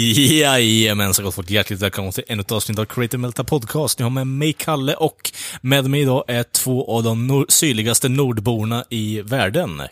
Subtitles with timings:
[0.00, 1.50] Jajamän, så gott folk.
[1.50, 3.98] Hjärtligt välkomna till ännu ett avsnitt av Creative Melta Podcast.
[3.98, 8.08] Ni har med mig Kalle och med mig idag är två av de nor sydligaste
[8.08, 9.82] nordborna i världen.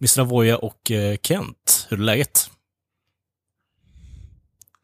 [0.00, 0.20] Mr.
[0.20, 1.86] Avoya och eh, Kent.
[1.90, 2.50] Hur är läget?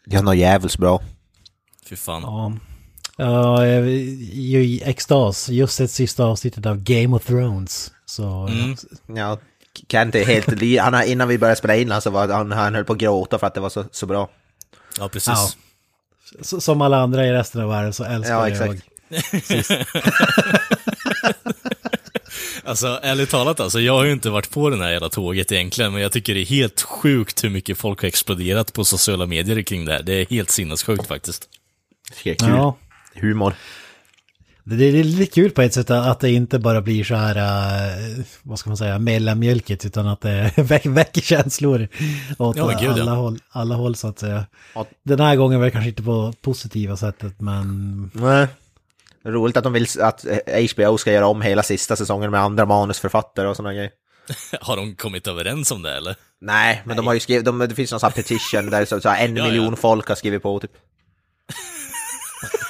[0.07, 1.03] Jag mår jävligt bra.
[1.87, 2.23] Fy fan.
[2.23, 2.53] Ja.
[3.17, 3.83] Ja, jag är
[4.33, 5.49] ju i extas.
[5.49, 7.93] Just ett sista avsnittet av Game of Thrones.
[8.07, 8.47] Så...
[8.47, 8.77] Mm.
[9.17, 9.39] Ja,
[9.89, 12.75] Kent är helt li- han Innan vi började spela in han så var han, han
[12.75, 14.31] höll på att gråta för att det var så, så bra.
[14.99, 15.57] Ja, precis.
[16.39, 16.61] Ja.
[16.61, 18.87] Som alla andra i resten av världen så älskar Ja, jag exakt.
[22.65, 25.93] Alltså, ärligt talat alltså, jag har ju inte varit på den här jävla tåget egentligen,
[25.93, 29.63] men jag tycker det är helt sjukt hur mycket folk har exploderat på sociala medier
[29.63, 30.03] kring det här.
[30.03, 31.49] Det är helt sinnessjukt faktiskt.
[32.25, 32.49] Det är kul.
[32.49, 32.77] Ja.
[33.15, 33.55] Humor.
[34.65, 38.25] Det är lite kul på ett sätt att det inte bara blir så här, eh,
[38.43, 41.89] vad ska man säga, mellanmjölkigt, utan att det väck, väcker känslor
[42.39, 43.03] åt Ja, gud, ja.
[43.03, 44.47] alla, håll, alla håll så att säga.
[44.75, 44.87] Ja.
[45.03, 48.47] Den här gången var det kanske inte på positiva sättet, men Nej.
[49.25, 50.25] Roligt att de vill att
[50.75, 53.91] HBO ska göra om hela sista säsongen med andra manusförfattare och sådana grejer.
[54.61, 56.17] Har de kommit överens om det eller?
[56.41, 59.01] Nej, men de har ju skrivit, de, det finns någon sån här petition där så,
[59.01, 59.49] så här en Ja, ja.
[59.51, 60.71] miljon folk har skrivit på typ.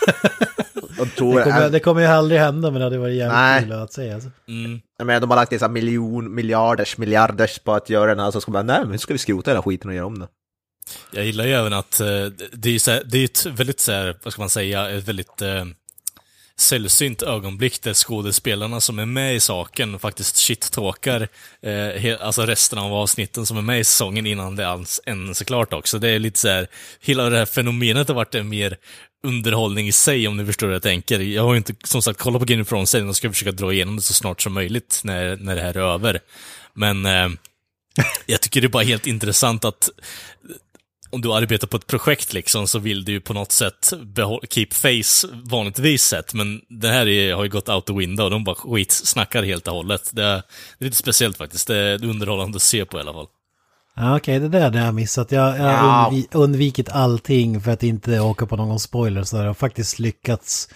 [1.16, 3.62] tror, det kommer, det kommer ju aldrig hända, men det hade varit jävligt Nej.
[3.62, 4.12] kul att se.
[4.12, 4.30] Alltså.
[4.48, 4.80] Mm.
[4.98, 8.66] De har lagt här miljon, miljarders, miljarders på att göra den här, så ska man,
[8.66, 10.28] nej men nu ska vi skrota hela skiten och göra om det.
[11.10, 12.06] Jag gillar ju även att eh,
[12.52, 15.08] det är, så här, det är ett väldigt, så här, vad ska man säga, ett
[15.08, 15.64] väldigt eh,
[16.60, 21.28] sällsynt ögonblick där skådespelarna som är med i saken faktiskt shit-talkar
[21.62, 25.44] eh, alltså resten av avsnitten som är med i säsongen innan det alls ens är
[25.44, 25.98] klart också.
[25.98, 26.66] Det är lite så här,
[27.00, 28.76] hela det här fenomenet har varit en mer
[29.22, 31.20] underhållning i sig om ni förstår hur jag tänker.
[31.20, 33.52] Jag har ju inte, som sagt, kollat på Game of Thrones än och ska försöka
[33.52, 36.20] dra igenom det så snart som möjligt när, när det här är över.
[36.74, 37.28] Men eh,
[38.26, 39.90] jag tycker det är bara helt intressant att
[41.10, 43.92] om du arbetar på ett projekt liksom så vill du ju på något sätt
[44.50, 48.30] keep face vanligtvis sett, men det här är, har ju gått out the window och
[48.30, 50.10] de bara skitsnackar helt och hållet.
[50.12, 50.42] Det är,
[50.78, 53.26] det är lite speciellt faktiskt, det är underhållande att se på i alla fall.
[54.00, 55.32] Ja, Okej, det där hade jag missat.
[55.32, 56.06] Jag, jag har Ja.
[56.10, 60.68] undvi, undvikit allting för att inte åka på någon spoiler så där och faktiskt lyckats.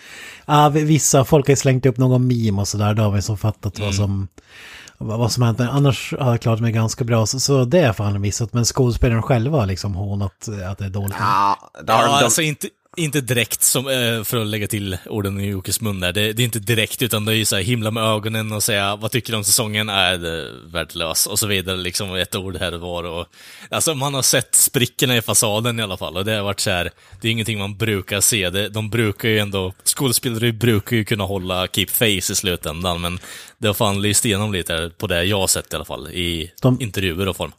[0.72, 3.78] Vi- vissa folk har slängt upp någon meme och sådär, då har vi som fattat
[3.78, 4.28] vad som
[4.98, 5.58] vad som hänt.
[5.58, 8.52] Men annars har jag klarat mig ganska bra, så, så det har jag fan missat.
[8.52, 11.14] Men skådespelaren själva har liksom hånat att det är dåligt.
[11.18, 15.40] Ja, har Ja, de, alltså inte, inte direkt, som, eh, för att lägga till orden
[15.40, 17.62] i Jokes mun där, det, det är inte direkt, utan det är ju så här
[17.62, 19.88] himla med ögonen och säga vad tycker du om säsongen?
[19.88, 21.26] Är det värdelös?
[21.26, 23.04] Och så vidare, liksom ett ord här och var.
[23.04, 23.26] Och,
[23.70, 26.70] alltså man har sett sprickorna i fasaden i alla fall, och det har varit så
[26.70, 26.90] här,
[27.20, 28.50] det är ingenting man brukar se.
[28.50, 33.18] Det, de brukar ju ändå, skådespelare brukar ju kunna hålla keep face i slutändan, men
[33.58, 36.50] det har fan lyst igenom lite på det jag har sett i alla fall, i
[36.62, 37.52] De- intervjuer och form.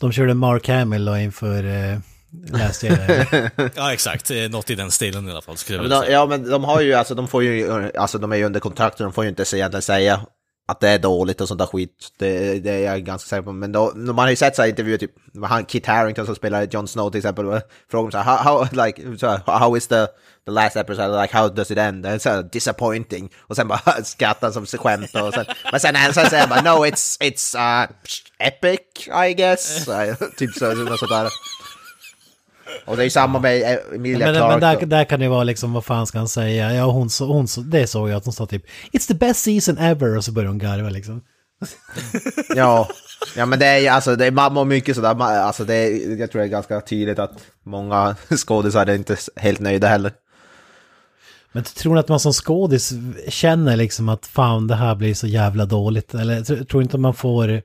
[0.00, 1.98] De körde Mark Hamill då inför, eh,
[2.46, 3.70] läste jag det.
[3.76, 4.30] Ja, exakt.
[4.50, 6.94] Något i den stilen i alla fall, skulle men de, ja men de har ju,
[6.94, 9.42] alltså de får ju, alltså de är ju under kontrakt och de får ju inte
[9.42, 10.20] egentligen säga
[10.68, 12.08] att det är dåligt och sånt där skit.
[12.18, 13.52] Det, det är jag ganska säker på.
[13.52, 15.10] Men då, man har ju sett så här intervjuer, typ,
[15.44, 18.84] han, Kit Harington som spelar Jon Snow till exempel, frågar om så här, how, how,
[18.84, 20.06] like, här, how is the,
[20.44, 22.02] the last episode, like how does it end?
[22.02, 23.30] Det är så här, disappointing.
[23.38, 26.86] Och sen bara skrattar som skämt och sen, men sen, sen säger han bara, no
[26.86, 27.90] it's, it's uh,
[28.38, 28.80] epic
[29.28, 29.84] I guess.
[29.84, 31.28] Så typ så, sånt där.
[32.84, 34.50] Och det är ju samma med eh, Emilia Men, Clarke.
[34.50, 36.74] men där, där kan det vara liksom, vad fan ska han säga?
[36.74, 39.44] Ja, hon, så, hon så, det såg jag att hon sa typ It's the best
[39.44, 41.20] season ever och så börjar hon garva liksom.
[42.56, 42.88] Ja,
[43.36, 46.20] ja men det är ju alltså, det är mamma och mycket sådär, alltså det är,
[46.20, 47.32] jag tror det är ganska tydligt att
[47.64, 50.12] många skådisar är inte helt nöjda heller.
[51.52, 52.92] Men tror ni att man som skådis
[53.28, 56.14] känner liksom att fan det här blir så jävla dåligt?
[56.14, 57.62] Eller tr- tror inte man får,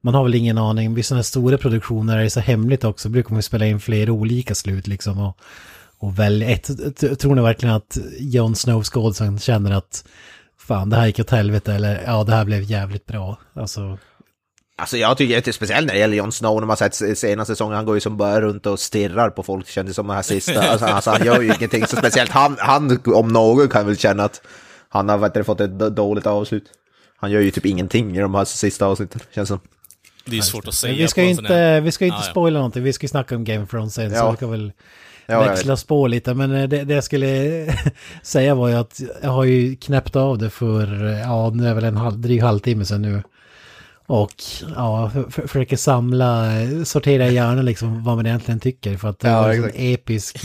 [0.00, 3.32] man har väl ingen aning, vid sådana stora produktioner är det så hemligt också, brukar
[3.32, 5.38] man spela in flera olika slut liksom och,
[5.98, 7.20] och välja ett.
[7.20, 10.04] Tror ni verkligen att Jon Snow skådisen känner att
[10.58, 13.38] fan det här gick åt helvete eller ja det här blev jävligt bra?
[13.54, 13.98] Alltså,
[14.80, 17.52] Alltså jag tycker det är speciellt när det gäller Jon Snow, när man sett senaste
[17.52, 20.22] säsongen, han går ju som bara runt och stirrar på folk, kändes som den här
[20.22, 20.62] sista.
[20.70, 24.24] Alltså, alltså han gör ju ingenting, så speciellt han, han om någon kan väl känna
[24.24, 24.42] att
[24.88, 26.64] han har vet fått ett dåligt avslut.
[27.16, 29.60] Han gör ju typ ingenting i de här sista avsnitten, känns som.
[30.24, 32.30] Det är svårt att säga Men vi ska inte, vi ska ju inte Ja, ja.
[32.30, 34.30] spoila någonting, vi ska ju snacka om Game of Thrones sen, så Ja.
[34.30, 34.72] vi kan väl
[35.26, 36.34] Ja, växla spår lite.
[36.34, 37.28] Men eh, det, det jag skulle
[38.22, 41.74] säga var ju att jag har ju knäppt av det för, eh, ja nu är
[41.74, 43.22] väl en halv, dryg halvtimme sedan nu.
[44.06, 44.32] Och
[44.76, 48.96] ja, för, för, försöker samla, eh, sortera i hjärnan liksom vad man egentligen tycker.
[48.96, 50.38] För att det Ja, var en episk...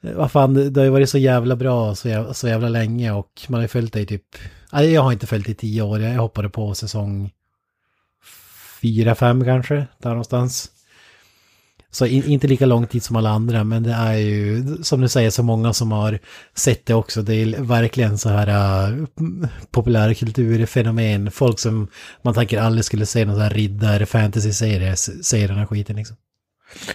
[0.00, 3.30] Vad fan, det- har ju varit så jävla bra så jävla, så jävla länge och
[3.48, 4.22] man har ju följt det i typ...
[4.72, 7.30] Jag har inte följt det i tio år, jag hoppade på säsong
[8.82, 10.70] fyra, fem kanske, där någonstans.
[11.90, 15.08] Så in, inte lika lång tid som alla andra, men det är ju, som du
[15.08, 16.18] säger, så många som har
[16.54, 17.22] sett det också.
[17.22, 19.06] Det är verkligen så här äh, uh,
[19.70, 21.30] populärkulturfenomen.
[21.30, 21.88] Folk som
[22.22, 26.16] man tänker aldrig skulle se någon sån här riddar fantasy-serie, ser den här skiten liksom.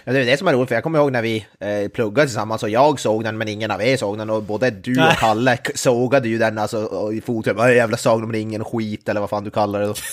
[0.04, 2.28] Ja, det är det som är roligt, för jag kommer ihåg när vi eh, pluggade
[2.28, 4.96] tillsammans och jag såg den men ingen av er såg den och både du och
[4.96, 5.16] Nej.
[5.18, 7.56] Kalle sågade ju den alltså och i foten.
[7.56, 9.94] Vad jävla Sagan om ringen skit eller vad fan du kallar det då.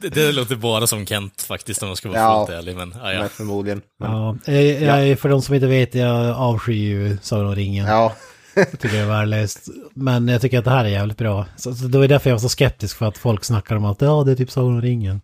[0.00, 2.46] Det, det låter bara som Kent faktiskt om jag ska vara Ja.
[2.46, 2.76] fullt ärlig.
[2.76, 3.20] Men, ja, ja.
[3.20, 3.82] Men förmodligen.
[4.00, 7.86] Men, Ja, jag, jag, för de som inte vet, jag avskyr ju Sagan om ringen.
[7.86, 8.12] ja.
[8.54, 9.68] Jag tycker det är värdelöst.
[9.94, 11.46] Men jag tycker att det här är jävligt bra.
[11.56, 14.00] Så, så det var därför jag var så skeptisk för att folk snackar om att
[14.00, 15.20] ja, det är typ Sagan om ringen.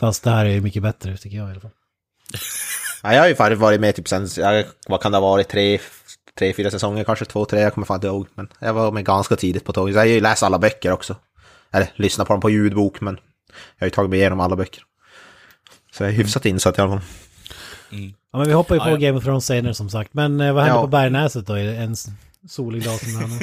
[0.00, 1.70] Fast det här är ju mycket bättre, tycker jag i alla fall.
[3.02, 5.48] ja, jag har ju faktiskt varit med typ sen, jag, vad kan det ha varit,
[5.48, 5.78] tre,
[6.38, 8.26] tre, fyra säsonger, kanske två, tre, jag kommer fan inte ihåg.
[8.34, 9.94] Men jag var med ganska tidigt på tåget.
[9.94, 11.16] Så jag har ju läst alla böcker också.
[11.72, 13.14] Eller lyssnat på dem på ljudbok, men
[13.76, 14.82] jag har ju tagit mig igenom alla böcker.
[15.92, 17.00] Så jag är hyfsat insatt i alla fall.
[18.32, 18.96] Ja, men vi hoppar ju på Ja, ja.
[18.96, 20.14] Game of Thrones senare som sagt.
[20.14, 20.82] Men eh, vad hände Ja.
[20.82, 21.54] på Bergnäset då?
[21.54, 21.96] En
[22.48, 23.40] solig dag som denna?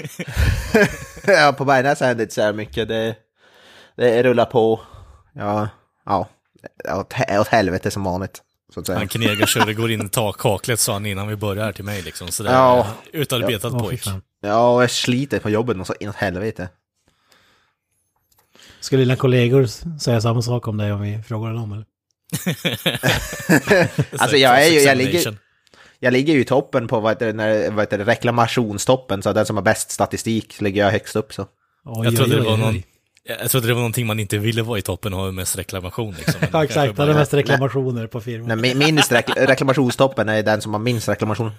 [1.41, 2.87] ja, på Bergnäs händer inte så här mycket.
[2.87, 3.15] Det,
[3.95, 4.79] det rullar på.
[5.33, 5.69] Ja,
[6.05, 6.27] ja.
[6.93, 8.41] Åt, åt helvete som vanligt.
[8.73, 8.97] Så att säga.
[8.97, 12.27] Han knegarkörde, går in i takkaklet sa han innan vi började här till mig liksom.
[12.27, 12.87] Så det är Ja.
[13.11, 14.03] utarbetat Åh, fy pojk.
[14.41, 16.69] Ja, och jag sliter på jobbet något så inåt helvete.
[18.79, 19.65] Skulle dina kollegor
[19.99, 21.85] säga samma sak om dig om vi frågar dem eller?
[24.17, 25.37] Alltså, jag är ju- jag ligger-.
[25.99, 29.33] Jag ligger ju i toppen på vad heter det, när, vad heter det, reklamationstoppen, så
[29.33, 31.47] den som har bäst statistik ligger jag högst upp så.
[31.85, 32.83] Oj, Jag trodde oj, det var oj, någon...
[33.27, 36.13] Jag trodde det var någonting man inte ville vara i toppen och ha mest reklamation
[36.17, 36.41] liksom.
[36.53, 36.95] Ja, exakt.
[36.95, 38.47] bara- mest reklamationer på firman.
[38.61, 41.51] Nej, min- minst rekl reklamationstoppen är den som har minst reklamation.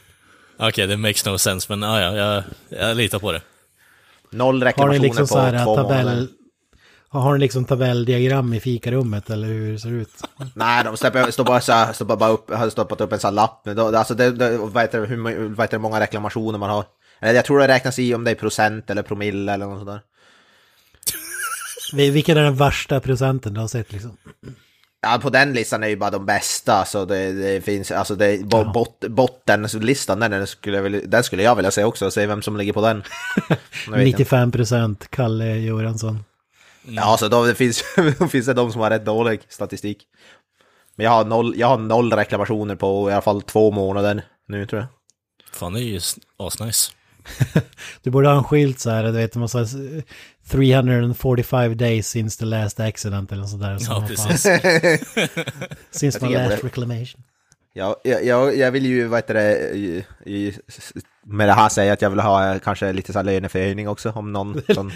[0.59, 2.43] Okej, det makes no sense, men ja, ja, jag,
[2.81, 3.43] jag litar på det.
[4.31, 6.05] Noll Har ni reklamationer liksom på så här två tabell...
[6.05, 6.29] månader.
[7.11, 10.11] Har ni liksom tabelldiagram i fikarummet eller hur ser det ut?
[10.55, 13.35] Nej, de släpper, står bara, så här, står bara upp, har stoppat upp en sån
[13.35, 13.61] lapp.
[13.64, 16.59] Men då, alltså det, det, vad heter det, hur, må- vad heter det, många reklamationer
[16.59, 16.85] man har.
[17.21, 20.00] Jag tror det räknas i om det är procent eller promille eller något sånt där.
[21.93, 24.17] Vi- Vilken är den värsta procenten du har sett liksom?
[25.00, 28.44] Ja, på den listan är ju bara de bästa, så det, det finns, alltså det,
[28.44, 32.26] bo, bot, bottenlistan, den, den, skulle jag vilja, den skulle jag vilja se också, se
[32.26, 33.02] vem som ligger på den.
[33.49, 33.56] Jag
[33.93, 34.19] vet inte.
[34.19, 36.25] 95 procent Kalle Göransson.
[36.88, 37.85] Ja, alltså då, det finns,
[38.19, 39.99] då finns det de som har rätt dålig statistik.
[40.96, 44.67] Men jag har noll, jag har noll reklamationer på i alla fall två månader nu
[44.67, 44.88] tror jag.
[45.52, 46.00] Fan, det är ju
[46.38, 46.93] asnice.
[48.02, 50.02] Du borde ha en skylt så här, du vet, man säger
[50.48, 53.78] 345 days since the last accident eller något sådär.
[53.80, 54.42] Ja, precis.
[55.90, 57.22] Since my last reclamation.
[57.78, 60.54] Jag, jag, jag, vill ju, vad heter det, i, i,
[61.26, 64.32] med det här säga att jag vill ha kanske lite så här löneförhöjning också om
[64.32, 64.92] någon, som,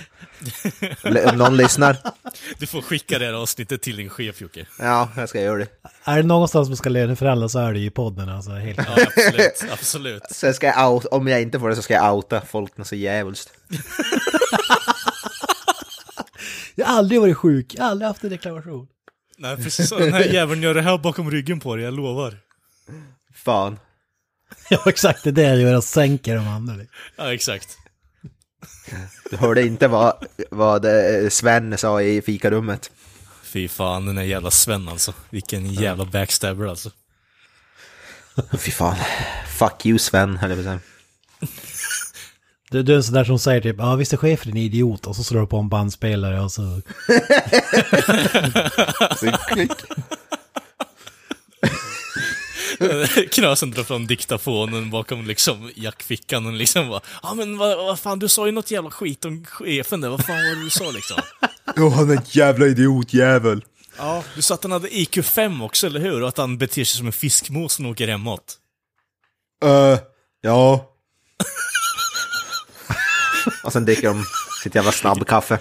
[1.31, 1.97] om någon lyssnar.
[2.59, 4.67] Du får skicka det här avsnittet till din chef, Jocke.
[4.79, 5.69] Ja, jag ska göra det.
[6.05, 8.51] Är det någonstans man ska löneförhandla så är det ju i podden alltså.
[8.51, 8.79] Helt.
[8.79, 9.65] Ja, absolut.
[9.73, 10.23] absolut.
[10.31, 12.87] Sen ska jag out, om jag inte får det så ska jag outa folk något
[12.87, 13.53] så djävulskt.
[16.75, 18.87] Jag har aldrig varit sjuk, jag har aldrig haft en reklamation.
[19.39, 19.99] Nej, precis så.
[19.99, 22.39] Den här jäveln gör det här bakom ryggen på dig, jag lovar.
[23.35, 23.79] Fan.
[24.71, 26.75] Ja, exakt, det är det jag gör, jag sänker de andra.
[27.17, 27.79] Ja, exakt.
[29.31, 32.91] Du hörde inte vad, vad eh, Sven sa i fikarummet.
[33.43, 35.15] Fy fan, den här jävla Sven alltså.
[35.31, 36.91] Vilken jävla backstabber alltså.
[38.59, 38.97] Fy fan.
[39.59, 40.81] Fuck you Sven, höll jag på att.
[42.71, 45.07] Du, du är en sån där som säger typ, ja visst är chefen en idiot
[45.07, 46.63] och så slår du på en bandspelare och så...
[49.17, 49.73] Så klick.
[53.31, 58.19] Knösen drar fram diktafonen bakom liksom jackfickan och liksom bara Ja men vad, vad fan,
[58.19, 60.91] du sa ju något jävla skit om chefen där, vad fan var det du sa
[60.91, 61.17] liksom?
[61.77, 63.65] Åh, han är en jävla idiotjävel.
[63.99, 66.23] Ja, du sa att han hade IQ5 också, eller hur?
[66.23, 68.59] Och att han beter sig som en fiskmås när han åker hemåt.
[69.65, 69.99] Uh,
[70.41, 70.89] ja.
[73.65, 74.25] Och sen dricker de
[74.63, 75.59] sitt jävla snabbkaffe.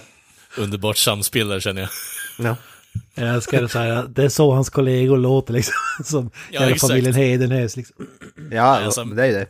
[0.57, 1.89] Underbart samspel där känner jag.
[2.37, 2.55] Ja.
[3.25, 5.73] Jag älskar det så här, det är så hans kollegor låter liksom.
[6.05, 6.89] Som Ja, hela exakt.
[6.91, 8.07] familjen Hedenhös liksom.
[8.51, 9.47] Ja, Alltså- det är det.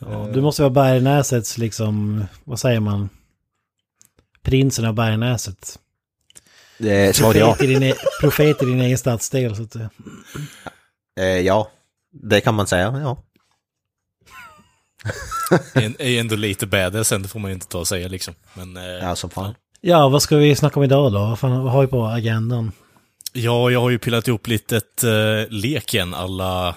[0.00, 3.08] Ja, du måste vara Bergnäsets liksom, vad säger man?
[4.42, 5.78] Prinsen av Bergnäset.
[6.78, 7.46] Eh, Svar ja.
[7.46, 9.90] Profet i din, e- profet i din egen stadsdel så att säga.
[11.20, 11.70] Eh, ja,
[12.12, 13.22] det kan man säga, ja.
[15.74, 18.34] En- är ändå lite badass, det får man ju inte ta och säga liksom.
[18.54, 19.54] Men, eh, Ja, som fan.
[19.80, 21.18] Ja, vad ska vi snacka om idag då?
[21.18, 22.72] Vad, fan, vad har vi på agendan?
[23.32, 26.74] Ja, jag har ju pillat ihop lite ett uh, lek igen, alla,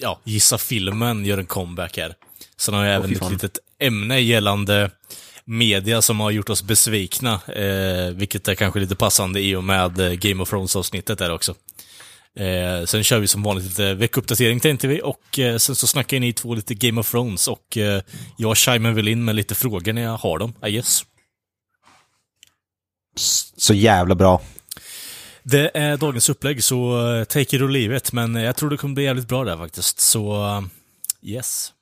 [0.00, 2.14] ja, Gissa filmen gör en comeback här.
[2.56, 4.90] Sen har jag även fy ett litet ämne gällande
[5.44, 10.00] media som har gjort oss besvikna, eh, vilket är kanske lite passande i och med
[10.00, 11.54] eh, Game of Thrones-avsnittet där också.
[12.38, 16.20] Eh, sen kör vi som vanligt lite veckuppdatering tänkte vi och eh, sen så snackar
[16.20, 18.02] ni två lite Game of Thrones och eh,
[18.36, 21.04] jag chimer väl in med lite frågor när jag har dem, I guess.
[23.16, 24.40] Så jävla bra.
[25.46, 28.12] Det är dagens upplägg, så eh, take it or leave it.
[28.12, 30.00] Men jag tror det kommer bli jävligt bra där faktiskt.
[30.00, 30.62] Så, eh,
[31.22, 31.72] yes.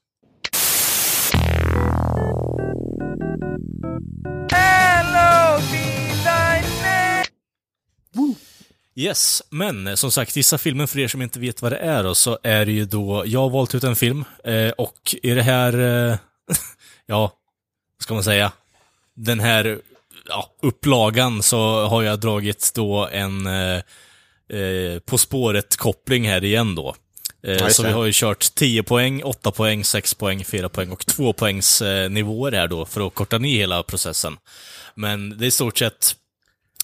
[8.95, 12.05] Yes, men eh, som sagt, gissa filmen för er som inte vet vad det är
[12.05, 14.25] då, så är det ju då, jag har valt ut en film
[14.77, 15.73] och i det här,
[17.07, 17.33] ja,
[17.99, 18.53] vad ska man säga,
[19.15, 19.81] den här
[20.29, 23.76] ja, upplagan så har jag dragit då en eh,
[24.59, 26.95] eh, På spåret-koppling här igen då.
[27.47, 31.07] Eh, så vi har ju kört 10 poäng, 8 poäng, 6 poäng, 4 poäng och
[31.07, 34.37] 2 poängs eh, nivåer här då för att korta ner hela processen.
[34.95, 36.14] Men det är i stort sett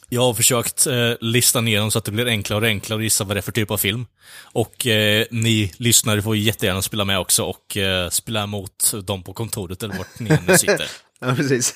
[0.09, 3.05] jag har försökt eh, lista ner dem så att det blir enklare och enklare att
[3.05, 4.07] gissa vad det är för typ av film.
[4.43, 9.33] Och eh, ni lyssnare får jättegärna spela med också och eh, spela mot dem på
[9.33, 10.91] kontoret eller vart ni än sitter.
[11.21, 11.75] Ja, precis.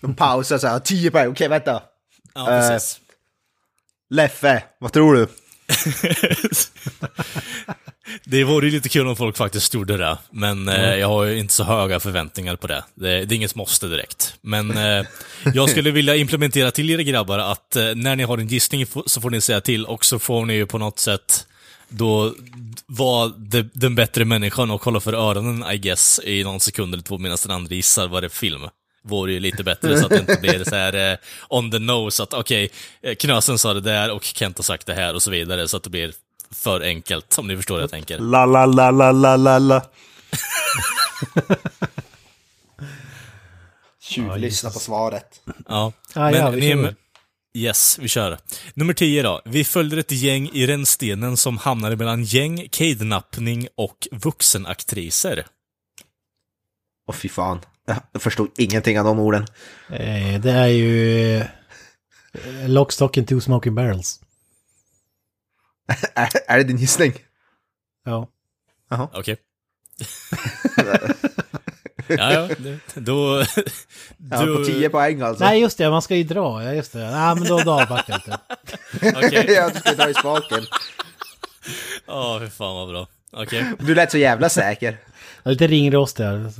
[0.00, 1.82] De pausar så här, tio poäng, okej vänta.
[2.34, 3.00] Ja, precis.
[4.10, 5.26] Leffe, vad tror du?
[8.24, 11.38] Det vore ju lite kul om folk faktiskt gjorde det, men eh, jag har ju
[11.38, 12.84] inte så höga förväntningar på det.
[12.94, 14.34] Det, det är inget måste direkt.
[14.40, 15.06] Men eh,
[15.54, 19.20] jag skulle vilja implementera till er grabbar att eh, när ni har en gissning så
[19.20, 21.46] får ni säga till och så får ni ju på något sätt
[21.88, 22.34] då
[22.86, 27.02] vara de, den bättre människan och hålla för öronen, I guess, i någon sekund eller
[27.02, 28.62] två medan den andra gissar vad det är film.
[29.04, 32.22] Vore ju lite bättre så att det inte blir så här eh, on the nose
[32.22, 32.70] att okej,
[33.02, 35.76] okay, Knösen sa det där och Kent har sagt det här och så vidare så
[35.76, 36.12] att det blir
[36.56, 38.18] för enkelt, om ni förstår vad jag tänker.
[38.18, 39.82] La la la la la la la.
[44.00, 45.40] Tjuvlyssna på svaret.
[45.68, 45.92] Ja.
[46.14, 46.82] Ah, ja, vi ni är kör.
[46.82, 46.94] med-
[47.54, 48.38] Yes, vi kör.
[48.74, 49.42] Nummer 10 då.
[49.44, 55.46] Vi följde ett gäng i rännstenen som hamnade mellan gäng, kidnappning och vuxenaktriser.
[57.08, 57.60] Åh fy fan.
[58.12, 59.46] Jag förstod ingenting av de orden.
[59.90, 61.46] Eh, det är ju eh,
[62.66, 64.20] Lock, Stock and Two Smoking Barrels.
[66.14, 67.12] Är, är det din gissning?
[68.04, 68.28] Ja.
[69.12, 69.36] Okej.
[72.08, 72.48] ja, ja.
[72.58, 73.44] det- Då...
[74.30, 75.44] Ja, på 10 poäng alltså.
[75.44, 76.64] Nej, just det, man ska ju dra.
[76.64, 77.10] Ja, just det.
[77.10, 78.38] Nej, men då, då backar jag lite.
[79.26, 79.46] Okej.
[79.54, 80.66] ja, du ska dra i spaken.
[82.06, 83.08] Ja, fy fan vad bra.
[83.32, 83.64] Okej.
[83.78, 84.98] Du lät så jävla säker.
[85.42, 86.52] Är lite ringrostig här.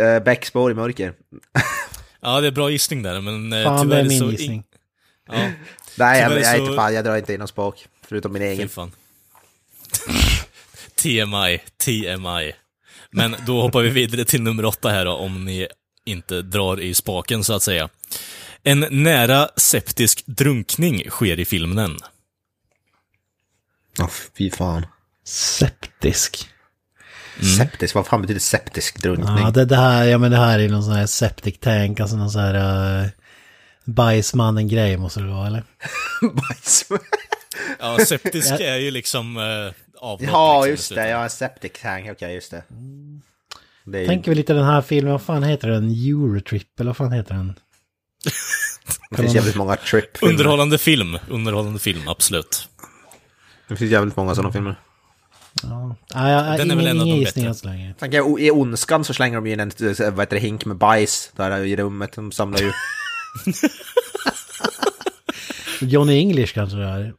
[0.00, 1.14] Uh, Bäckspår i mörker.
[2.20, 4.30] Ja, det är bra gissning där, men eh, Fan, det är min så...
[4.30, 4.64] gissning.
[5.32, 5.50] Ja,
[5.94, 7.86] Nej, jag, jag, är så- inte fan, jag drar inte in någon spak.
[8.08, 8.68] Förutom min egen.
[8.68, 8.92] fan.
[10.94, 12.52] TMI, TMI.
[13.10, 15.68] Men då hoppar vi vidare till nummer åtta här då, om ni
[16.04, 17.88] inte drar i spaken så att säga.
[18.62, 21.98] En nära septisk drunkning sker i filmen.
[24.00, 24.86] Åh fy fan.
[25.24, 26.48] Septisk.
[27.58, 29.38] Septisk, vad fan betyder septisk drunkning?
[29.38, 32.16] Ja, det, det här, ja men det här är någon sån här septic tank, alltså
[32.16, 33.08] någon sån här uh,
[33.84, 35.62] bajsmannen-grej måste det vara, eller?
[36.22, 36.84] Bajs.
[37.78, 40.30] Ja, septisk är ju liksom eh, avlopp.
[40.32, 41.08] ja, liksom, just det.
[41.08, 42.10] Ja, septic tank.
[42.10, 42.62] Okej, just det.
[43.84, 45.88] det är ju, Tänker vi lite den här filmen, vad fan heter den?
[45.90, 47.54] Eurotrip, eller vad fan heter den?
[49.10, 52.68] det finns jävligt många trip Underhållande film, underhållande film, absolut.
[53.68, 54.76] Det finns jävligt många sådana filmer.
[55.62, 57.54] Ja, ja, ja, Den är väl en av de bättre.
[57.54, 57.94] så länge.
[58.38, 61.64] I Ondskan så slänger de in en eh, vad heter det, hink med bajs där
[61.64, 62.12] i rummet.
[62.12, 62.72] De samlar ju...
[65.80, 67.14] Johnny English kanske det är.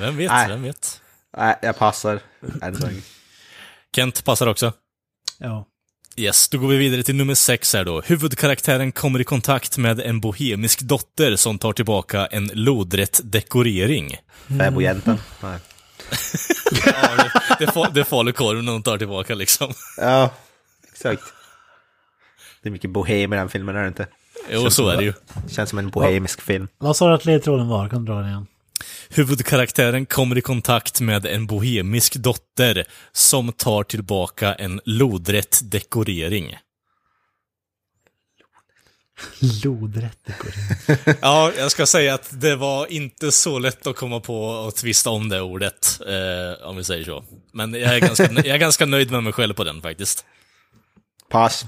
[0.00, 0.48] Vem vet, Nej.
[0.48, 1.00] vem vet.
[1.36, 2.20] Nej, jag passar.
[3.94, 4.72] Kent passar också.
[5.38, 5.66] Ja.
[6.16, 8.00] Yes, då går vi vidare till nummer sex här då.
[8.00, 14.16] Huvudkaraktären kommer i kontakt med en bohemisk dotter som tar tillbaka en lodrätt dekorering.
[14.58, 15.18] Fäbodjäntan.
[15.42, 15.58] Nej.
[16.86, 17.16] Ja,
[17.58, 19.72] det, det, det är falukorven hon tar tillbaka liksom.
[19.96, 20.30] Ja,
[20.92, 21.22] exakt.
[22.62, 24.06] Det är mycket bohem i den filmen, är det inte?
[24.50, 25.12] Jo, så är det ju.
[25.48, 26.68] Känns som en bohemisk film.
[26.78, 27.88] Vad sa du att ledtråden var?
[27.88, 28.46] Kan du dra den igen?
[29.08, 36.56] Huvudkaraktären kommer i kontakt med en bohemisk dotter som tar tillbaka en lodrätt dekorering.
[39.64, 40.52] Lodrättikor.
[41.22, 45.10] Ja, jag ska säga att det var inte så lätt att komma på och tvista
[45.10, 47.24] om det ordet, eh, om vi säger så.
[47.52, 50.24] Men jag är, ganska, jag är ganska nöjd med mig själv på den faktiskt.
[51.30, 51.64] Pass.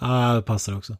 [0.00, 0.96] Ja, det passar också.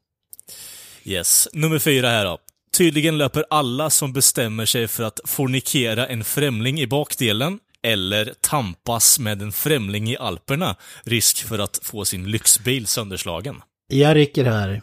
[1.10, 1.48] Yes.
[1.52, 2.38] Nummer fyra här då.
[2.76, 9.18] Tydligen löper alla som bestämmer sig för att fornikera en främling i bakdelen eller tampas
[9.18, 13.62] med en främling i Alperna risk för att få sin lyxbil sönderslagen.
[13.86, 14.82] Jag rycker här.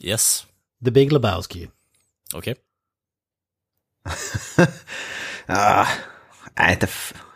[0.00, 0.46] Yes.
[0.84, 1.68] The Big Lebowski.
[2.34, 2.54] Okej.
[5.46, 5.86] Ah,
[6.58, 6.88] nej, inte...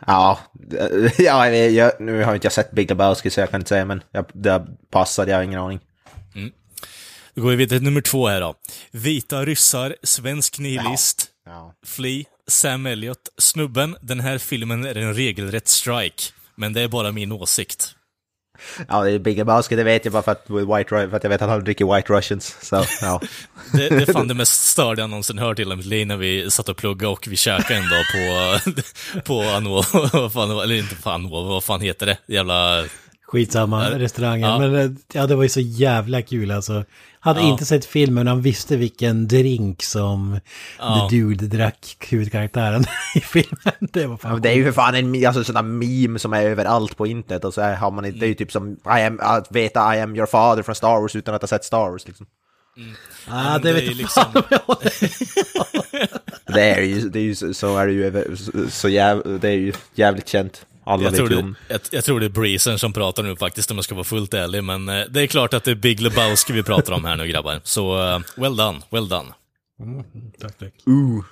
[0.06, 0.38] Ja,
[1.18, 4.02] ja jag, nu har inte jag sett Big Lebowski så jag kan inte säga, men
[4.12, 5.80] jag, det passade, jag har ingen aning.
[7.38, 8.54] Då går vi vidare till nummer två här då.
[8.90, 11.74] Vita ryssar, svensk nihilist, Ja.
[11.86, 13.96] Flea, Sam Elliot, snubben.
[14.00, 16.22] Den här filmen är en regelrätt strike.
[16.54, 17.94] Men det är bara min åsikt.
[18.88, 21.30] Ja, det är Big Lebowski, det vet jag bara för att, White, för att jag
[21.30, 22.56] vet att han dricker White Russians.
[22.62, 23.20] Så, ja.
[23.72, 26.68] Det, det är fan det mest störda jag någonsin hört mitt liv när vi satt
[26.68, 31.64] och pluggade och vi käkade en dag på, på Anova, eller inte på Anova, vad
[31.64, 32.18] fan heter det?
[32.26, 32.84] Jävla...
[33.32, 33.98] Skitsamma, Ja.
[33.98, 34.48] restaurangen.
[34.50, 34.58] Ja.
[34.58, 36.84] Men eh, ja, det var ju så jävla kul alltså.
[37.20, 37.46] Hade Ja.
[37.48, 40.40] inte sett filmen, men han visste vilken drink som
[40.78, 41.08] Ja.
[41.10, 43.74] The Dude drack huvudkaraktären i filmen.
[43.92, 46.32] Det var fan Ja, Det är ju för fan en alltså, sån där meme som
[46.32, 49.02] är överallt på internet och så är- har man det är ju typ som I
[49.02, 51.90] am, att veta I am your father från Star Wars utan att ha sett Star
[51.90, 52.26] Wars liksom.
[53.28, 54.42] Ah, men det det vet liksom- fan
[56.54, 58.36] Det är ju, det är ju så, så är det ju
[58.70, 60.66] så jäv, det är ju jävligt känt.
[60.88, 61.54] Alla Jag tror, det, om.
[61.68, 64.34] jag, jag tror det är Breezen som pratar nu faktiskt, om jag ska vara fullt
[64.34, 64.64] ärlig.
[64.64, 67.26] Men eh, det är klart att det är Big Lebowski vi pratar om här nu
[67.26, 67.60] grabbar.
[67.64, 69.28] Så, eh, well done, well done.
[70.40, 70.72] Tack, tack.
[70.88, 71.24] Uh.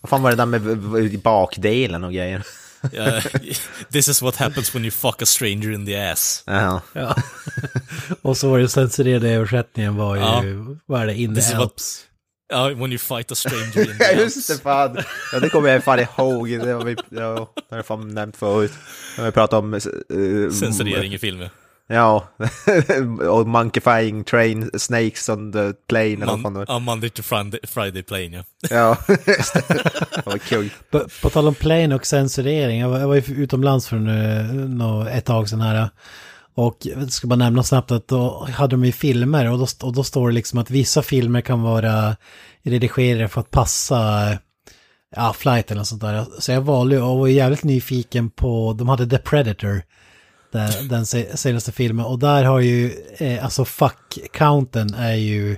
[0.00, 2.42] Vad fan var det där med bakdelen och grejer?
[2.92, 3.20] Ja,
[3.92, 6.42] this is what happens when you fuck a stranger in the ass.
[6.46, 6.80] Ja.
[6.92, 7.16] Ja.
[8.22, 10.42] Och så var det censurerade översättningen var ju, Ja.
[10.86, 12.04] vad är det, In This the is what-
[12.52, 14.98] Ja, when you fight a stranger in the just det fan,
[15.32, 18.72] ja det kommer jag fan ihåg, det har vi, ja, det har fan nämnt förut.
[19.18, 19.74] När vi pratade om...
[19.74, 21.50] Uh, Censurering i filmer.
[21.86, 22.28] Ja,
[23.28, 26.66] och monkeyfying train snakes on the plane eller vad fan det Man, var.
[26.68, 28.44] ja, Monday to Friday, Friday plane, ja.
[28.70, 30.26] Ja, det.
[30.26, 30.70] Var kul.
[30.90, 34.42] På, på tal om plane och censurering, jag var, jag var ju utomlands för nu,
[34.68, 35.88] nå, ett tag sedan här.
[36.54, 39.92] Och jag ska bara nämna snabbt att då hade de ju filmer och då, och
[39.92, 42.16] då står det liksom att vissa filmer kan vara
[42.62, 44.28] redigerade för att passa
[45.16, 46.26] ja, flight eller något sånt där.
[46.38, 49.82] Så jag valde och var jävligt nyfiken på, de hade The Predator,
[50.52, 52.04] den, den senaste filmen.
[52.04, 55.56] Och där har ju, eh, alltså fuck-counten är ju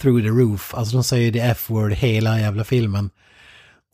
[0.00, 0.74] through the roof.
[0.74, 3.10] Alltså de säger ju det F-word hela jävla filmen.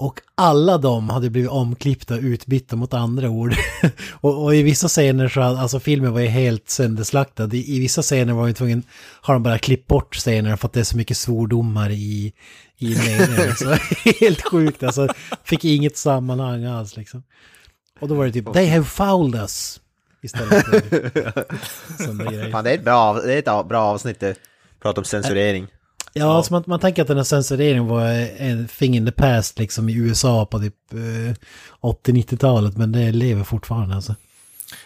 [0.00, 3.54] Och alla de hade blivit omklippta och utbytta mot andra ord.
[4.20, 7.48] och, och i vissa scener så alltså filmen var ju helt sönderslaktad.
[7.52, 8.82] I, I vissa scener var ju tvungen,
[9.20, 12.32] har de bara klippt bort scener för att det är så mycket svordomar i,
[12.78, 13.56] i meningen.
[13.56, 13.70] så
[14.20, 15.08] helt sjukt, alltså
[15.44, 17.22] fick inget sammanhang alls liksom.
[18.00, 19.80] Och då var det typ, they have fouled us.
[20.22, 21.44] Istället för
[22.04, 22.50] sådana grejer.
[22.50, 24.24] Fan, det är ett bra, det är ett bra avsnitt.
[24.82, 25.66] Prata om censurering.
[26.18, 28.04] Ja, alltså man, man tänker att den här censureringen var
[28.38, 31.34] en thing in the past liksom i USA på typ eh,
[31.82, 34.14] 80-90-talet, men det lever fortfarande alltså.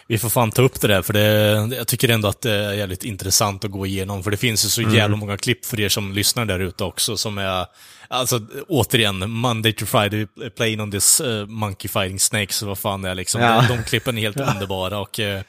[0.07, 2.73] Vi får fan ta upp det där, för det, jag tycker ändå att det är
[2.73, 5.89] jävligt intressant att gå igenom, för det finns ju så jävla många klipp för er
[5.89, 7.65] som lyssnar där ute också, som är,
[8.07, 13.09] alltså återigen, Monday to Friday, playing on this uh, monkey fighting snakes, vad fan det
[13.09, 13.41] är liksom.
[13.41, 13.65] Ja.
[13.69, 15.19] De klippen är helt underbara och...
[15.19, 15.41] Uh,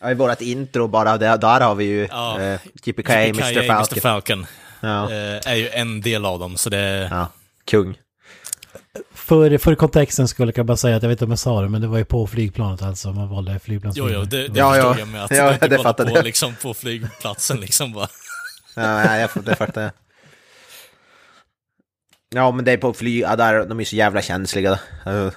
[0.00, 2.40] Ja, I vårt intro bara, där, där har vi ju Ja.
[2.40, 3.66] eh, Yippee Mr.
[3.66, 3.76] Falcon.
[3.76, 4.00] Mr.
[4.00, 4.46] Falcon
[4.80, 5.04] Ja.
[5.12, 7.08] eh, är ju en del av dem, så det...
[7.10, 7.28] ja,
[7.64, 7.98] kung.
[9.14, 11.68] För, för kontexten skulle jag bara säga att jag vet inte om jag sa det,
[11.68, 14.10] men det var ju på flygplanet alltså, man valde Jo, flygplansfilmer.
[14.12, 14.98] jo, det, det Ja, förstår ja.
[14.98, 16.24] jag med att Ja, inte det kollar fattade på, jag.
[16.24, 18.08] liksom, på flygplatsen liksom bara.
[18.74, 19.90] Ja, jag, det fattar jag.
[22.34, 24.72] Ja, men det är på flyg, ja, där, de är så jävla känsliga.
[25.06, 25.28] eh,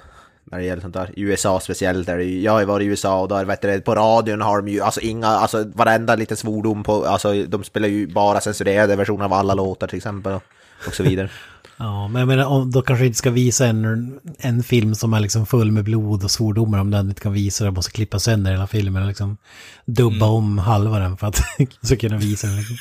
[0.52, 1.20] när det gäller sånt där.
[1.20, 4.42] I USA speciellt, där jag har varit i USA och där vet du, på radion
[4.42, 8.42] har de ju, alltså inga, alltså varenda liten svordom på, alltså de spelar ju bara
[8.42, 10.44] censurerade versioner av alla låtar till exempel och,
[10.88, 11.30] och så vidare.
[11.78, 15.20] Ja, men jag menar, om, då kanske inte ska visa en, en film som är
[15.20, 18.52] liksom full med blod och svordomar om den inte kan visa det, måste klippa sönder
[18.52, 19.38] hela filmen och liksom
[19.86, 21.42] dubba om halva den för att
[21.82, 22.76] så kunna visa den liksom.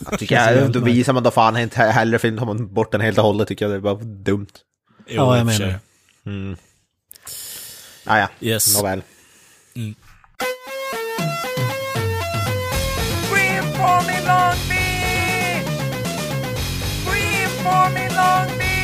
[0.10, 3.00] Jag tycker jag, då visar man då fan inte hellre film, tar man bort den
[3.00, 4.46] helt och hållet tycker jag, det är bara dumt.
[5.06, 5.80] Jo, Ja, jag menar det.
[6.30, 6.56] Ah,
[17.64, 18.74] for me Long Beach!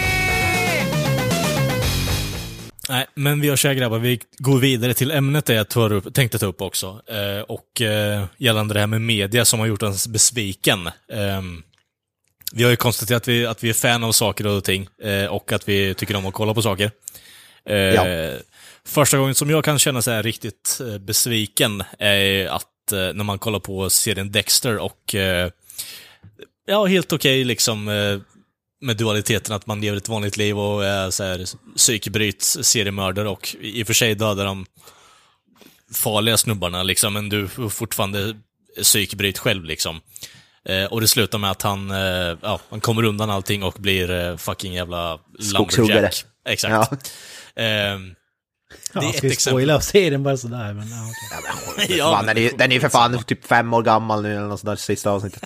[2.88, 6.14] Nej, men vi så här grabbar, vi går vidare till ämnet det jag tar upp,
[6.14, 7.02] tänkte ta upp också.
[7.06, 10.90] Eh, och eh, gällande det här med media som har gjort oss besviken.
[11.12, 11.62] Ehm,
[12.52, 15.24] vi har ju konstaterat att vi, att vi är fan av saker och ting eh,
[15.26, 16.90] och att vi tycker om att kolla på saker.
[17.64, 18.06] Eh, Ja.
[18.90, 23.38] Första gången som jag kan känna här riktigt eh, besviken är att eh, när man
[23.38, 25.50] kollar på serien Dexter och eh,
[26.66, 28.18] ja, helt okej liksom eh,
[28.80, 31.44] med dualiteten att man lever ett vanligt liv och är så här
[31.76, 34.66] psykbryt seriemördare och i och för sig dödar de
[35.94, 38.36] farliga snubbarna liksom, men du är fortfarande
[38.82, 40.00] psykbryt själv liksom.
[40.64, 44.10] Eh, och det slutar med att han, eh, ja, han kommer undan allting och blir
[44.10, 45.88] eh, fucking jävla Skogshuggare.
[45.88, 46.24] lumberjack.
[46.44, 47.12] Exakt.
[47.54, 47.62] Ja.
[48.70, 49.60] Det Ja, är ska ett vi exempel.
[49.62, 50.72] spoila serien bara sådär?
[50.72, 50.96] Men, ja,
[51.76, 51.96] okej.
[51.98, 54.32] Ja, Fan, den, är, ju- den är ju för fan typ fem år gammal nu
[54.36, 55.42] eller något sånt där sista avsnittet.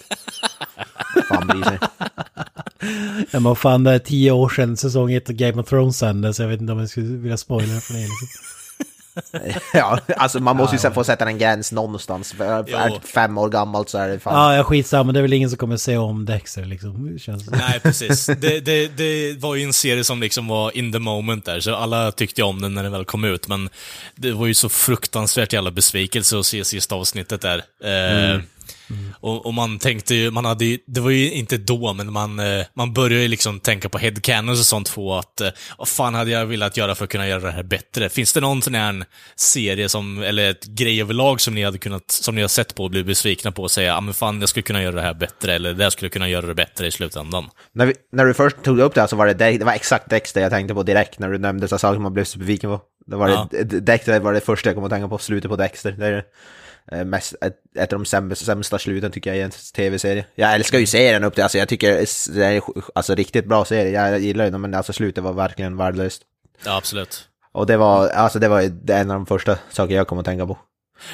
[1.28, 1.78] fan bryr sig.
[3.30, 6.40] Ja, men fan, det är tio år sedan säsong ett av Game of Thrones sändes.
[6.40, 8.00] Jag vet inte om jag skulle vilja spoila för det.
[8.00, 8.28] Liksom.
[9.72, 12.32] Ja, alltså man måste ju ja, få sätta en gräns någonstans.
[12.32, 13.00] För Är Jo.
[13.14, 14.34] fem år gammalt så är det fan...
[14.34, 15.12] Ja, ja, skitsamma.
[15.12, 17.18] Det är väl ingen som kommer se om Dexter liksom.
[17.18, 17.56] Känns det.
[17.56, 18.26] Nej, precis.
[18.26, 21.74] Det, det, det var ju en serie som liksom var in the moment där, så
[21.74, 23.68] alla tyckte om den när den väl kom ut, men
[24.16, 27.62] det var ju så fruktansvärt jävla besvikelse att se sista avsnittet där.
[28.90, 32.12] Eh, Och, och man tänkte ju, man hade ju, det var ju inte då, men
[32.12, 35.48] man, eh, man började ju liksom tänka på headcanons och sånt på att, eh,
[35.78, 38.08] vad fan hade jag velat göra för att kunna göra det här bättre?
[38.08, 39.04] Finns det någon sån här
[39.36, 42.84] serie som, eller ett grej överlag som ni hade kunnat, som ni har sett på
[42.84, 45.14] och blivit besvikna på och säga, ja men fan jag skulle kunna göra det här
[45.14, 47.50] bättre, eller det skulle kunna göra det bättre i slutändan?
[47.72, 50.10] När, vi, när du först tog upp det här så var det, det var exakt
[50.10, 52.80] Dexter jag tänkte på direkt när du nämnde så saker man blev besviken på.
[53.06, 53.48] Det var Ja.
[53.50, 55.92] det, Dexter var det första jag kom att tänka på, slutet på Dexter.
[55.92, 56.24] Det är
[57.04, 60.26] mest, ett, ett av de sämsta, sämsta sluten tycker jag i en tv-serie.
[60.34, 62.62] Jag älskar ju serien upp det, alltså jag tycker det är
[62.94, 66.22] alltså, riktigt bra serie, jag gillar den men alltså slutet var verkligen värdelöst.
[66.64, 67.28] Ja, absolut.
[67.52, 70.46] Och det var, alltså det var en av de första saker jag kom att tänka
[70.46, 70.58] på.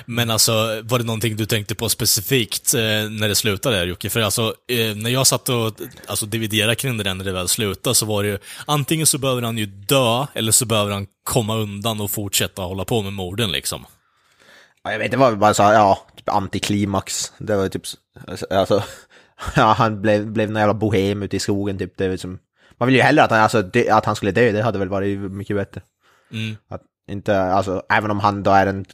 [0.06, 0.52] Men alltså,
[0.84, 4.10] var det någonting du tänkte på specifikt eh, när det slutade Jocke?
[4.10, 5.72] För alltså, eh, när jag satt och
[6.06, 9.18] alltså, dividerade kring det där när det väl slutade, så var det ju antingen så
[9.18, 13.12] behöver han ju dö, eller så behöver han komma undan och fortsätta hålla på med
[13.12, 13.86] morden liksom.
[14.84, 17.32] Ja, jag vet, var väl bara så här, ja, typ antiklimax.
[17.38, 17.82] Det var typ,
[18.50, 18.82] alltså,
[19.56, 21.96] ja, han blev, blev en jävla bohem ute i skogen typ.
[21.96, 22.38] Det är liksom,
[22.78, 24.88] man vill ju hellre att han, alltså, dö, att han skulle dö, det hade väl
[24.88, 25.82] varit mycket bättre.
[26.32, 26.56] Mm.
[26.68, 28.84] Att inte, alltså, även om han då är en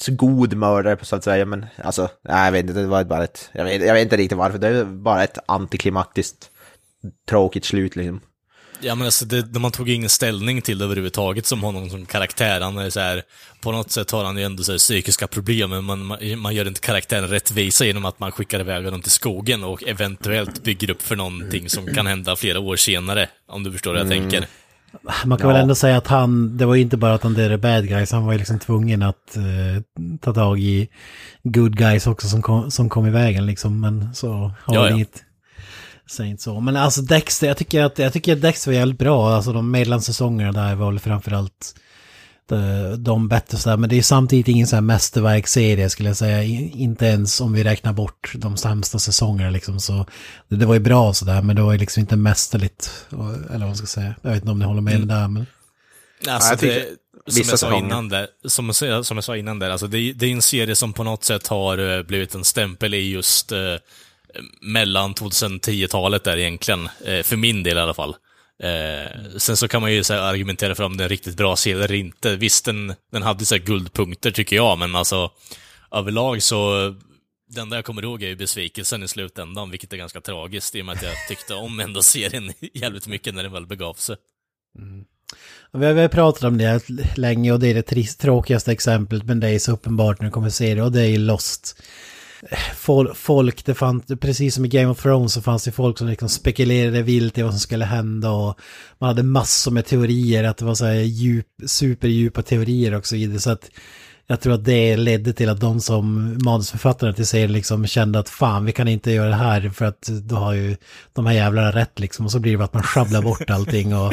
[0.00, 3.24] så god mördare så att säga, men alltså, nej, jag vet inte, det var bara
[3.24, 6.50] ett, jag vet, jag vet inte riktigt varför, det är bara ett antiklimaktiskt
[7.28, 8.20] tråkigt slut liksom.
[8.84, 12.60] Ja men alltså, det, man tog ingen ställning till det överhuvudtaget som honom som karaktär.
[12.60, 13.22] Han är så här,
[13.60, 16.54] på något sätt har han ju ändå så här, psykiska problem, men man, man, man
[16.54, 20.90] gör inte karaktären rättvisa genom att man skickar iväg honom till skogen och eventuellt bygger
[20.90, 24.46] upp för någonting som kan hända flera år senare, om du förstår vad jag tänker.
[25.24, 27.58] Man kan väl ändå säga att han, det var ju inte bara att han dödade
[27.58, 29.42] bad guys, han var ju liksom tvungen att eh,
[30.20, 30.88] ta tag i
[31.42, 33.80] good guys också som kom, som kom i vägen liksom.
[33.80, 34.32] Men så
[34.64, 34.94] har Ja, det ja.
[34.94, 35.22] inget,
[36.12, 36.60] säg inte så.
[36.60, 39.70] Men alltså Dexter, jag tycker att, jag tycker att Dexter var jävligt bra, alltså de
[39.70, 41.74] mellansäsongerna där var väl framförallt
[42.48, 43.76] de, de bättre sådär.
[43.76, 46.42] Men det är samtidigt ingen sån här mästerverksserie skulle jag säga.
[46.72, 49.80] Inte ens om vi räknar bort de sämsta säsongerna liksom.
[49.80, 50.06] Så
[50.48, 53.06] det, det var ju bra sådär, men det var ju liksom inte mästerligt.
[53.10, 54.14] Eller vad man ska säga.
[54.22, 55.08] Jag vet inte om ni håller med Mm.
[55.08, 55.46] där, men...
[56.28, 56.86] Alltså, jag tycker-
[57.26, 59.86] det, som, jag sa innan där, som, jag sa- som jag sa innan där, alltså
[59.86, 63.10] det, det är en serie som på något sätt har eh, blivit en stämpel i
[63.10, 63.58] just eh,
[64.60, 68.16] mellan 2010-talet där egentligen, eh, för min del i alla fall.
[68.62, 71.36] Eh, sen så kan man ju så här, argumentera för om det är en riktigt
[71.36, 72.36] bra serie eller inte.
[72.36, 75.30] Visst, den, den hade så här, guldpunkter tycker jag, men alltså
[75.92, 76.94] överlag så
[77.54, 80.80] det enda jag kommer ihåg är ju besvikelsen i slutändan, vilket är ganska tragiskt i
[80.82, 84.16] och med att jag tyckte om ändå serien jävligt mycket när den väl begav sig.
[84.78, 85.04] Mm.
[85.72, 86.82] Vi har, vi har pratat om det
[87.16, 90.30] länge och det är det trist, tråkigaste exemplet, men det är så uppenbart när du
[90.30, 91.82] kommer se det och det är ju Lost.
[92.76, 96.08] Fol- Folk, det fanns, precis som i Game of Thrones så fanns det folk som
[96.08, 98.58] liksom spekulerade vilt i vad som skulle hända och
[98.98, 103.14] man hade massor med teorier, att det var så här djup, superdjupa teorier och så
[103.16, 103.38] vidare.
[103.40, 103.70] Så att
[104.26, 108.28] jag tror att det ledde till att de som manusförfattarna till serien liksom kände att
[108.28, 110.76] fan vi kan inte göra det här för att då har ju
[111.12, 112.24] de här jävlarna rätt liksom.
[112.24, 114.12] Och så blir det bara att man sjabblar bort allting och,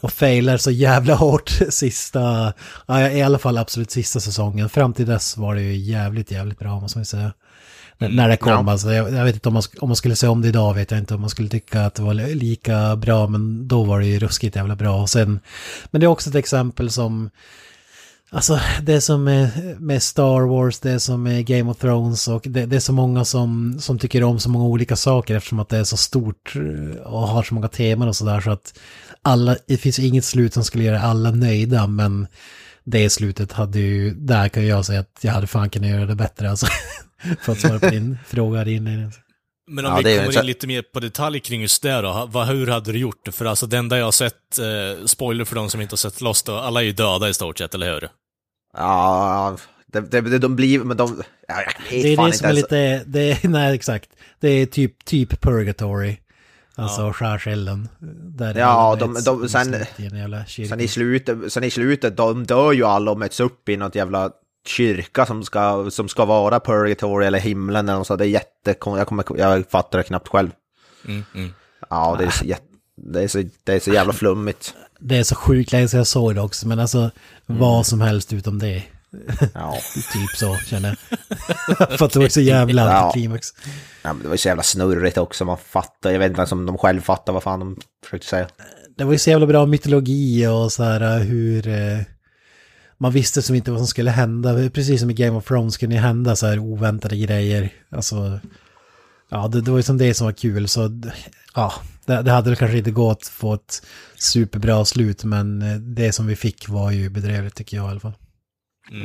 [0.00, 2.52] och failar så jävla hårt sista,
[2.86, 4.68] ja, i alla fall absolut sista säsongen.
[4.68, 7.32] Fram till dess var det ju jävligt, jävligt bra måste man säga.
[8.08, 8.72] När det kom Ja.
[8.72, 10.90] alltså, jag, jag vet inte om man, om man skulle se om det idag vet
[10.90, 14.00] jag inte om man skulle tycka att det var li- lika bra, men då var
[14.00, 15.02] det ju ruskigt jävla bra.
[15.02, 15.40] Och sen,
[15.90, 17.30] men det är också ett exempel som,
[18.32, 22.66] Alltså det som är med Star Wars, det som är Game of Thrones och det,
[22.66, 25.76] det är så många som, som tycker om så många olika saker eftersom att det
[25.78, 28.78] är så stort eh, och har så många teman och sådär så att
[29.22, 32.26] alla, det finns inget slut som skulle göra alla nöjda men
[32.90, 36.14] det slutet hade ju, där kan jag säga att jag hade fan kunnat göra det
[36.14, 36.66] bättre alltså.
[37.40, 39.10] För att svara på din fråga här inne.
[39.70, 42.46] Men om Ja, vi kommer in lite mer på detalj kring just det då, vad,
[42.46, 43.32] hur hade du gjort det?
[43.32, 46.20] För alltså det enda jag har sett, eh, spoiler för de som inte har sett
[46.20, 48.08] Lost då, alla är ju döda i stort sett, eller hur?
[48.76, 51.22] Ja, det, det, de blir, men de...
[51.48, 54.10] Ja, jag vet Det är fan det inte som är lite, det nej exakt.
[54.40, 56.16] Det är typ, typ purgatory.
[56.82, 57.88] Alltså skärselden.
[58.36, 59.74] Där Ja, de- de- i sen-
[60.56, 60.66] i.
[60.68, 63.94] Sen i slutet, sen i slutet, de dör ju alla och möts upp i något
[63.94, 64.30] jävla
[64.66, 68.16] kyrka som ska, som ska vara purgatory eller himlen eller något så.
[68.16, 70.50] Det är jättekonstigt, jag, kommer, jag fattar det knappt själv.
[71.08, 71.50] Mm, mm.
[71.90, 72.62] Ja, det är så, jätte,
[72.96, 74.74] det är så, det är så jävla flummigt.
[75.00, 77.60] Det är så sjukt länge sedan jag såg det också, men alltså Mm.
[77.60, 78.82] vad som helst utom det.
[79.54, 79.76] Ja.
[80.12, 81.18] Typ så känner jag.
[81.98, 82.90] För att det var så jävla Ja.
[82.92, 83.48] antiklimax.
[84.02, 86.52] ja, men det var ju så jävla snurrigt också, man fattar, jag vet inte ens
[86.52, 88.48] om de själv fattar vad fan de försökte säga.
[88.96, 91.68] Det var ju så jävla bra mytologi och så här uh, hur...
[91.68, 91.98] eh,
[92.98, 94.70] man visste som inte vad som skulle hända.
[94.70, 97.72] Precis som i Game of Thrones kunde det hända så här oväntade grejer.
[97.90, 98.40] Alltså...
[99.30, 100.68] Ja, det, det var ju som det som var kul.
[100.68, 101.00] Så
[101.54, 101.72] ja,
[102.06, 103.82] det, det hade väl kanske inte gått att få ett
[104.18, 105.24] superbra slut.
[105.24, 108.12] Men eh, det som vi fick var ju bedrövligt tycker jag i alla fall.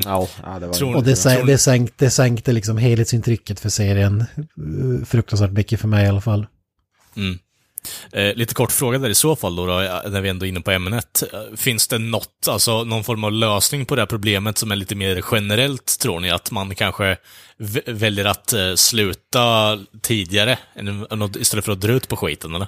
[0.06, 3.70] Ja, ja det var Och det, Tror- sä- det, sänkte, det sänkte liksom helhetsintrycket för
[3.70, 4.22] serien.
[4.38, 6.48] eh, Fruktansvärt mycket för mig i alla fall.
[7.16, 7.40] Mm.
[8.12, 9.74] Eh, lite kort fråga där i så fall då, då,
[10.10, 11.24] när vi ändå är inne på ämnet.
[11.34, 14.76] Eh, Finns det något, alltså någon form av lösning på det här problemet som är
[14.76, 16.30] lite mer generellt, tror ni?
[16.32, 17.18] Att man kanske
[17.86, 20.58] väljer att eh, sluta tidigare
[21.40, 22.68] istället för att dra ut på skiten, eller?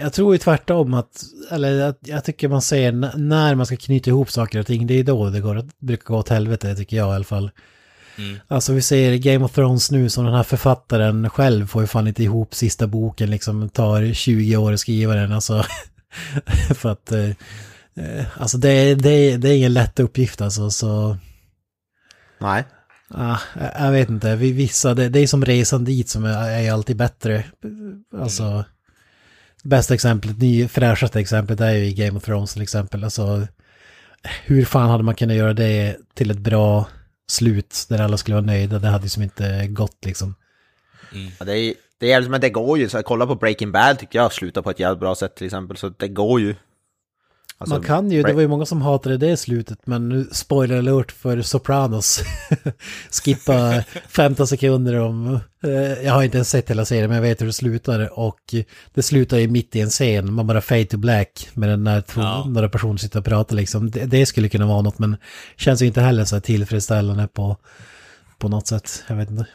[0.00, 4.10] Jag tror ju tvärtom att, eller jag, jag tycker man ser när man ska knyta
[4.10, 6.96] ihop saker och ting, det är då det går, att- brukar gå åt helvete tycker
[6.96, 7.50] jag i alla fall.
[8.18, 8.38] Mm.
[8.48, 12.06] Alltså vi ser Game of Thrones nu som den här författaren själv får ju fan
[12.08, 15.64] inte ihop sista boken liksom, tar 20 år att skriva den alltså.
[16.74, 17.28] för att, eh,
[17.96, 21.16] eh, alltså det, är- det, är- det är ingen lätt uppgift alltså så.
[22.40, 22.64] Nej.
[23.08, 23.38] Ah,
[23.80, 26.96] jag- vet inte, vi, vissa, det, det är som resan dit som är, är alltid
[26.96, 27.44] bättre.
[28.20, 28.64] Alltså,
[29.64, 33.04] bästa exemplet, ny, fräschaste exemplet är ju i Game of Thrones till exempel.
[33.04, 33.46] Alltså,
[34.44, 36.88] hur fan hade man kunnat göra det till ett bra
[37.28, 38.78] slut där alla skulle vara nöjda?
[38.78, 40.34] Det hade ju som inte gått liksom.
[41.38, 44.18] Ja, det, är, det är, men det går ju, så kolla på Breaking Bad tycker
[44.18, 46.54] jag slutar på ett jävligt bra sätt till exempel, så det går ju.
[47.58, 50.78] Alltså, man kan ju, det var ju många som hatade det slutet, men nu spoiler
[50.78, 52.22] alert för Sopranos.
[53.24, 55.72] Skippa 15 sekunder om, eh,
[56.04, 58.54] jag har inte ens sett hela serien men jag vet hur det slutar och
[58.94, 62.00] det slutar ju mitt i en scen, man bara fade to black med den där
[62.00, 62.44] två, Ja.
[62.48, 63.90] några personer sitter och pratar liksom.
[63.90, 65.16] Det, det skulle kunna vara något men
[65.56, 67.56] känns ju inte heller så här tillfredsställande på,
[68.38, 69.46] på något sätt, jag vet inte.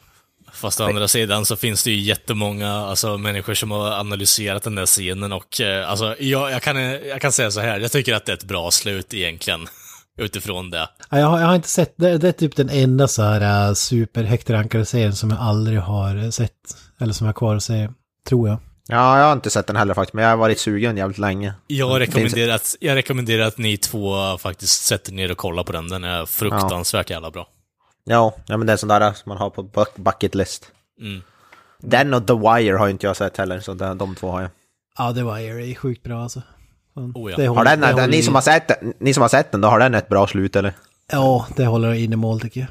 [0.59, 4.75] Fast å andra sidan så finns det ju jättemånga alltså, människor som har analyserat den
[4.75, 8.13] där scenen och eh, alltså, jag, jag, kan, jag kan säga så här, jag tycker
[8.13, 9.67] att det är ett bra slut egentligen.
[10.17, 10.89] Utifrån det.
[11.09, 13.69] Ja, Jag har, jag har inte sett, det, det är typ den enda så här
[13.69, 16.53] uh, superhögt rankade serien som jag aldrig har eh, sett,
[16.99, 17.89] eller som jag har kvar att se,
[18.27, 18.57] tror jag.
[18.87, 21.53] Ja, jag har inte sett den heller faktiskt, men jag har varit sugen jävligt länge.
[21.67, 25.89] Jag rekommenderar, att, jag rekommenderar att ni två faktiskt sätter ner och kollar på den.
[25.89, 27.47] Den är fruktansvärt jävla bra.
[28.11, 30.71] Ja, ja men det är sån där som man har på buck- bucket list.
[31.01, 31.21] Mm.
[31.79, 34.41] Den och The Wire har ju inte jag sett heller, så de, de två har
[34.41, 34.49] jag.
[34.97, 36.41] Ja, det var är sjukt bra alltså.
[36.95, 37.37] Oh ja.
[37.37, 39.29] det Har håller- den, det den, håller ni, som har sett den, ni som har
[39.29, 40.73] sett den, då har den ett bra slut eller?
[41.11, 42.69] Ja, det håller in i mål tycker jag.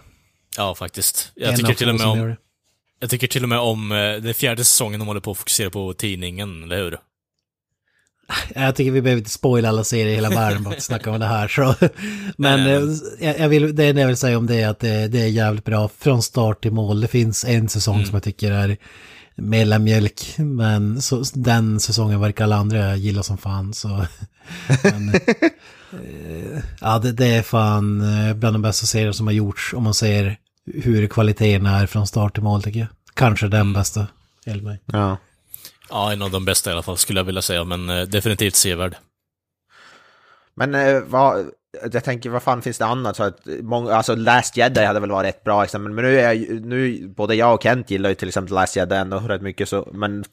[0.57, 1.33] Ja, faktiskt.
[1.35, 2.37] Jag tycker, till och med om, det.
[3.01, 5.71] jag tycker till och med om eh, den fjärde säsongen de håller på att fokusera
[5.71, 6.99] på tidningen, eller hur?
[8.55, 11.21] Jag tycker vi behöver inte spoila alla serier i hela världen bara att snacka om
[11.21, 11.49] det här.
[11.49, 11.75] Så.
[12.37, 12.83] Men Nej, eh,
[13.29, 15.27] jag, jag vill, det enda jag vill säga om det är att det, det är
[15.29, 17.01] jävligt bra från start till mål.
[17.01, 18.07] Det finns en säsong Mm.
[18.07, 18.77] som jag tycker är
[19.37, 23.75] mellanmjölk, men så, den säsongen verkar alla andra gilla som fan.
[23.75, 24.07] Så.
[24.83, 25.09] Men,
[25.93, 29.83] eh, ja, det, det är fan eh, bland de bästa serier som har gjorts om
[29.83, 30.37] man ser
[30.75, 32.89] hur kvaliteten är från start till mål tycker jag.
[33.15, 33.59] Kanske Mm.
[33.59, 34.07] den bästa,
[34.47, 34.81] enligt mig.
[34.87, 35.17] Ja.
[35.91, 38.55] Ja, en av de bästa i alla fall, skulle jag vilja säga, men eh, definitivt
[38.55, 38.97] sevärd.
[40.55, 41.51] Men eh, vad,
[41.93, 43.17] jag tänker, vad fan finns det annat?
[43.17, 46.25] Så att många, alltså Last Jedi hade väl varit ett bra exempel, men nu är
[46.25, 49.43] jag, ju- nu, både jag och Kent gillar ju till exempel Last Jedi ändå rätt
[49.43, 50.25] mycket, så, men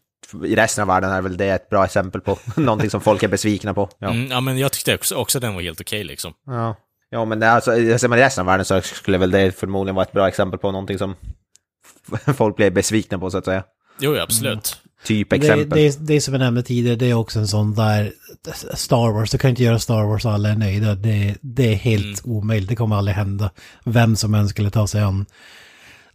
[0.46, 3.28] i resten av världen är väl det ett bra exempel på någonting som folk är
[3.28, 3.89] besvikna på.
[4.00, 6.34] Ja, mm, ja men jag tyckte också, också den var helt okej liksom.
[6.46, 6.76] ja.
[7.10, 10.12] ja men det, alltså, i resten av världen så skulle väl det förmodligen vara ett
[10.12, 11.15] bra exempel på någonting som
[12.38, 13.63] folk blir besvikna på så att säga.
[14.00, 14.78] Jo, ja, absolut.
[15.06, 15.70] Typ Det, exempel.
[15.70, 18.13] det, det är som jag nämnde tidigare, det är också en sån där
[18.74, 20.96] Star Wars, du kan inte göra Star Wars och alla är nöjda.
[20.96, 23.52] Det, det är helt omöjligt, det kommer aldrig hända.
[23.84, 25.26] Vem som än skulle ta sig an.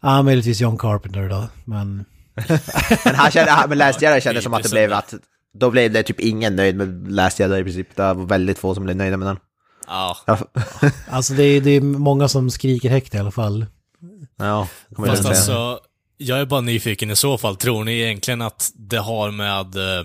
[0.00, 2.04] Ja, möjligtvis John Carpenter då, men...
[3.04, 5.14] Men han kände, han, men Last Jedi kändes som att det blev att,
[5.58, 7.96] då blev det typ ingen nöjd med Last Jedi i princip.
[7.96, 9.36] Det var väldigt få som blev nöjda med den.
[9.86, 10.16] Ja,
[11.10, 13.66] Alltså det är, det är många som skriker högt i alla fall.
[14.38, 15.80] ja fast alltså,
[16.22, 17.56] Jag är bara nyfiken i så fall.
[17.56, 20.04] Tror ni egentligen att det har med eh,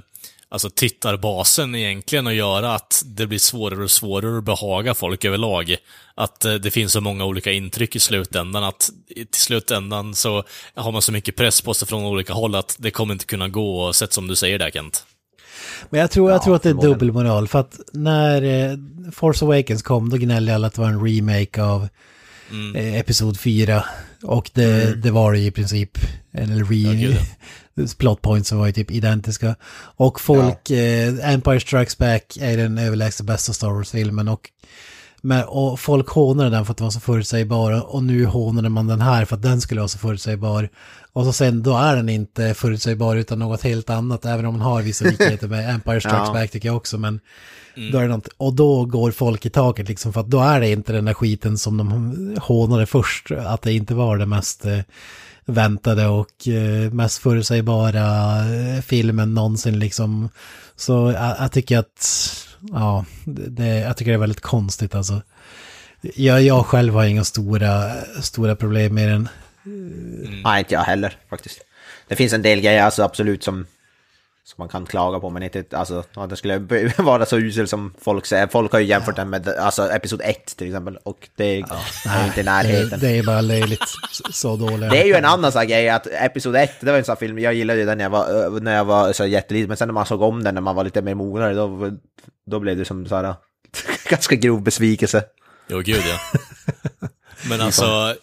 [0.50, 5.76] alltså tittarbasen egentligen att göra att det blir svårare och svårare att behaga folk överlag?
[6.16, 8.90] Att eh, det finns så många olika intryck i slutändan att
[9.32, 10.44] till slutändan så
[10.76, 13.48] har man så mycket press på sig från olika håll att det kommer inte kunna
[13.48, 15.06] gå, sett som du säger där Kent.
[15.90, 17.48] Men jag tror, jag Ja, tror att det är dubbelmoral.
[17.48, 18.78] För att när eh,
[19.12, 21.88] Force Awakens kom, då gnällde alla att det var en remake av
[22.52, 22.76] Mm.
[22.76, 23.84] eh, Episod 4.
[24.24, 25.98] Och det, det var det i princip.
[26.32, 27.18] Eller re...
[27.98, 29.56] plot points var ju typ identiska.
[29.96, 34.28] Och folk, eh, Empire Strikes Back är den överlägset bästa Star Wars-filmen.
[34.28, 34.50] Och,
[35.22, 37.96] men, och folk hånade den för att den var så förutsägbar.
[37.96, 40.70] Och nu hånade man den här för att den skulle vara så förutsägbar.
[41.14, 44.26] Och så sen, då är den inte förutsägbar utan något helt annat.
[44.26, 46.34] Även om man har vissa likheter med Empire Strikes Ja.
[46.34, 46.98] Back tycker jag också.
[46.98, 47.20] Men
[47.92, 50.60] då är det något, och då går folk i taket liksom för att då är
[50.60, 53.32] det inte den där skiten som de hånade först.
[53.32, 54.80] Att det inte var det mest eh,
[55.46, 60.30] väntade och eh, mest förutsägbara eh, filmen någonsin liksom.
[60.76, 65.22] Så jag, jag tycker att, ja, det, jag tycker det är väldigt konstigt alltså.
[66.16, 69.30] Jag, jag själv har inga stora, stora problem med den.
[70.44, 71.62] Nej, inte jag heller faktiskt.
[72.08, 73.66] Det finns en del grejer alltså absolut som,
[74.48, 76.58] som man kan klaga på, men inte alltså, att det skulle
[76.98, 78.48] vara så usel som folk säger.
[78.48, 81.74] Folk har ju jämfört den med alltså, Episod 1 till exempel, och det är inte
[81.76, 83.00] i Det, närheten.
[83.00, 83.82] det är bara löjligt
[84.12, 84.92] så- så dåligt.
[84.92, 87.18] Det är ju en ann- annan här grej att Episod 1, det var en sån
[87.18, 89.78] film, jag gillade ju den när jag var, när jag var så här jätteliten, men
[89.78, 91.92] sen när man såg om den när man var lite mer mognare, då,
[92.48, 93.36] då blev det som så här
[94.10, 95.24] ganska grov besvikelse.
[95.68, 96.40] Jo, gud ja.
[97.50, 98.16] Men alltså,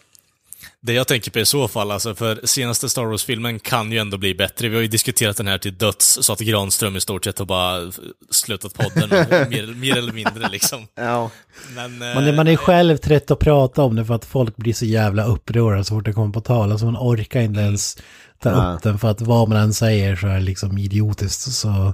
[0.85, 4.17] det jag tänker på i så fall, alltså för senaste Star Wars-filmen kan ju ändå
[4.17, 4.69] bli bättre.
[4.69, 7.45] Vi har ju diskuterat den här till döds, så att Granström i stort sett har
[7.45, 7.91] bara
[8.31, 9.09] slutat podden,
[9.49, 10.87] mer, mer eller mindre liksom.
[10.95, 11.31] Ja.
[11.75, 14.55] Men, Man är, eh, man är själv trött att prata om det för att folk
[14.55, 16.71] blir så jävla upprörda så fort det kommer på tal.
[16.71, 17.97] Alltså man orkar inte ens
[18.39, 18.73] ta Ja.
[18.73, 21.41] upp den för att vad man än säger så är det liksom idiotiskt.
[21.53, 21.93] Så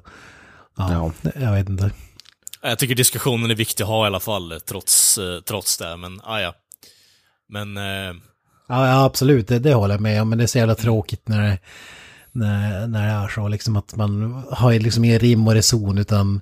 [0.78, 1.32] ja, Ja.
[1.42, 1.92] jag vet inte.
[2.62, 5.98] jag tycker diskussionen är viktig att ha i alla fall, trots, eh, trots det.
[5.98, 6.54] Men, ah, ja.
[7.50, 8.14] Men, eh,
[8.70, 10.30] Ja, ja absolut, det, det håller jag med om.
[10.30, 11.58] Men det är så jävla tråkigt när det,
[12.32, 13.48] när, när det är så.
[13.48, 16.42] Liksom att man har liksom ingen rim och reson utan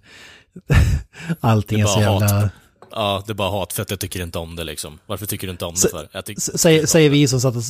[1.39, 2.27] allting är är så jävla...
[2.27, 2.51] hat.
[2.91, 4.99] ja, det är bara hat för att jag tycker inte om det liksom.
[5.05, 6.07] Varför tycker du inte om det för?
[6.11, 7.63] Jag tycker, S- Säger, säger vi som satt och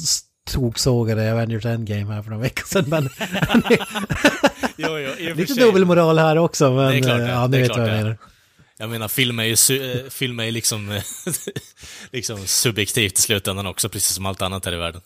[0.51, 2.85] toksågade Avengers Endgame här för några veckor sedan.
[2.89, 3.09] Men
[4.77, 6.71] jo, jo, lite dubbelmoral här också.
[6.71, 7.97] Men Det är klart det, eh, ja, det ni är vet vad jag det.
[8.03, 8.17] menar.
[8.79, 11.03] Jag menar, film är ju, su- eh, film är liksom, eh,
[12.11, 15.01] liksom subjektivt i slutändan också, precis som allt annat här i världen.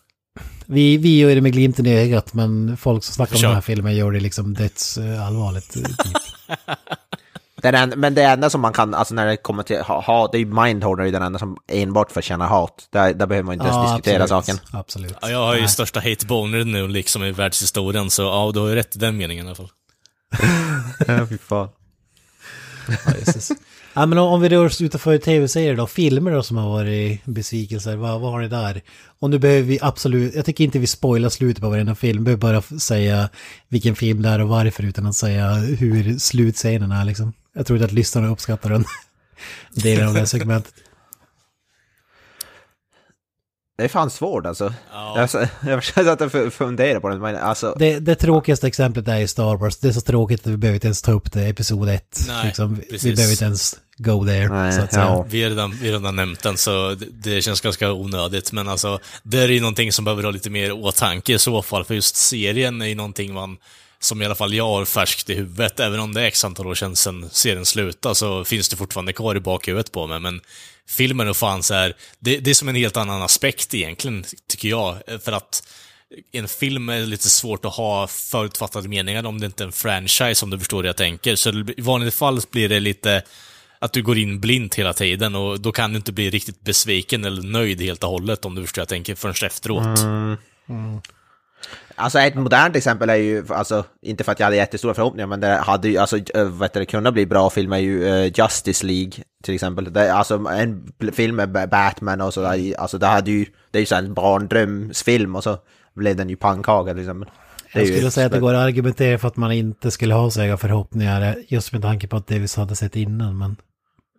[0.66, 3.60] Vi, vi gör det med glimten i ögat, men folk som snackar om den här
[3.60, 5.76] filmen gör det liksom döds eh, allvarligt.
[7.62, 10.36] Den en, men det enda som man kan, alltså när det kommer till ha- det
[10.36, 12.88] är ju Mindholder är den enda som enbart förtjänar hat.
[12.90, 14.78] Där, där behöver man inte ens diskutera absolut, saken.
[14.78, 15.14] Absolut.
[15.22, 15.68] Ja, jag har ju Nej.
[15.68, 19.16] största hate boner nu liksom i världshistorien, så ja, du har ju rätt i den
[19.16, 19.70] meningen i alla fall.
[21.06, 21.68] Ja, fy fan.
[22.88, 23.32] Ja,
[23.94, 27.96] ja, men om vi rör oss utanför tv-serier då, filmer då som har varit besvikelser,
[27.96, 28.82] vad, vad har ni där?
[29.18, 32.36] Och nu behöver vi absolut, jag tycker inte vi spoilar slutet på varenda film, vi
[32.36, 33.28] behöver bara säga
[33.68, 37.32] vilken film det är och varför utan att säga hur slutscenen är liksom.
[37.54, 38.84] Jag tror inte att lyssnarna uppskattar den
[39.82, 40.74] delen av det här segmentet.
[43.82, 44.74] Det är fan svårt alltså.
[44.92, 45.28] Ja.
[45.62, 47.74] Jag, jag satt och funderade på det, men alltså...
[47.78, 49.76] Det, det tråkigaste exemplet är i Star Wars.
[49.76, 52.20] Det är så tråkigt att vi behöver inte ens ta upp det, episod 1.
[52.28, 55.04] Nej, liksom, vi behöver inte ens go there, Nej, så att säga.
[55.04, 55.26] ja.
[55.28, 58.68] Vi har redan, vi har redan nämnt den, så det, det känns ganska onödigt, men
[58.68, 61.94] alltså, det är ju någonting som behöver ha lite mer åtanke i så fall, för
[61.94, 63.56] just serien är ju någonting man,
[64.00, 66.66] som i alla fall jag har färskt i huvudet, även om det är x antal
[66.66, 70.40] år sedan, sedan serien slutade, så finns det fortfarande kvar i bakhuvudet på mig, men
[70.88, 74.68] filmen och fan så här, det, det är som en helt annan aspekt egentligen, tycker
[74.68, 75.62] jag, för att
[76.32, 80.44] en film är lite svårt att ha förutfattade meningar om det inte är en franchise,
[80.44, 81.36] om du förstår hur jag tänker.
[81.36, 83.22] Så det- i vanliga fall blir det lite
[83.78, 87.24] att du går in blint hela tiden och då kan du inte bli riktigt besviken
[87.24, 89.98] eller nöjd helt och hållet om du förstår hur jag tänker förrän efteråt.
[91.94, 95.40] Alltså ett modernt exempel är ju, alltså inte för att jag hade jättestora förhoppningar, men
[95.40, 98.86] det hade ju, alltså, vad heter det, kunnat bli bra film är ju eh, Justice
[98.86, 99.92] League till exempel.
[99.92, 103.78] Det, är alltså en film med Ba- Batman och sådär, alltså det hade ju, det
[103.78, 105.58] är ju så en barndrömsfilm och så
[105.94, 107.30] blev den ju pannkaka till exempel.
[107.74, 110.40] Jag skulle säga att det går att argumentera för att man inte skulle ha så
[110.40, 113.56] höga förhoppningar, just med tanke på att det vi hade sett innan, men...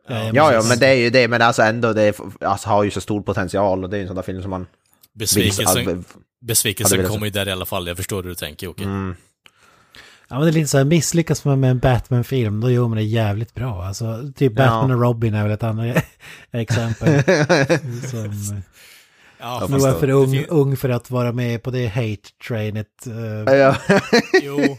[0.07, 0.69] Ja, ja, precis.
[0.69, 3.21] men det är ju det, men alltså ändå, det är, alltså, har ju så stor
[3.21, 4.67] potential och det är ju en sån där film som man
[5.13, 6.03] Besvikelsen,
[6.41, 8.83] besvikelsen hade kommer ju där i alla fall, jag förstår hur du tänker Jocke.
[8.83, 9.15] Mm.
[10.29, 12.97] Ja, men det är lite så här, misslyckas man med en Batman-film, då gör man
[12.97, 13.83] det jävligt bra.
[13.83, 14.95] Alltså, typ Batman Ja.
[14.95, 16.03] och Robin är väl ett annat
[16.51, 17.23] exempel.
[18.09, 18.61] Som,
[19.39, 23.07] Ja, Nu var jag för ung, ung för att vara med på det hate-trainet.
[23.47, 23.75] eh, Ja.
[24.41, 24.77] Jo,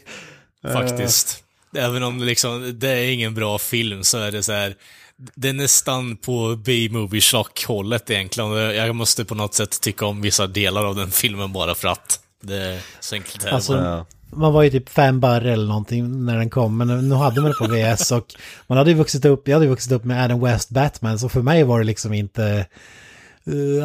[0.73, 1.45] faktiskt.
[1.77, 4.75] Även om det liksom, det är ingen bra film så är det så här.
[5.17, 7.21] Det är nästan på B-movie
[7.67, 8.51] hållet egentligen.
[8.51, 11.89] Och Jag måste på något sätt tycka om vissa delar av den filmen bara för
[11.89, 12.21] att.
[12.41, 13.77] Det är så enkelt det Alltså.
[13.77, 14.07] Ja.
[14.31, 17.51] man var ju typ fem barre eller någonting när den kom, men nu hade man
[17.51, 18.35] det på VS och
[18.67, 21.29] man hade ju vuxit upp, jag hade ju vuxit upp med Adam West Batman, så
[21.29, 22.67] för mig var det liksom inte,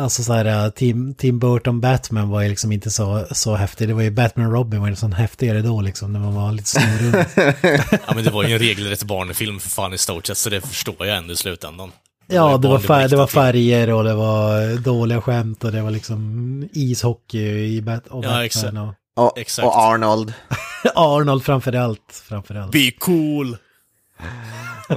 [0.01, 3.87] alltså så här, eh, Tim, Tim Burton Batman var ju liksom inte så, så häftig,
[3.87, 6.51] det var ju Batman och Robin var ju sån häftigare då liksom, när man var
[6.51, 7.25] lite snorunge.
[8.07, 10.61] Ja men det var ju en regelrätt barnfilm för fan i stort sett, så det
[10.61, 11.91] förstår jag ändå i slutändan.
[12.27, 15.91] Ja, det var, fär, det var färger och det var dåliga skämt och det var
[15.91, 18.73] liksom ishockey i Bat och Ja, Batman exakt.
[18.73, 19.65] och Och, Exakt.
[19.65, 20.33] och Arnold.
[20.95, 22.71] Arnold framför allt, framför allt.
[22.71, 23.57] Be cool!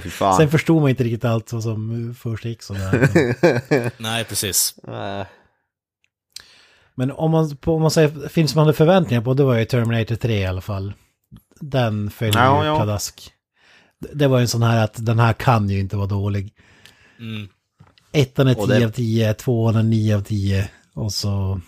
[0.01, 0.37] Fan.
[0.37, 3.11] Sen förstod man inte riktigt allt vad som eh, först gick sådär.
[4.03, 4.75] Nej, precis.
[6.95, 9.55] Men om man, på, om man säger film som man hade förväntningar på, det var
[9.59, 10.93] ju Terminator 3 i alla fall.
[11.61, 12.77] Den följde Ja, ju ja.
[12.77, 13.33] pladask.
[14.13, 16.53] Det- var ju en sån här att den här kan ju inte vara dålig.
[17.19, 17.49] Mm.
[18.13, 21.61] Ettan är Och 10 det- av 10, tvåan är 9 av 10 och så...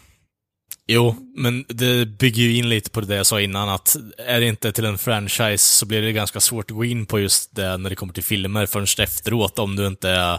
[0.86, 4.46] Jo, men det bygger ju in lite på det jag sa innan, att är det
[4.46, 7.76] inte till en franchise så blir det ganska svårt att gå in på just det
[7.76, 10.38] när det kommer till filmer först efteråt, om du inte är eh,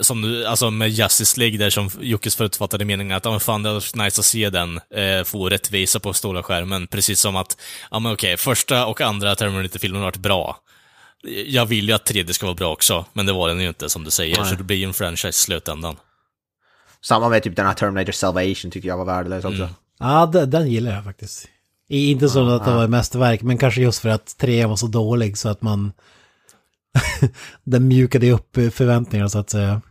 [0.00, 3.62] som du, alltså med Justice League där som Jockes förutfattade meningen att, ja men fan
[3.62, 6.86] det hade varit nice att se den eh, få rättvisa på stora skärmen.
[6.86, 7.56] Precis som att,
[7.90, 10.56] ja men okej, första och andra Terminator-filmen har varit bra.
[11.46, 13.88] Jag vill ju att tredje ska vara bra också, men det var den ju inte
[13.88, 14.50] som du säger, Nej.
[14.50, 15.96] så det blir ju en franchise i slutändan.
[17.04, 19.62] Samma med typ den här Terminator Salvation tycker jag var värdelös också.
[19.62, 19.74] Mm.
[19.98, 21.48] Ja, den, den gillar jag faktiskt.
[21.88, 25.38] Inte så att det var mästerverk, men kanske just för att trean var så dålig
[25.38, 25.92] så att man...
[27.64, 29.82] den mjukade ju upp förväntningarna så att säga.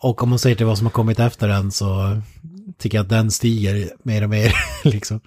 [0.00, 2.20] Och om man ser till vad som har kommit efter den så
[2.78, 4.54] tycker jag att den stiger mer och mer
[4.84, 5.20] liksom.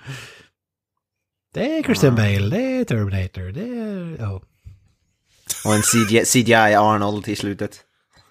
[1.53, 4.17] Det är Christian Bale, det är Terminator, det är...
[4.19, 4.41] Ja,
[5.65, 7.79] Och en CGI, CGI Arnold i slutet.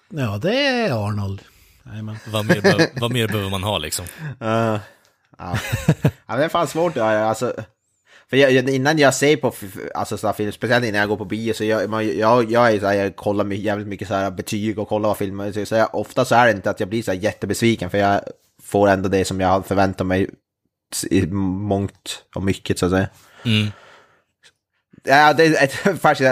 [0.09, 1.41] ja det är Arnold.
[1.85, 2.15] Jajamän.
[2.27, 4.05] Vad mer, be- vad mer behöver man ha liksom?
[4.41, 4.79] Uh, ja.
[5.37, 5.57] ja,
[6.27, 6.95] men det är fan svårt.
[6.95, 7.53] ja, Alltså,
[8.29, 9.53] för jag, innan jag ser på
[9.95, 12.71] alltså, så här film, speciellt innan jag går på bio, så jag, man, jag, jag,
[12.73, 15.51] är så här, jag kollar my- jävligt mycket så här betyg och kollar vad filmer
[15.51, 17.97] så, så jag, ofta så är det inte att jag blir så här jättebesviken, för
[17.97, 18.21] jag
[18.63, 20.29] får ändå det som jag har förväntat mig
[21.09, 23.07] i mångt och mycket så att säga.
[23.45, 23.71] Mm.
[25.03, 26.29] Ja, det är ett, faktiskt,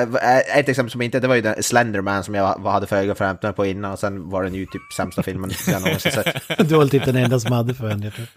[0.56, 3.66] ett exempel som inte, det var ju den Slenderman som jag hade för förväntan på
[3.66, 6.42] innan och sen var den ju typ sämsta filmen jag någonsin sett.
[6.70, 8.30] Du var typ den enda som hade förväntningar.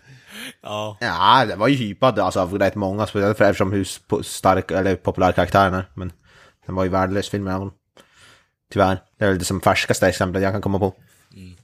[0.62, 0.96] Ja.
[1.00, 3.84] Ja, det var ju hypad alltså av rätt många, speciellt för eftersom hur
[4.22, 5.88] stark eller populär karaktären är.
[5.94, 6.12] Men
[6.66, 7.74] den var ju värdelös filmen av honom.
[8.72, 8.98] Tyvärr.
[9.18, 10.94] Det är väl det som färskaste exemplet jag kan komma på.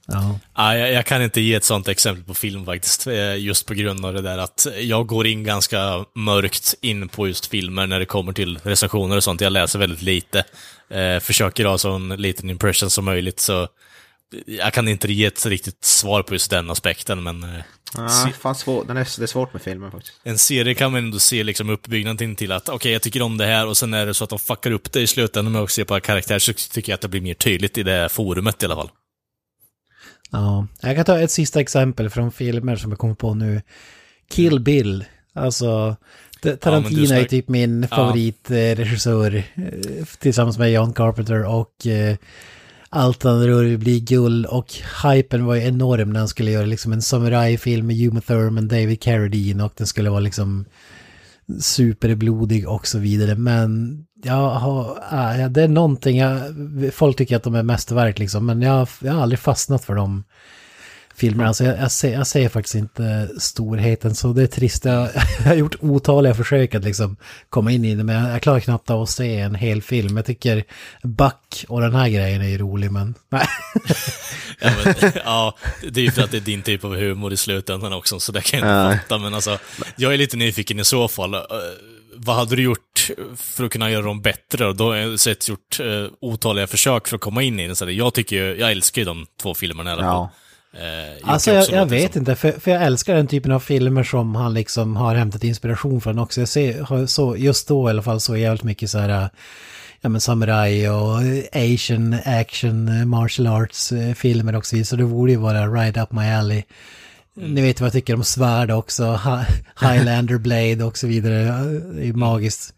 [0.05, 0.39] Ja.
[0.55, 3.73] Ja, jag, jag kan inte ge ett sånt exempel på film faktiskt, eh, just på
[3.73, 7.99] grund av det där att jag går in ganska mörkt in på just filmer när
[7.99, 9.41] det kommer till recensioner och sånt.
[9.41, 10.43] Jag läser väldigt lite.
[10.89, 13.67] Eh, försöker ha så en liten impression som möjligt, så
[14.45, 17.45] jag kan inte ge ett riktigt svar på just den aspekten, men
[17.97, 20.19] Ja, fan svår, den är, det är svårt med filmen faktiskt.
[20.23, 23.45] en serie kan man ändå se liksom uppbyggnaden till att okej, jag tycker om det
[23.45, 25.71] här och sen är det så att de fuckar upp det i slutändan med att
[25.71, 28.65] se på karaktär så tycker jag att det blir mer tydligt i det forumet i
[28.65, 28.89] alla fall.
[30.31, 33.61] Ja, jag kan ta ett sista exempel från filmer som jag kommer på nu.
[34.31, 35.05] Kill Bill.
[35.33, 35.95] Alltså,
[36.59, 37.97] Tarantino är snack- typ min Ja.
[37.97, 42.15] favoritregissör eh, tillsammans med John Carpenter och eh,
[42.89, 44.67] allt han rör blir guld och
[45.03, 49.01] hypen var ju enorm när han skulle göra liksom en samurajfilm med Uma Thurman, David
[49.01, 50.65] Carradine och den skulle vara liksom
[51.59, 53.35] superblodig och så vidare.
[53.35, 54.97] Men jag har,
[55.41, 56.39] äh, det är någonting, jag,
[56.93, 60.23] folk tycker att de är mästerverk liksom, men jag, jag har aldrig fastnat för dem
[61.15, 61.47] filmerna.
[61.47, 64.85] Alltså jag, jag, ser, jag ser faktiskt inte storheten, så det är trist.
[64.85, 67.15] Jag, jag har gjort otaliga försök att liksom
[67.49, 70.17] komma in i det, men jag, jag klarar knappt av att se en hel film.
[70.17, 70.63] Jag tycker
[71.03, 73.47] Buck och den här grejen är ju rolig, men nej.
[74.61, 75.57] Ja, men, ja,
[75.91, 78.31] det är ju för att det är din typ av humor i slutändan också, så
[78.31, 78.99] det kan jag inte Ja.
[79.01, 79.17] fatta.
[79.17, 79.57] Men alltså,
[79.95, 81.35] jag är lite nyfiken i så fall.
[82.19, 84.67] Eh, vad hade du gjort för att kunna göra dem bättre?
[84.67, 87.75] Och då har jag sett gjort uh, otaliga försök för att komma in i den.
[87.75, 90.11] Så jag tycker ju, jag älskar ju de två filmerna i alla fall.
[90.11, 90.29] Ja.
[90.79, 94.03] Eh, Alltså jag, jag vet som- inte, för, för jag älskar den typen av filmer
[94.03, 96.39] som han liksom har hämtat inspiration från också.
[96.41, 99.29] Jag ser, så, just då i alla fall så jävligt mycket så här,
[100.01, 101.17] ja men samurai och
[101.53, 104.83] asian action, eh, martial arts eh, filmer också.
[104.83, 106.63] Så det borde ju vara right up my alley.
[107.39, 109.45] Ni vet vad jag tycker om svärd också, Hi-
[109.91, 111.35] Highlander Blade och så vidare.
[111.93, 112.73] Det är ju magiskt.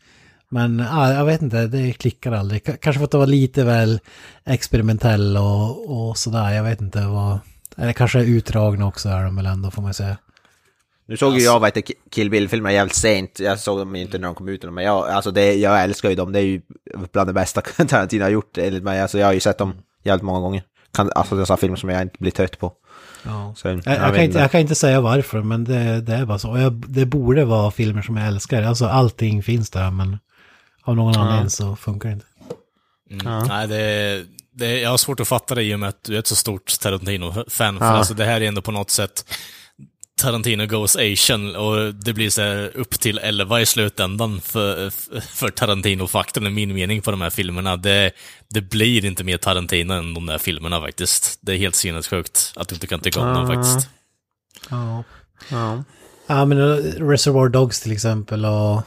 [0.50, 2.64] Men ja, jag vet inte, det klickar aldrig.
[2.82, 4.00] Kanske för att det var lite väl
[4.46, 6.52] experimentell och, och sådär.
[6.52, 7.40] Jag vet inte vad...
[7.78, 10.18] Eller kanske utdragna också är de väl ändå får man säga.
[11.08, 13.40] Nu såg ju jag vad heter Kill Bill-filmerna jävligt sent.
[13.40, 14.74] Jag såg dem inte när de kom ut.
[14.74, 16.32] Men jag, alltså det, jag älskar ju dem.
[16.32, 16.62] Det är ju
[17.12, 19.02] bland det bästa Tarantino har gjort enligt mig.
[19.02, 20.64] Alltså jag har ju sett dem jävligt många gånger.
[20.94, 22.74] Kan, alltså det är sådana filmer som jag inte blir trött på.
[23.24, 23.54] Ja.
[23.58, 26.40] Så, Jag, jag, kan inte, jag kan inte säga varför, men det, det är bara
[26.40, 26.70] så.
[26.88, 28.64] Det borde vara filmer som jag älskar.
[28.64, 30.20] Alltså allting finns där, men
[30.84, 32.26] av någon anledning så funkar det inte.
[33.12, 33.48] Mm.
[33.48, 36.20] Nej, det, det, jag har svårt att fatta det i och med att du är
[36.20, 37.78] ett så stort Tarantino-fan.
[37.78, 37.92] För Ja.
[37.92, 39.26] alltså, det här är ändå på något sätt
[40.22, 44.90] Tarantino goes Asian och det blir så här upp till 11 i slutändan för,
[45.22, 47.78] för Tarantino-faktorn, i min mening, på de här filmerna.
[47.78, 48.12] Det,
[48.50, 51.40] det blir inte mer Tarantino än de där filmerna faktiskt.
[51.42, 53.90] Det är helt sinnessjukt att du inte kan tycka om dem faktiskt.
[54.70, 55.04] Ja.
[55.50, 55.84] Ja.
[56.28, 58.84] Ja, men uh, Reservoir Dogs till exempel och eh,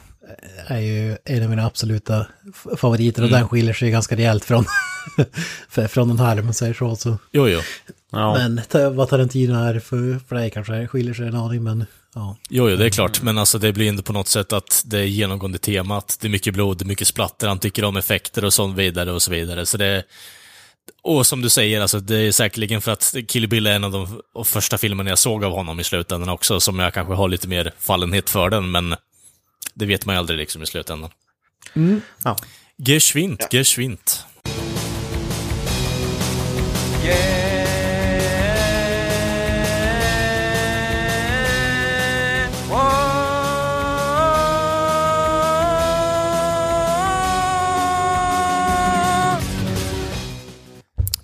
[0.67, 2.27] är ju en av mina absoluta
[2.77, 4.65] favoriter och den skiljer sig ganska rejält från,
[5.89, 6.97] från den här, om man säger så.
[6.97, 7.19] så.
[7.33, 7.61] Jo, jo.
[8.15, 8.35] Ja.
[8.35, 8.61] Men
[8.97, 12.37] vad Tarantino är för, för dig kanske skiljer sig en aning, men ja.
[12.49, 13.23] Jo, jo, det är klart.
[13.23, 16.19] Men alltså det blir ändå på något sätt att det är genomgående temat.
[16.21, 19.13] Det är mycket blod, det är mycket splatter, han tycker om effekter och så vidare
[19.13, 19.67] och så vidare.
[19.67, 20.05] Så det
[21.03, 23.93] och som du säger, alltså, det är säkerligen för att Kill Bill är en av
[23.93, 27.49] de första filmerna jag såg av honom i slutändan också, som jag kanske har lite
[27.49, 28.95] mer fallenhet för den, men
[29.75, 31.11] det vet man ju aldrig liksom i slutändan.
[32.25, 32.37] Ja.
[32.77, 34.25] Geschwint, geschwint.
[37.05, 37.44] Yeah.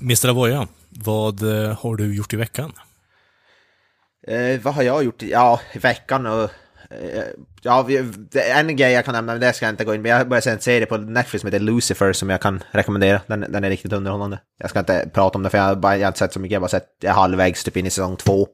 [0.00, 0.28] Mr.
[0.28, 2.72] Avoya, vad eh, har du gjort i veckan?
[4.26, 5.22] Eh, vad har jag gjort?
[5.22, 6.50] Ja, i veckan och...
[6.90, 7.24] Eh,
[7.62, 7.88] ja,
[8.32, 10.44] en grej jag kan nämna, men det ska jag inte gå in Men Jag började
[10.44, 13.20] se en serie på Netflix som heter Lucifer som jag kan rekommendera.
[13.26, 14.40] Den, den är riktigt underhållande.
[14.58, 16.40] Jag ska inte prata om det för jag har, bara, jag har inte sett så
[16.40, 16.52] mycket.
[16.52, 18.48] Jag har bara sett jag halvvägs typ in i säsong två.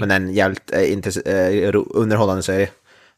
[0.00, 2.68] Men en jävligt eh, inte, eh, underhållande serie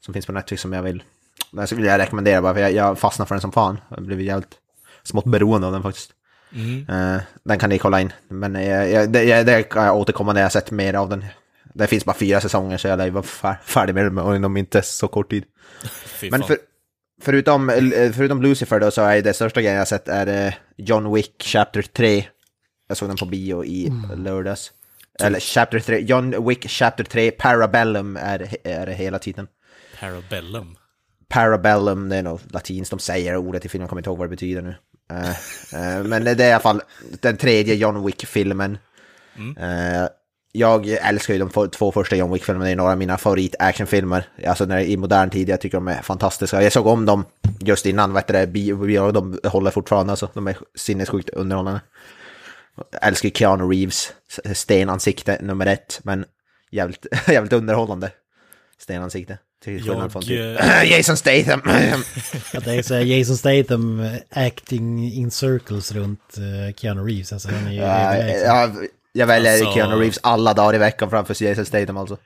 [0.00, 1.02] som finns på Netflix som jag vill...
[1.50, 3.80] Den vill jag rekommendera bara för jag, jag fastnar för den som fan.
[3.88, 4.54] Jag har blivit jävligt
[5.02, 6.10] smått beroende av den faktiskt.
[6.88, 8.12] Eh, den kan ni kolla in.
[8.28, 11.24] Men jag, jag, det, jag, det kan jag återkomma när jag sett mer av den.
[11.74, 14.82] Det finns bara fyra säsonger så jag lär vara fär, färdig med den inom inte
[14.82, 15.44] så kort tid.
[16.30, 16.58] Men för,
[17.22, 21.14] förutom, eh, förutom Lucifer då så är det största grejen jag sett är eh, John
[21.14, 22.24] Wick Chapter 3.
[22.88, 24.72] Jag såg den på bio i lördags.
[25.22, 29.46] Eller Chapter 3, John Wick Chapter 3 Parabellum är, är hela titeln.
[30.00, 30.76] Parabellum.
[31.28, 34.26] Parabellum, det är nog latinskt de säger ordet i filmen, jag kommer inte ihåg vad
[34.26, 34.74] det betyder nu.
[35.10, 35.30] Eh,
[35.80, 36.82] eh, men det är i alla fall
[37.20, 38.78] den tredje John Wick-filmen.
[39.58, 40.08] Eh,
[40.52, 44.22] jag älskar ju de två första John Wick-filmerna, det är några av mina favorit-actionfilmer.
[44.46, 46.62] Alltså när, i modern tid, jag tycker de är fantastiska.
[46.62, 47.24] Jag såg om dem
[47.58, 50.28] just innan, heter det, bio, de håller fortfarande, alltså.
[50.34, 51.80] De är sinnessjukt underhållande.
[52.76, 54.12] Jag älskar Keanu Reeves,
[54.54, 56.24] stenansikte nummer ett, men
[56.70, 58.10] jävligt, jävligt underhållande
[58.78, 59.38] stenansikte.
[59.64, 61.60] Till skillnad Jag, från typ eh, Jason Statham.
[62.54, 64.12] Att det är så här Jason Statham eh,
[64.46, 67.32] acting in circles runt uh, Keanu Reeves.
[67.32, 68.46] Alltså han är ju Ja, överlägsen.
[68.46, 68.70] ja,
[69.12, 72.16] jag väljer Alltså- Keanu Reeves alla dagar i veckan framför Jason Statham alltså.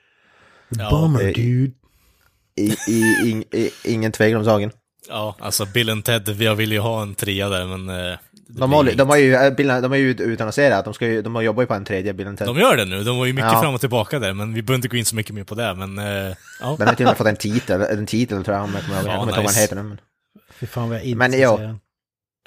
[0.91, 1.71] Bummer det- dude.
[2.55, 4.71] I, i, i, ingen tvekan om saken.
[5.09, 8.17] Ja, alltså Bill and Ted, jag vill ju ha en trea där, men...
[8.49, 8.97] eh, De inget.
[8.97, 11.67] de har ju, Bill- de har ju utannonserat, de, ska ju, de har jobbat ju
[11.67, 12.47] på en tredje Bill Ted.
[12.47, 13.61] De gör det nu, de var ju mycket Ja.
[13.61, 15.73] fram och tillbaka där, men vi behöver inte gå in så mycket mer på det,
[15.75, 15.97] men...
[15.99, 16.75] eh, ja.
[16.79, 18.97] Den har till och med fått en titel, en titel tror jag, om jag kommer
[18.97, 19.07] ihåg.
[19.07, 19.61] Ja, Jag kommer inte ihåg vad den nice.
[19.61, 19.83] heter nu.
[19.83, 19.99] Men...
[20.59, 21.79] Fy fan vad jag inte Men den.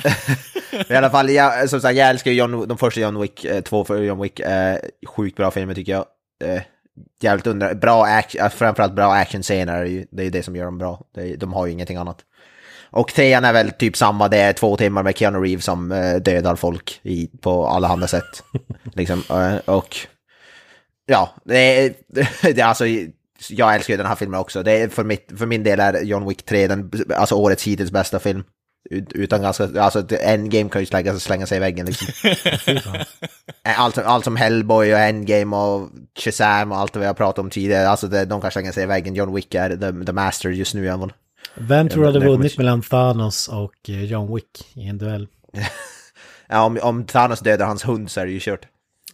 [0.88, 3.60] I alla fall, jag, som sagt, jag älskar ju John, de första John Wick, eh,
[3.60, 4.76] två för John Wick, eh,
[5.06, 6.04] sjukt bra filmer tycker jag.
[6.44, 6.62] Eh,
[7.20, 11.04] jävligt under, bra action, framförallt bra actionscener, det är ju det som gör dem bra.
[11.14, 12.18] Det, är- de har ju ingenting annat.
[12.92, 16.14] Och trean är väl typ samma, det är två timmar med Keanu Reeves som eh,
[16.16, 18.42] dödar folk i, på alla andra sätt.
[18.94, 19.96] liksom, eh, och
[21.06, 21.94] ja, det är,
[22.54, 22.84] det alltså,
[23.50, 24.62] jag älskar ju den här filmen också.
[24.62, 27.90] Det är för, mitt, för min del är John Wick 3 den, alltså årets hittills
[27.90, 28.44] bästa film.
[28.90, 32.08] Ut- Utan ganska, alltså Endgame kan ju slänga, slänga sig i väggen liksom.
[33.76, 35.88] allt, allt som Hellboy och Endgame och
[36.18, 38.82] Shazam och allt det vi har pratat om tidigare, alltså det, de kan slänga sig
[38.82, 39.14] i väggen.
[39.14, 41.12] John Wick är the, the master just nu fall.
[41.54, 45.28] Vem tror du hade vunnit mellan Thanos och eh, John Wick i en duell?
[46.48, 48.66] Ja, om, om Thanos dödar hans hund så är det ju kört.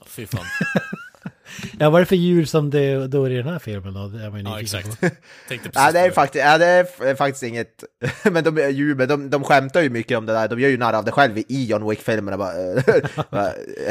[0.07, 0.45] Fy fan.
[1.79, 4.09] Ja, vad är det för djur som det då är i den här filmen då?
[4.09, 5.01] Det Ja, exakt.
[5.49, 7.85] Tänkte Ja, det är faktiskt, ja, det är faktiskt inget,
[8.25, 10.69] men de, är ju- men de, de skämtar ju mycket om det där, de gör
[10.69, 12.37] ju narr av det själv i John Wick-filmerna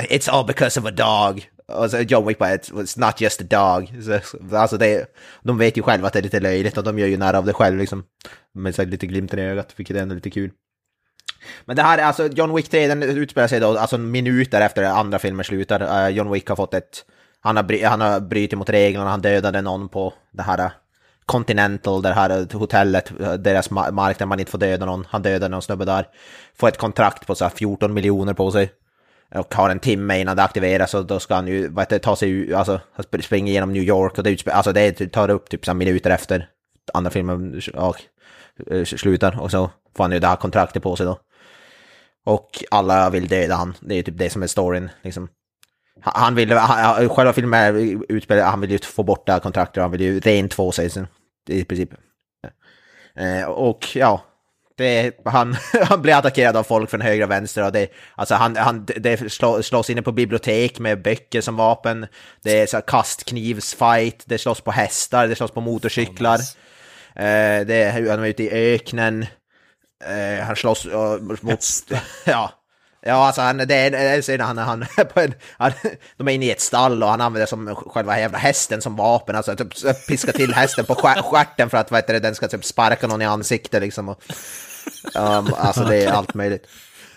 [0.10, 1.50] It's all because of a dog.
[1.74, 4.04] Och så John Wick bara, it's, not just a dog.
[4.04, 7.08] Så, alltså det, de vet ju själva att det är lite löjligt och de gör
[7.08, 8.04] ju nära av det själv liksom.
[8.54, 10.52] Med så lite glimten i ögat, vilket är ändå lite kul.
[11.66, 15.20] Men det här, alltså John Wick 3, den utspelar sig då, alltså minuter efter andra
[15.20, 16.06] filmen slutar.
[16.06, 17.06] Eh, John Wick har fått ett
[17.40, 20.72] Han har, bry, han har brutit mot reglerna, han dödade någon på det här eh,
[21.26, 25.06] Continental, det här eh, hotellet, deras mark där man inte får döda någon.
[25.10, 26.08] Han dödade någon snubbe där.
[26.60, 28.72] Får ett kontrakt på så här 14 miljoner på sig.
[29.36, 32.16] Och har en timme innan det aktiveras och då ska han ju vad heter, ta
[32.16, 35.30] sig ut, alltså han springer genom New York och det utspe- alltså det typ- tar
[35.30, 36.50] upp typ såhär minuter efter
[36.94, 37.96] andra filmen ja,
[38.72, 41.20] eh, slutar och så får han ju det här kontraktet på sig då.
[42.26, 45.30] Och alla vill döda han, det är ju typ det som är storyn liksom.
[46.02, 49.82] Han- vill, han, själva filmen är utspelad, han vill ju få bort det här kontraktet,
[49.82, 51.08] han vill ju rent få sig sen,
[51.50, 51.90] i princip.
[53.16, 54.22] Eh, och ja,
[54.78, 58.56] det, han, han blir attackerad av folk från höger och vänster och det, alltså han,
[58.56, 62.08] han, det slå, slås inne på bibliotek med böcker som vapen,
[62.44, 66.40] det är så kastknivsfight, det slåss på hästar, det slåss på motorcyklar.
[67.16, 69.26] Eh, det han är ute i öknen,
[70.06, 71.60] eh, han slåss eh, mot...
[72.26, 72.52] Ja.
[73.02, 75.72] Ja, alltså han, det är en scen han, han, på en, han,
[76.18, 79.36] de är inne i ett stall och han använder som själva jävla hästen som vapen,
[79.36, 82.66] alltså typ piska till hästen på stjär- stjärten för att heter det, den ska typ
[82.66, 84.10] sparka någon i ansiktet liksom.
[84.10, 84.24] Och,
[85.16, 86.68] um, alltså det är allt möjligt.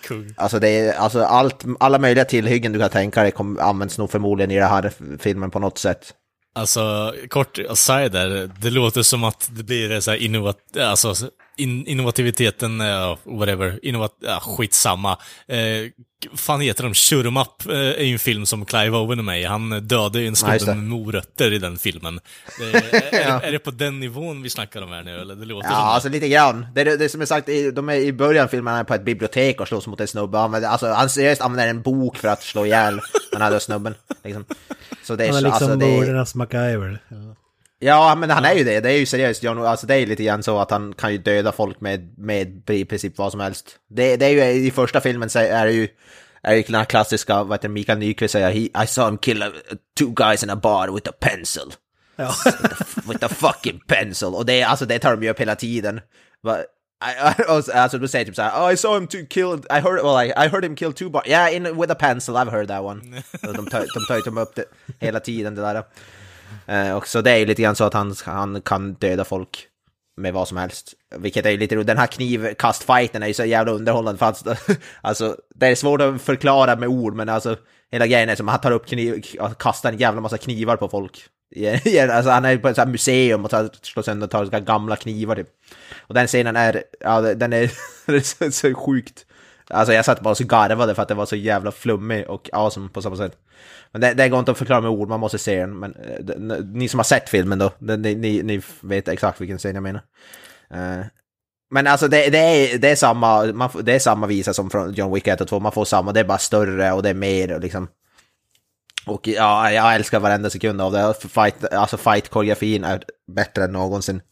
[0.03, 0.35] Kung.
[0.37, 4.11] Alltså det är alltså allt, alla möjliga tillhyggen du kan tänka dig kom, används nog
[4.11, 6.15] förmodligen i den här filmen på något sätt.
[6.55, 11.15] Alltså, kort aside där, det låter som att det blir så här innovat, alltså,
[11.61, 15.19] in, innovativiteten, uh, whatever, innovat, ja, skitsamma.
[15.49, 15.57] Eh,
[16.35, 16.95] fan heter de?
[16.95, 19.45] Shurm Up eh, är ju en film som Clive Owen är med i.
[19.45, 22.21] Han dödade ju en Ja, snubbe med morötter i den filmen.
[22.61, 25.35] Eh, är, är det på den nivån vi snackar om här nu, eller?
[25.35, 26.67] Det låter Ja, som alltså lite grann.
[26.75, 29.05] Det, det, det som är sagt, i- de är i början filmen är på ett
[29.05, 30.37] bibliotek och slåss mot en snubbe.
[30.39, 33.01] Han använder- Alltså, han seriöst använder en bok för att slå ihjäl
[33.33, 33.95] den här snubben.
[34.25, 34.45] Liksom.
[35.03, 36.99] Så det är, Han är liksom alltså, det mordernas MacGyver.
[37.09, 37.17] Ja.
[37.83, 38.81] Ja, men han är ju det.
[38.81, 41.19] Det är ju seriöst, John, alltså det är lite grann så att han kan ju
[41.19, 43.77] döda folk med, med i princip vad som helst.
[43.91, 45.89] Det, det är ju i första filmen så är det ju,
[46.43, 49.51] är ju den här klassiska, vad heter Mikael Nyqvist säger, I saw him kill a,
[49.99, 51.73] two guys in a bar with a pencil.
[52.17, 52.35] Ja.
[53.09, 54.35] with a fucking pencil.
[54.35, 56.01] Och det, alltså, det tar de ju upp hela tiden.
[56.43, 56.59] Va-
[57.05, 60.03] I, I, alltså du säger typ såhär, oh, I saw him to kill, I heard,
[60.03, 62.69] well, I, I heard him kill two bar, yeah, in, with a pencil, I've heard
[62.69, 63.01] that one.
[63.43, 64.65] De tar, ju upp det
[64.99, 65.85] hela tiden det där.
[66.67, 69.67] Eh, och så det är ju lite grann så att han, han kan döda folk
[70.17, 70.95] med vad som helst.
[71.17, 71.87] Vilket är ju lite roligt.
[71.87, 74.19] Den här knivkastfighten är ju så jävla underhållande.
[74.19, 77.57] För att, alltså, alltså, det är svårt att förklara med ord, men alltså
[77.93, 80.77] hela grejen är som att han tar upp kniv, och kastar en jävla massa knivar
[80.77, 81.27] på folk.
[82.11, 83.51] Alltså, han är på ett här museum och
[83.83, 85.49] slår sönder och tar här gamla knivar typ.
[85.99, 87.73] Och den scenen är, ja den är,
[88.07, 89.27] den är så, så sjukt.
[89.71, 92.51] Alltså jag satt bara och så garvade för att det var så jävla flummig och
[92.53, 93.37] awesome på samma sätt.
[93.93, 95.79] Men det, det går inte att förklara med ord, man måste se den.
[95.79, 99.59] Men eh, det- ni som har sett filmen då, det- ni, ni, vet exakt vilken
[99.59, 100.03] scen jag menar.
[100.75, 101.05] Uh,
[101.71, 104.93] men alltså det, det, är, det, är samma, man, det är samma visa som från
[104.93, 107.15] John Wick 1 och 2, man får samma, det är bara större och det är
[107.15, 107.89] mer och liksom.
[109.07, 111.05] Och ja, jag älskar varenda sekund av det.
[111.05, 113.03] Alltså, fight, alltså fight-koreografin är
[113.33, 114.23] bättre än någonsin.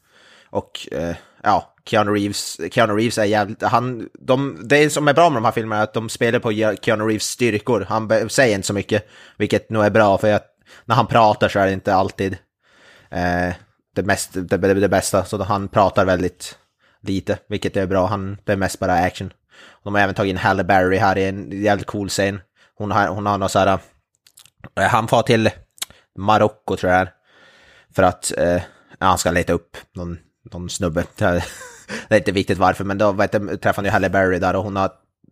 [0.51, 5.31] Och eh, ja, Keanu Reeves, Keanu Reeves är jävligt, han, de, det som är bra
[5.31, 7.87] med de här filmerna är att de spelar på Keanu Reeves styrkor.
[7.89, 10.47] Han säger inte så mycket, vilket nog är bra för att
[10.85, 12.33] när han pratar så är det inte alltid
[13.11, 13.55] eh,
[13.95, 15.25] det, mest, det, det, det bästa.
[15.25, 16.59] Så han pratar väldigt
[17.01, 18.07] lite, vilket är bra.
[18.07, 19.33] Han, det är mest bara action.
[19.85, 22.41] De har även tagit in Halle Berry här i en jävligt cool scen.
[22.75, 23.79] Hon har, hon har något så här,
[24.81, 25.51] eh, han far till
[26.19, 27.09] Marocko tror jag
[27.95, 28.63] för att eh,
[28.99, 30.19] han ska leta upp någon,
[30.53, 31.05] någon snubbe.
[32.09, 34.57] Det är inte viktigt varför, men då vet jag, träffade han ju Halle Berry där
[34.57, 34.91] och hon har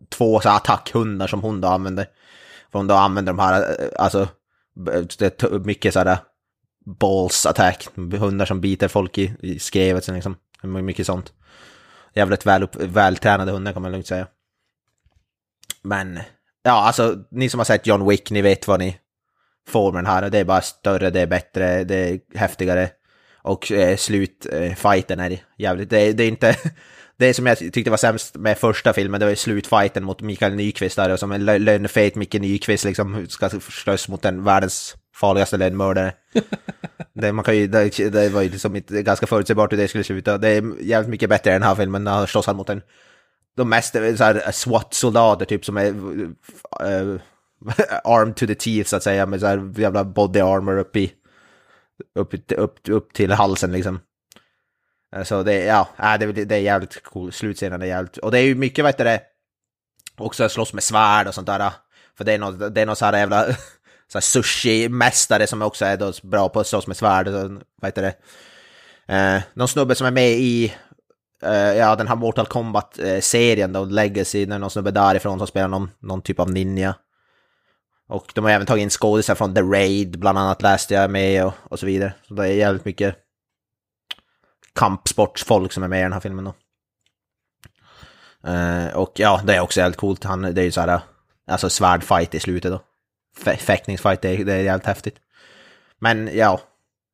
[0.09, 2.05] två så attackhundar som hon då använder.
[2.71, 4.27] För hon då använder de här, eh, alltså,
[5.17, 6.19] det är mycket så här eh,
[6.99, 10.35] balls attack, hundar som biter folk i, i skrevet så liksom.
[10.61, 11.33] Mycket sånt.
[12.13, 14.27] Jävligt väl upp, vältränade hundar kan man lugnt säga.
[15.81, 16.19] Men,
[16.63, 18.99] ja alltså, ni som har sett John Wick, ni vet vad ni
[19.67, 20.29] får med den här.
[20.29, 22.89] Det är bara större, det är bättre, det är häftigare.
[23.47, 26.55] Och eh, slutfighten är jävligt, det, det är inte...
[27.19, 30.55] Det som jag tyckte var sämst med första filmen, det var ju slutfighten mot Mikael
[30.55, 34.95] Nyqvist där, och som en lö- lönnfet Micke Nyqvist liksom ska slåss mot den världens
[35.15, 36.13] farligaste lönnmördare.
[37.13, 40.03] det, man kan ju, det, det var ju liksom inte, ganska förutsägbart hur det skulle
[40.03, 40.37] sluta.
[40.37, 42.81] Det är jävligt mycket bättre i den här filmen, när han slåss mot en
[43.57, 47.19] de mest eh, SWAT-soldater typ som är uh,
[48.03, 51.11] armed to the teeth så att säga med så här jävla body armor upp i
[52.15, 53.99] upp, upp, upp till halsen liksom.
[55.15, 58.31] Eh, så det, ja, äh, det, är- det är jävligt cool, slutscenen är jävligt, och
[58.31, 59.21] det är ju mycket vad heter det,
[60.17, 61.59] också slåss med svärd och sånt där.
[61.59, 61.71] Äh.
[62.17, 63.45] För det är något, det är något så här jävla
[64.07, 68.01] så här sushi-mästare som också är då bra på att slåss med svärd, vad heter
[68.01, 68.15] det.
[69.15, 70.73] Eh, någon snubbe som är med i
[71.43, 75.67] eh, ja, den här Mortal Kombat-serien eh, då, Legacy, när någon snubbe därifrån som spelar
[75.67, 76.95] någon, någon typ av ninja.
[78.07, 81.45] Och de har även tagit in skådisar från The Raid, bland annat läste jag med
[81.45, 82.13] och, och så vidare.
[82.27, 83.15] Så det är jävligt mycket
[84.75, 86.53] kampsportsfolk som är med i den här filmen då.
[88.47, 90.23] Uh, och ja, det är också jävligt coolt.
[90.23, 91.01] Han, det är ju så här,
[91.47, 92.81] alltså svärdfight i slutet då.
[93.39, 95.15] Fä- Fäktningsfight, det är, det är jävligt häftigt.
[95.99, 96.61] Men ja,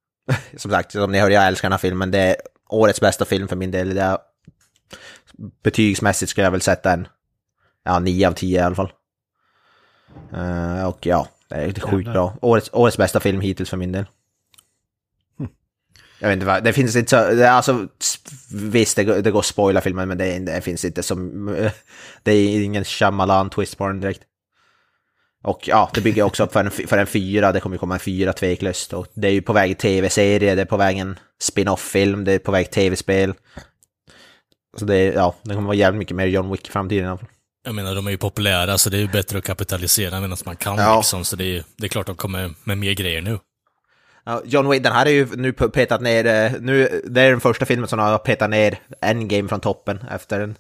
[0.57, 2.11] som sagt, som ni hör, jag älskar den här filmen.
[2.11, 2.35] Det är
[2.69, 3.95] årets bästa film för min del.
[3.95, 4.17] Det är,
[5.63, 7.07] betygsmässigt skulle jag väl sätta en,
[7.83, 8.91] ja, 9 av 10 i alla fall.
[10.33, 12.37] Eh, och ja, det är sjukt bra.
[12.41, 14.05] Årets, årets bästa film hittills för min del.
[16.19, 17.87] Jag vet inte vad, det finns inte så, det är alltså,
[18.53, 21.45] visst det, går- det går att spoila filmen men det, det finns inte som,
[22.23, 24.21] det är ingen Shyamalan twist på den direkt.
[25.43, 27.99] Och ja, det bygger också upp för en, för en fyra, det kommer komma en
[27.99, 28.93] fyra tveklöst.
[28.93, 32.39] Och det är ju på väg tv-serie, det är på väg en spin-off-film, det är
[32.39, 33.33] på väg tv-spel.
[34.77, 37.07] Så det är, ja, det kommer vara jävligt mycket mer John Wick i framtiden i
[37.07, 37.29] alla fall.
[37.65, 40.55] Jag menar, de är ju populära, så det är ju bättre att kapitalisera medan man
[40.55, 40.97] kan Ja.
[40.97, 41.25] liksom.
[41.25, 43.39] Så det är, det är klart de kommer med mer grejer nu.
[44.45, 47.39] John Wick, den här är ju nu pe- petat ner, eh, nu, det är den
[47.39, 50.55] första filmen som har petat ner Endgame från toppen efter den.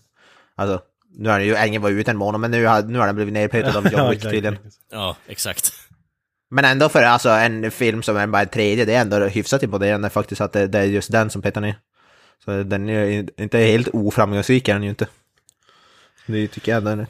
[0.55, 0.81] Alltså,
[1.17, 3.15] nu har den ju, Endgame var ute en månad, men nu har, nu har den
[3.15, 4.33] blivit nerpetad av John Ja, Wick exakt.
[4.33, 4.57] tydligen.
[4.91, 5.71] Ja, exakt.
[6.51, 9.63] Men ändå för alltså, en film som är bara en tredje, det är ändå hyfsat
[9.63, 11.75] imponerande faktiskt att det, det är just den som petar ner.
[12.45, 15.07] Så den är ju inte helt oframgångsrik är den ju inte.
[16.27, 17.07] Det tycker jag är- Men,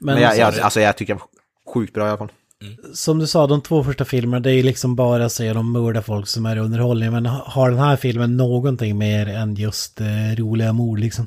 [0.00, 1.20] Men jag, jag, alltså jag tycker
[1.74, 2.32] sjukt bra i alla fall.
[2.94, 5.72] som du sa, de två första filmerna, det är ju liksom bara att se dem
[5.72, 7.10] mörda folk som är underhållning.
[7.12, 10.06] Men ha- har den här filmen någonting mer än just eh,
[10.38, 11.26] roliga mord liksom?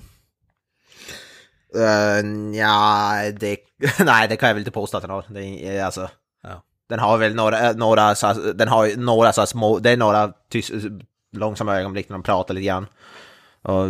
[1.76, 3.58] Uh, ja, det,
[4.00, 5.26] nej det kan jag väl inte påstå att den har.
[5.30, 6.10] Det är, alltså,
[6.44, 6.64] Ja.
[6.90, 10.32] Den har väl några, eh, några, så, den har några så små, det är några
[10.52, 10.72] tys,
[11.36, 12.88] långsamma ögonblick när de pratar lite grann.
[13.62, 13.90] Och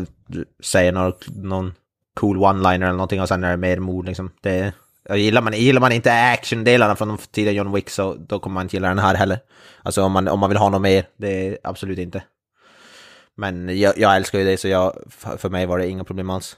[0.64, 1.74] säger någon, någon
[2.16, 4.32] cool one-liner eller någonting och sen är det mer mord liksom.
[4.42, 4.74] Det,
[5.10, 8.66] gillar, man, gillar man inte action-delarna från de tidiga John Wick så då kommer man
[8.66, 9.40] inte gilla den här heller.
[9.84, 12.24] Alltså om man, om man vill ha något mer, det är absolut inte.
[13.36, 14.94] Men jag, jag älskar ju det så jag,
[15.38, 16.58] för mig var det inga problem alls.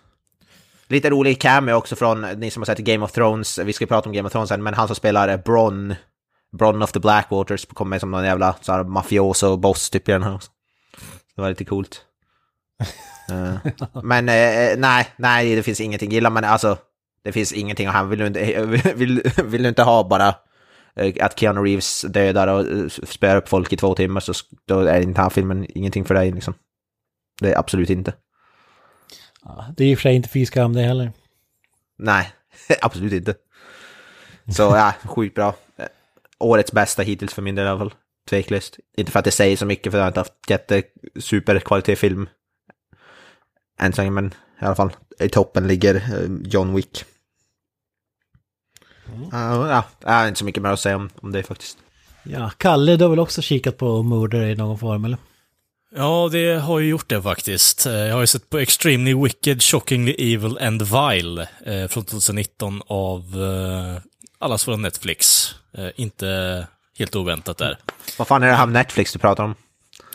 [0.88, 4.10] Lite rolig cameo också från ni som har sett Game of Thrones, vi ska prata
[4.10, 5.96] om Game of Thrones sen, men han som spelar eh, Bronn,
[6.58, 10.24] Bronn of the Blackwaters kommer med som någon jävla så här, mafioso-boss typ i den
[10.24, 10.52] här också.
[11.36, 12.02] Det var lite coolt.
[13.30, 13.56] Eh,
[14.04, 16.12] men eh, nej, nej, det finns ingenting.
[16.12, 16.78] Gillar man alltså,
[17.24, 17.88] det finns ingenting.
[17.88, 18.66] Han vill inte,
[18.96, 20.36] vill, vill inte ha bara
[20.96, 24.34] eh, att Keanu Reeves dödar och eh, spöar upp folk i två timmar så
[24.66, 26.54] då är inte här filmen ingenting för dig liksom.
[27.42, 28.14] Det är absolut inte.
[29.44, 31.12] Ja, det är i och för sig inte fy skam det heller.
[31.98, 32.32] Nej,
[32.82, 33.36] absolut inte.
[34.56, 35.56] Så ja, sjukt bra.
[35.78, 35.86] Eh,
[36.40, 37.94] Årets bästa hittills för min del i alla fall.
[38.30, 38.80] Tveklöst.
[38.98, 40.84] Inte för att det säger så mycket för jag har inte haft jätte
[41.20, 42.30] superkvalitet film.
[43.80, 44.26] Än så länge, men
[44.62, 44.92] i alla fall.
[45.20, 47.04] I toppen ligger eh, John Wick.
[49.32, 51.78] Ja, ja, jag har inte så mycket mer att säga om, om det faktiskt.
[52.24, 55.18] Ja, Kalle, du har väl också kikat på murder i någon form eller?
[55.96, 57.86] Ja, det har ju gjort det faktiskt.
[57.86, 62.82] Eh, Jag har ju sett på Extremely Wicked, Shockingly Evil and Vile eh, från 2019
[62.88, 64.02] av eh,
[64.40, 65.50] allas från Netflix.
[65.78, 66.68] Eh, inte
[66.98, 67.78] helt oväntat där.
[68.18, 69.56] Vad fan är det här med Netflix du pratar om?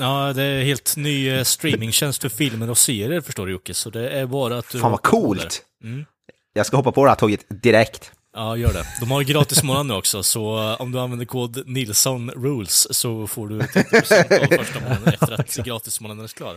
[0.00, 3.90] Ja, det är helt ny eh, streamingtjänst för filmer och serier förstår du Jocke, så
[3.90, 4.78] det är bara att du...
[4.78, 5.62] Fan vad coolt!
[5.84, 6.04] Mm.
[6.52, 8.12] Jag ska hoppa på det här tåget direkt.
[8.34, 8.84] Ja, gör det.
[9.00, 13.26] De har gratis månad nu också, så eh, om du använder kod Nilsson Rules så
[13.26, 16.56] får du 30% av första månaden efter att gratismånaden är klar.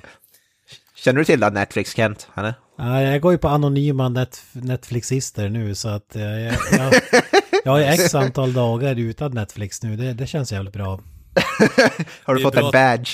[0.95, 2.27] Känner du till det Netflix, Kent?
[2.35, 2.53] Eller?
[2.77, 6.93] Ja, jag går ju på anonyma net Netflixister nu så att eh, jag, jag,
[7.63, 9.95] jag har x antal dagar utan Netflix nu.
[9.95, 10.99] Det, det känns jävligt bra.
[12.23, 13.09] Har du fått bra en badge?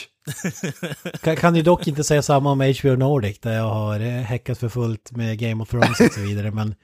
[1.21, 4.57] Kan, kan ju dock inte säga samma om HBO Nordic där jag har eh, häckat
[4.57, 6.51] för fullt med Game of Thrones och så vidare.
[6.51, 6.75] Men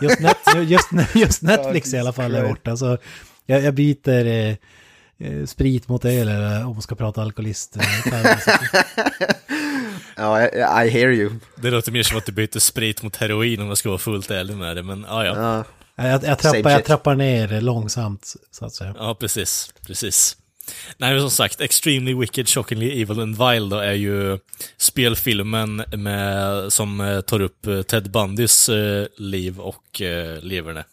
[0.00, 0.36] just, net,
[0.66, 2.76] just, just Netflix i alla fall är borta.
[2.76, 2.98] Så
[3.46, 4.54] jag, jag byter eh,
[5.18, 7.76] eh, sprit mot öl eller om man ska prata alkoholist.
[7.76, 7.82] eh,
[10.16, 10.46] Ja, I,
[10.86, 11.30] I hear you.
[11.56, 14.30] Det låter mer som att du byter sprit mot heroin om jag ska vara fullt
[14.30, 15.34] ärlig med det, men ja, ja.
[15.36, 15.64] Ja.
[16.08, 18.94] Jag, jag, trappar, jag trappar ner långsamt så att säga.
[18.98, 19.74] Ja, precis.
[19.86, 20.36] Precis.
[20.96, 24.38] Nej, men som sagt, Extremely Wicked, Shockingly Evil and Vile då är ju
[24.76, 30.84] spelfilmen med, som eh, tar upp eh, Ted Bundys eh, liv och eh, leverne.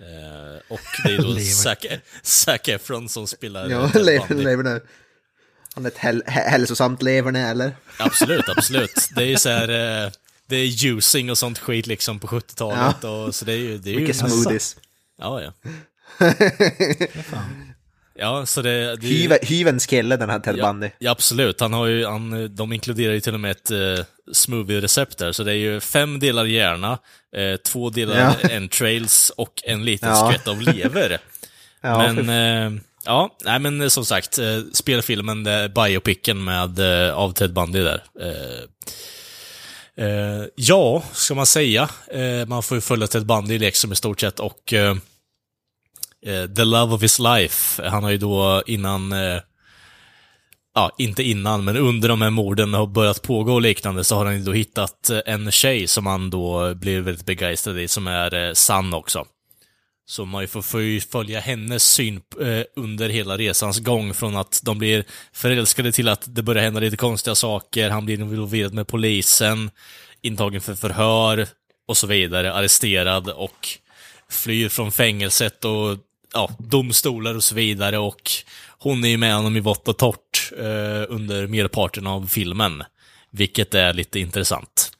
[0.00, 1.34] Eh, och det är då.
[1.40, 1.78] Zac,
[2.22, 4.44] Zac Efron som spelar Ja, eh, Ted Bundy.
[4.44, 4.80] lever nu.
[5.74, 7.76] Han är ett häl, hä- hälsosamt leverne, eller?
[7.98, 9.08] Absolut, absolut.
[9.16, 9.68] Det är ju så här,
[10.04, 10.10] eh,
[10.48, 13.78] det är using och sånt skit liksom på 70-talet och så det är ju...
[13.78, 14.76] Det är ju Mycket smoothies.
[15.18, 15.52] Ja, ja.
[17.32, 17.44] Ja,
[18.46, 18.70] så det...
[18.70, 20.90] det är Hyven, hyvens kille, den här Ted Ja, Bundy.
[20.98, 21.60] ja, absolut.
[21.60, 25.42] Han har ju, han, de inkluderar ju till och med ett eh, smoothie-recept där, så
[25.44, 26.98] det är ju fem delar hjärna,
[27.36, 28.48] eh, två delar Ja.
[28.56, 30.28] entrails och en liten Ja.
[30.30, 31.18] skvätt av lever.
[31.86, 37.32] Ja, men, eh, ja, nej men som sagt, eh, spelfilmen, eh, biopicen med, eh, av
[37.32, 38.02] Ted Bundy där.
[38.20, 41.88] Eh, eh, ja, ska man säga.
[42.10, 44.96] Eh, man får ju följa Ted Bundy liksom i stort sett och eh, eh,
[46.26, 47.88] Eh, the Love of His Life.
[47.88, 49.40] Han har ju då innan eh,
[50.74, 54.24] ja, inte innan, men under de här morden har börjat pågå och liknande så har
[54.24, 58.06] han ju då hittat eh, en tjej som han då blir väldigt begeistrad i, som
[58.06, 59.24] är eh, sann också.
[60.06, 64.60] Så man får, får ju följa hennes syn eh, under hela resans gång, från att
[64.64, 68.86] de blir förälskade till att det börjar hända lite konstiga saker, han blir involverad med
[68.86, 69.70] polisen,
[70.22, 71.46] intagen för förhör
[71.88, 73.68] och så vidare, arresterad och
[74.30, 75.98] flyr från fängelset och
[76.34, 78.30] ja, domstolar och så vidare och
[78.78, 82.82] hon är ju med honom i vått och torrt eh, under merparten av filmen.
[83.30, 84.90] Vilket är lite intressant.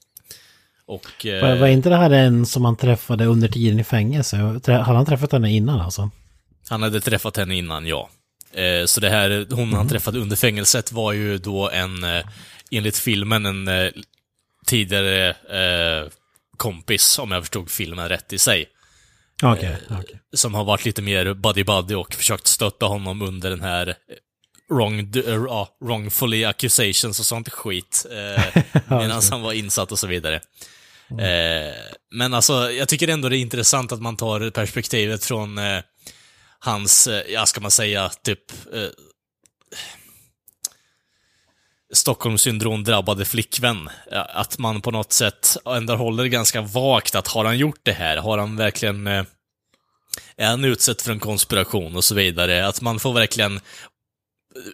[0.86, 1.26] Och...
[1.26, 4.36] Eh, Var, var inte det här en som han träffade under tiden i fängelse?
[4.36, 6.10] Hade han träffat henne innan alltså?
[6.68, 8.10] Han hade träffat henne innan, ja.
[8.52, 12.24] Eh, så det här, hon han träffade under fängelset var ju då en, eh,
[12.70, 13.90] enligt filmen, en eh,
[14.66, 16.08] tidigare eh,
[16.56, 18.66] kompis, om jag förstod filmen rätt i sig.
[19.44, 20.20] Okej, okej.
[20.36, 23.94] Som har varit lite mer buddy-buddy och försökt stötta honom under den här eh,
[24.74, 28.06] wrong, uh, wrongfully accusations och sånt skit.
[28.10, 28.62] Eh,
[28.98, 30.40] medan han var insatt och så vidare.
[31.10, 31.74] Eh,
[32.10, 35.82] men alltså, jag tycker ändå det är intressant att man tar perspektivet från eh,
[36.58, 38.88] hans, eh, ja ska man säga, typ eh,
[41.92, 43.88] Stockholmssyndrom drabbade flickvän.
[44.10, 48.16] Att man på något sätt ändå håller ganska vagt att har han gjort det här?
[48.16, 49.24] Har han verkligen eh,
[50.36, 52.66] är han utsatt för en konspiration och så vidare?
[52.66, 53.60] Att man får verkligen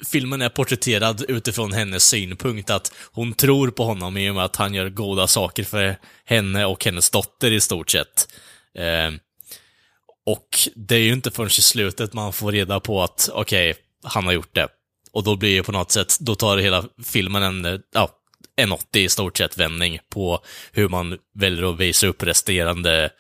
[0.06, 4.56] filmen är porträtterad utifrån hennes synpunkt, att hon tror på honom i och med att
[4.56, 8.28] han gör goda saker för henne och hennes dotter i stort sett.
[8.74, 9.10] Eh,
[10.26, 14.26] och det är ju inte förrän i slutet man får reda på att, okej, han
[14.26, 14.68] har gjort det.
[15.12, 18.10] Och då blir det på något sätt, då tar hela filmen en, ja,
[18.56, 23.10] en 80 i stort sett vändning på hur man väljer att visa upp resterande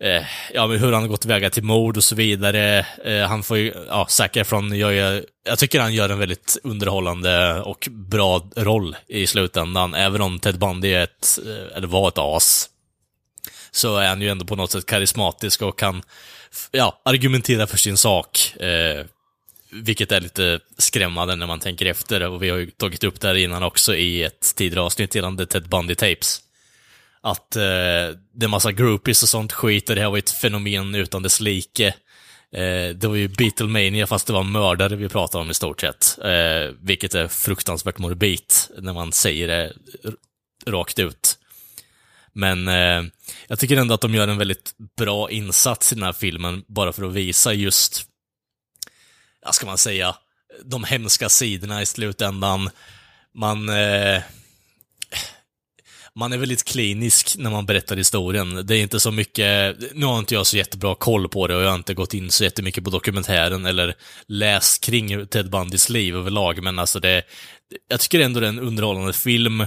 [0.00, 2.86] eh, ja, men hur han har gått väga till mord och så vidare.
[3.04, 6.58] Eh, han får ju, ja, Zac Efron gör ju, jag tycker han gör en väldigt
[6.62, 12.08] underhållande och bra roll i slutändan, även om Ted Bundy är ett, eh, eller var
[12.08, 12.70] ett as.
[13.70, 16.02] Så är han ju ändå på något sätt karismatisk och kan,
[16.70, 18.56] ja, argumentera för sin sak.
[18.56, 19.04] Eh,
[19.70, 23.28] vilket är lite skrämmande när man tänker efter, och vi har ju tagit upp det
[23.28, 26.40] här innan också i ett tidigare avsnitt gällande Ted Bundy Tapes
[27.30, 27.62] att eh,
[28.32, 31.22] det är massa groupies och sånt skit och det här var ju ett fenomen utan
[31.22, 31.94] dess like.
[32.52, 36.18] Eh, det var ju Beatlemania fast det var mördare vi pratade om i stort sett.
[36.24, 39.72] Eh, vilket är fruktansvärt morbid när man säger det
[40.66, 41.38] rakt ut.
[42.32, 43.02] Men eh,
[43.48, 46.92] jag tycker ändå att de gör en väldigt bra insats i den här filmen bara
[46.92, 48.04] för att visa just,
[49.44, 50.16] vad ska man säga,
[50.64, 52.70] de hemska sidorna i slutändan.
[53.34, 54.22] Man eh,
[56.18, 58.66] man är väldigt klinisk när man berättar historien.
[58.66, 61.62] Det är inte så mycket, nu har inte jag så jättebra koll på det och
[61.62, 63.94] jag har inte gått in så jättemycket på dokumentären eller
[64.26, 67.22] läst kring Ted Bundys liv överlag, men alltså det,
[67.88, 69.66] jag tycker ändå det är en underhållande film.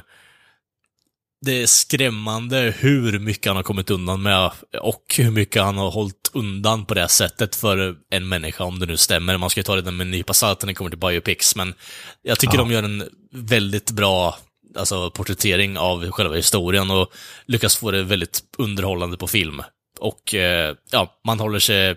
[1.45, 5.91] Det är skrämmande hur mycket han har kommit undan med och hur mycket han har
[5.91, 9.37] hållit undan på det sättet för en människa, om det nu stämmer.
[9.37, 11.73] Man ska ju ta det med en nypa salt när det kommer till biopics, men
[12.21, 12.59] jag tycker Ja.
[12.59, 14.37] de gör en väldigt bra
[14.75, 17.13] alltså, porträttering av själva historien och
[17.45, 19.61] lyckas få det väldigt underhållande på film.
[19.99, 21.95] Och eh, ja, man håller sig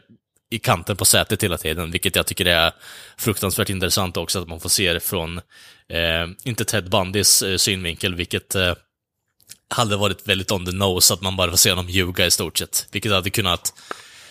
[0.51, 2.73] i kanten på sätet hela tiden, vilket jag tycker är
[3.17, 5.39] fruktansvärt intressant också, att man får se det från,
[5.89, 8.75] eh, inte Ted Bundys eh, synvinkel, vilket eh,
[9.69, 12.59] hade varit väldigt on the nose, att man bara får se honom ljuga i stort
[12.59, 12.87] sett.
[12.93, 13.73] Vilket hade kunnat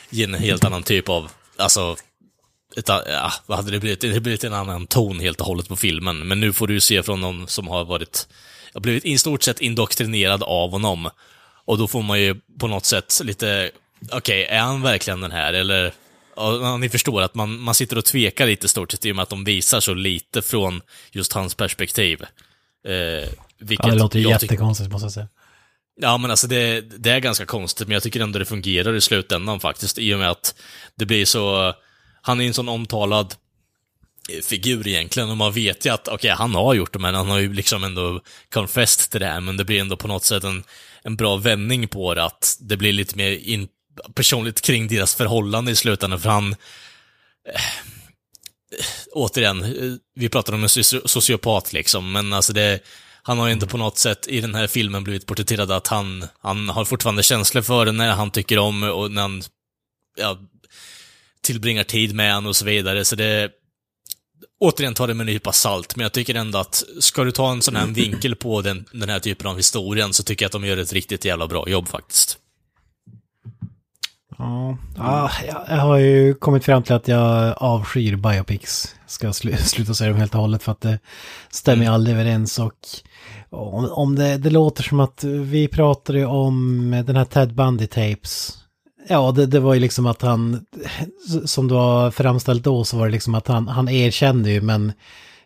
[0.10, 1.96] ge en helt annan typ av, alltså,
[2.78, 4.02] ett, ja, vad hade det blivit?
[4.02, 6.28] Det hade blivit en annan ton helt och hållet på filmen.
[6.28, 8.28] Men nu får du se från någon som har varit,
[8.74, 11.10] har blivit i stort sett indoktrinerad av honom.
[11.66, 13.72] Och då får man ju på något sätt lite,
[14.12, 15.54] okej, är han verkligen den här?
[15.54, 15.94] Eller,
[16.36, 19.24] ja, ni förstår att man, man sitter och tvekar lite stort sett i och med
[19.24, 22.22] att de visar så lite från just hans perspektiv.
[22.88, 25.28] Eh, vilket Ja, det låter jättekonstigt måste jag säga.
[25.96, 29.02] Ja, men alltså det, det är ganska konstigt, men jag tycker ändå det fungerar i
[29.02, 30.56] slutändan faktiskt, i och med att
[30.96, 31.74] det blir så...
[32.26, 33.36] Han är en sån omtalad
[34.30, 37.30] eh, figur egentligen, och man vet ju att, okej, han har gjort det, men han
[37.30, 38.22] har ju liksom ändå
[38.54, 40.64] confessed till det här, men det blir ändå på något sätt en,
[41.04, 43.68] en bra vändning på det, att det blir lite mer in,
[44.16, 46.56] personligt kring deras förhållande i slutändan, för han...
[47.50, 52.80] Eh, eh återigen, eh, vi pratar om en sociopat liksom, men alltså det...
[53.26, 56.28] Han har ju inte på något sätt i den här filmen blivit porträtterad att han,
[56.42, 59.44] han har fortfarande känslor för henne, han tycker om och när han
[60.16, 60.38] ja,
[61.44, 63.52] tillbringar tid med honom och så vidare, så det...
[64.60, 67.52] Återigen tar det med en nypa salt, men jag tycker ändå att ska du ta
[67.52, 70.52] en sån här vinkel på den, den här typen av historien så tycker jag att
[70.52, 72.38] de gör ett riktigt jävla bra jobb faktiskt.
[74.38, 78.96] Ja, ja jag, jag har ju kommit fram till att jag avskyr biopics.
[79.08, 81.00] Ska sl sluta säga dem helt och hållet för att det
[81.50, 81.94] stämmer mm.
[81.94, 82.74] aldrig överens och
[83.50, 88.63] om, om det, det låter som att vi pratade om den här Ted Bundy tapes.
[89.08, 90.66] Ja, det, det var ju liksom att han,
[91.46, 94.94] som du har framställt då så var det liksom att han, han erkände ju men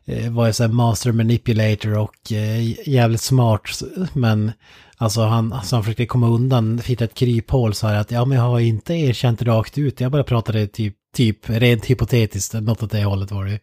[0.05, 3.81] eh, var ju så här master manipulator och eh, jävligt smart
[4.13, 4.51] men
[4.99, 8.37] Alltså han, alltså han försökte komma undan, hitta ett kryphål så här att ja men
[8.37, 12.91] jag har inte erkänt rakt ut, jag bara pratade typ, typ rent hypotetiskt, något åt
[12.91, 13.59] det hållet var det ju.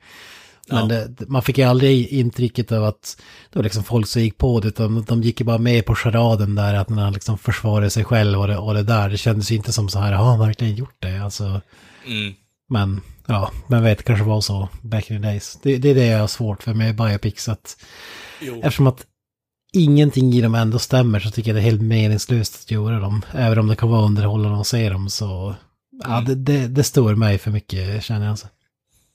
[0.68, 1.06] Men ja.
[1.06, 4.60] det, man fick ju aldrig intrycket av att det var liksom folk som gick på
[4.60, 7.90] det, utan de gick ju bara med på charaden där, att när han liksom försvarade
[7.90, 9.08] sig själv och det, och det där.
[9.08, 11.18] Det kändes ju inte som så här, har han verkligen gjort det?
[11.18, 11.60] Alltså,
[12.06, 12.34] mm.
[12.68, 15.58] Men, ja, men vet, det kanske var så back in the days.
[15.62, 17.84] Det, det är det jag har svårt för med biopics, att
[18.40, 18.60] jo.
[18.62, 19.06] eftersom att
[19.72, 23.24] ingenting i dem ändå stämmer så tycker jag det är helt meningslöst att göra dem.
[23.32, 25.54] Även om det kan vara underhållande att se dem så...
[26.02, 26.24] Ja, mm.
[26.24, 28.30] det, det, det står mig för mycket känner jag.
[28.30, 28.46] Alltså.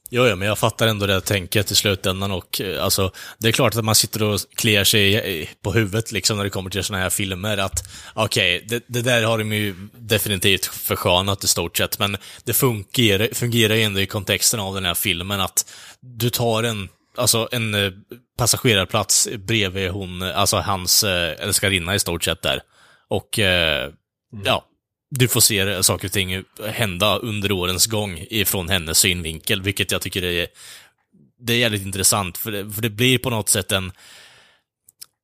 [0.09, 3.51] Jo, ja, men jag fattar ändå det tänket i slutändan och eh, alltså, det är
[3.51, 7.03] klart att man sitter och kliar sig på huvudet liksom när det kommer till sådana
[7.03, 7.83] här filmer att
[8.13, 12.53] okej, okay, det, det, där har de ju definitivt förskönat i stort sett, men det
[12.53, 17.49] fungerar, fungerar ju ändå i kontexten av den här filmen att du tar en alltså
[17.51, 17.91] en eh,
[18.37, 22.61] passagerarplats bredvid hon, alltså hans eh, älskarinna i stort sett där.
[23.09, 23.93] Och mm.
[24.45, 24.65] ja,
[25.09, 30.01] du får se saker och ting hända under årens gång ifrån hennes synvinkel, vilket jag
[30.01, 30.47] tycker är,
[31.39, 33.91] det är jävligt intressant, för det, för det blir på något sätt en,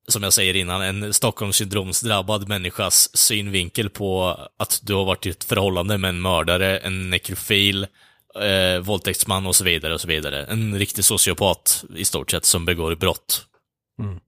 [0.07, 5.43] som jag säger innan, en Stockholmssyndromsdrabbad människas synvinkel på att du har varit i ett
[5.43, 7.87] förhållande med en mördare, en nekrofil,
[8.41, 10.45] eh, våldtäktsman och så vidare och så vidare.
[10.45, 13.45] En riktig sociopat i stort sett som begår brott.
[13.99, 14.19] Mm.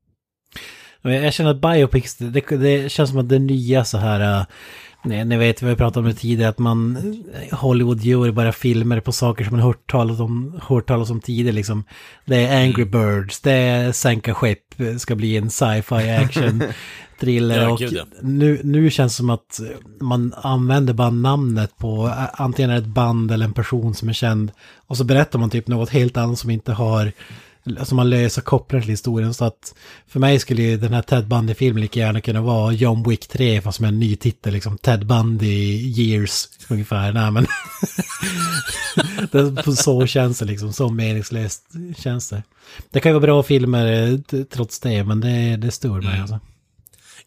[1.02, 4.46] Jag känner att biopics, det, det, känns som att det nya så här, eh,
[5.06, 6.98] uh, ni, vet, vi har pratat om det tidigare, att man,
[7.52, 11.56] Hollywood gör bara filmer på saker som man hört talas om, hört talas om tidigare
[11.56, 11.84] liksom.
[12.26, 12.92] Det är Angry mm.
[12.92, 16.64] Birds, det är Sänka skepp, ska bli en sci-fi action
[17.20, 17.62] thriller.
[17.62, 18.06] Ja, och gud, ja.
[18.22, 19.60] nu, nu känns det som att
[20.02, 24.52] man använder bara namnet på antingen ett band eller en person som är känd.
[24.88, 27.12] Och så berättar man typ något helt annat som inte har
[27.84, 29.34] som man löser kopplar till historien.
[29.34, 29.76] Så att
[30.08, 33.62] för mig skulle ju den här Ted Bundy-filmen lika gärna kunna vara John Wick 3
[33.62, 34.78] fast med en ny titel liksom.
[34.78, 37.14] Ted Bundy Years ungefär.
[37.14, 37.48] Nej men.
[39.66, 40.74] det, så känns det liksom.
[40.74, 41.64] Så meningslöst
[41.98, 42.44] känns det.
[42.92, 46.22] Det kan ju vara bra filmer eh, trots det men det, det stör mig mm.
[46.22, 46.40] alltså.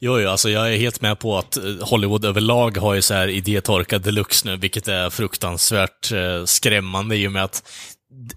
[0.03, 3.14] Jo, jo, alltså jag är helt med på att eh, Hollywood överlag har ju så
[3.14, 7.62] här idétorka deluxe nu, vilket är fruktansvärt eh, skrämmande i och med att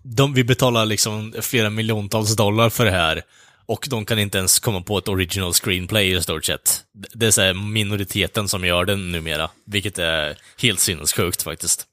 [0.03, 3.21] de, vi betalar liksom flera miljontals dollar för det här
[3.65, 6.81] och de kan inte ens komma på ett original screenplay i stort sett.
[7.13, 11.87] Det är så minoriteten som gör den numera, vilket är helt sinnessjukt faktiskt.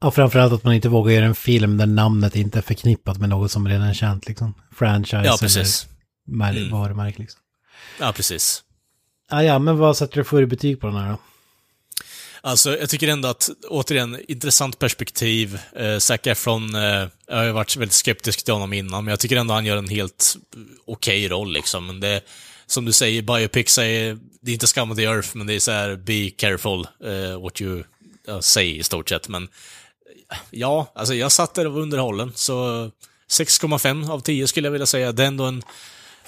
[0.00, 3.28] Och framförallt att man inte vågar göra en film där namnet inte är förknippat med
[3.28, 4.54] något som redan är känt, liksom.
[4.74, 5.86] Franchise ja, precis.
[6.32, 6.70] eller mm.
[6.70, 7.40] varumärke, liksom.
[8.00, 8.62] Ja, precis.
[9.30, 11.18] Ah, ja, men vad sätter du för betyg på den här då?
[12.40, 15.58] Alltså, jag tycker ändå att, återigen, intressant perspektiv.
[15.76, 19.20] Eh, Zac Efron, eh, jag har ju varit väldigt skeptisk till honom innan, men jag
[19.20, 20.36] tycker ändå han gör en helt
[20.86, 21.86] okej okay roll liksom.
[21.86, 22.20] Men det,
[22.66, 25.60] som du säger, biopics är, det är inte skam of the earth, men det är
[25.60, 27.82] så här, be careful uh, what you
[28.28, 29.28] uh, say i stort sett.
[29.28, 29.48] Men
[30.50, 32.90] ja, alltså jag satt där och var underhållen, så
[33.30, 35.12] 6,5 av 10 skulle jag vilja säga.
[35.12, 35.62] Det är ändå en...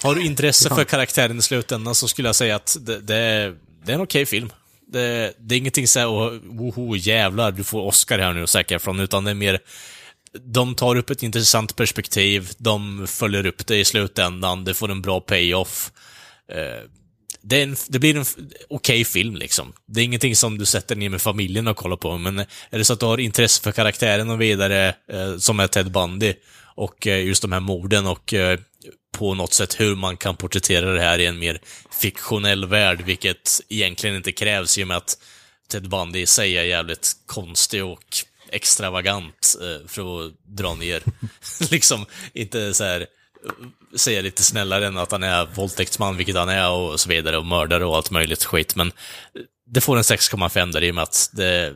[0.01, 3.55] Har du intresse för karaktären i slutändan så skulle jag säga att det, det är,
[3.85, 4.49] det är en okej okay film.
[4.91, 8.99] Det, det är ingenting såhär, oh, woho, jävlar, du får Oscar här nu säkert från,
[8.99, 9.59] utan det är mer
[10.39, 15.01] de tar upp ett intressant perspektiv, de följer upp det i slutändan, det får en
[15.01, 15.91] bra payoff.
[16.51, 16.87] Eh,
[17.41, 19.73] det, en, det, blir en okej okay film liksom.
[19.87, 22.85] Det är ingenting som du sätter ner med familjen och kollar på, men är det
[22.85, 26.33] så att du har intresse för karaktären och vidare, eh, som är Ted Bundy,
[26.75, 28.59] och eh, just de här morden och eh,
[29.11, 31.59] på något sätt hur man kan porträttera det här i en mer
[32.01, 35.17] fiktionell värld, vilket egentligen inte krävs i och med att
[35.71, 38.05] Ted Bundy i sig är jävligt konstig och
[38.51, 41.03] extravagant eh, för att dra ner.
[41.71, 43.07] liksom, inte så här
[43.95, 47.45] säga lite snällare än att han är våldtäktsman, vilket han är, och så vidare, och
[47.45, 51.03] mördare och allt möjligt skit, men eh, det får en 6,5 där i och med
[51.03, 51.73] att det,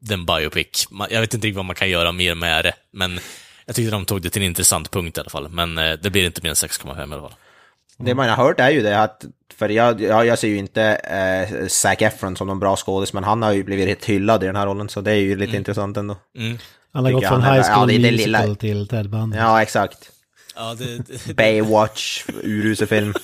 [0.00, 0.88] det är en biopic.
[1.10, 3.20] Jag vet inte riktigt vad man kan göra mer med det, men
[3.66, 6.10] jag tyckte de tog det till en intressant punkt i alla fall, men eh, det
[6.10, 7.34] blir inte mer än 6,5 i alla fall.
[7.98, 8.06] Mm.
[8.06, 10.82] Det man har hört är ju det att, för jag, jag, jag ser ju inte
[10.82, 14.46] eh, Zac Efron som någon bra skådis, men han har ju blivit rätt hyllad i
[14.46, 15.58] den här rollen, så det är ju lite mm.
[15.58, 16.16] intressant ändå.
[16.38, 16.58] Mm.
[16.92, 19.36] Han har gått från High School ja, det är det Musical lilla- till Ted Bundy.
[19.36, 20.10] Ja, exakt.
[20.56, 20.98] Ja, det...
[21.26, 23.14] det Baywatch, urusel film.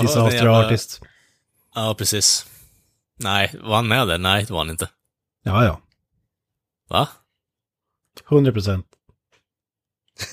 [0.00, 1.00] Disaster jävla- Artist.
[1.74, 2.46] Ja, precis.
[3.16, 4.18] Nej, var han med där?
[4.18, 4.88] Nej, det var han inte.
[5.44, 5.80] Ja, ja.
[6.88, 7.08] Va?
[8.30, 8.86] 100 procent.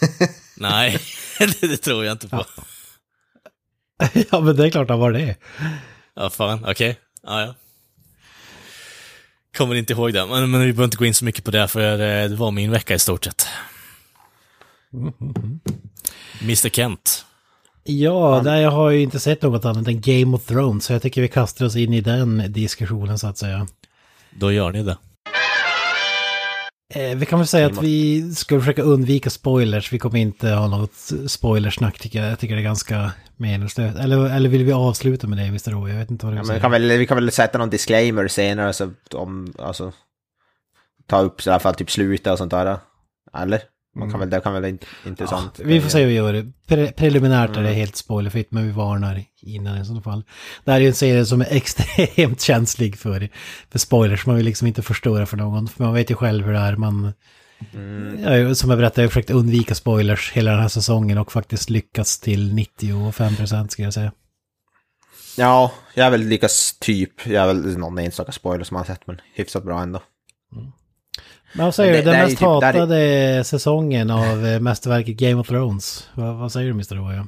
[0.58, 1.00] Nej,
[1.62, 2.46] det, tror jag inte på.
[4.32, 5.36] ja, men det är klart han var det.
[6.14, 7.00] Ja, fan, okej.
[7.24, 7.56] Ja, ja.
[9.58, 11.68] Kommer inte ihåg det, men, men vi behöver inte gå in så mycket på det,
[11.68, 13.48] för det var min vecka i stort sett.
[16.42, 17.26] Mr Kent.
[17.84, 21.02] Ja, där jag har ju inte sett något annat än Game of Thrones, så jag
[21.02, 23.68] tycker vi kastar oss in i den diskussionen så att säga.
[24.32, 24.98] Då gör ni det.
[26.94, 29.94] Eh, vi kan väl säga att vi ska försöka undvika spoilers.
[29.94, 32.32] Vi kommer inte ha något spoilersnack tycker jag.
[32.32, 33.98] Jag tycker det är ganska meningslöst.
[33.98, 35.76] Eller, eller vill vi avsluta med det, Mr.
[35.76, 35.88] O?
[35.90, 36.60] Jag vet inte vad du Ja, säga.
[36.60, 39.92] kan väl, vi kan väl sätta någon disclaimer senare, så om, alltså,
[41.08, 42.78] ta upp så i alla fall typ slutet och sånt där.
[43.38, 43.62] Eller?
[44.00, 45.60] Man kan väl, det kan väl vara int- intressant.
[45.60, 46.52] Vi får se hur vi gör.
[46.68, 50.24] Pre preliminärt är det helt spoilerfritt, men vi varnar innan i så fall.
[50.64, 53.30] Det här är ju en serie som är extremt känslig för,
[53.72, 54.26] för spoilers.
[54.26, 56.76] Man vill liksom inte förstöra för någon, för man vet ju själv hur det är.
[56.76, 57.14] Man,
[58.24, 61.70] ja, som jag berättade, jag har försökt undvika spoilers hela den här säsongen och faktiskt
[61.70, 64.12] lyckats till 95% ska jag säga.
[65.38, 68.96] Ja, jag är väl lyckas typ, jag är väl någon enstaka spoiler som man har
[68.96, 70.02] sett, men hyfsat bra ändå.
[70.52, 70.72] Men
[71.54, 74.60] vad säger Men du, det- den det mest typ- där är- hatade säsongen av eh,
[74.60, 76.10] mästerverket Game of Thrones?
[76.14, 77.08] Vad, vad säger du Mr.
[77.08, 77.28] Oja?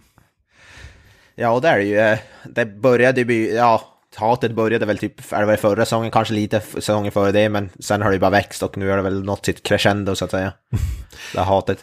[1.35, 3.81] Ja, och där är det ju, eh, det började ju, ja,
[4.15, 7.69] hatet började väl typ, är det väl förra säsongen, kanske lite säsongen före det, men
[7.79, 10.25] sen har det ju bara växt och nu har det väl nått sitt crescendo så
[10.25, 10.53] att säga.
[11.33, 11.77] Det hatet.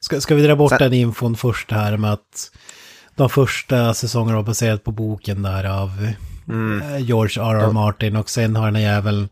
[0.00, 2.50] Ska, ska vi dra bort Sen- den infon först här med att
[3.16, 6.12] de första säsongerna var baserat på boken där av
[6.48, 6.82] Mm.
[6.94, 7.72] eh, George R.R.
[7.72, 9.28] Martin och sen har den här jäveln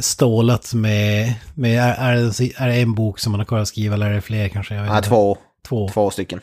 [0.00, 3.68] stålat med, med är, är, det, är det en bok som man har kvar att
[3.68, 4.74] skriva eller är det fler kanske?
[4.74, 5.08] Jag vet Ja, inte.
[5.08, 5.88] två, Två.
[5.88, 6.40] två stycken.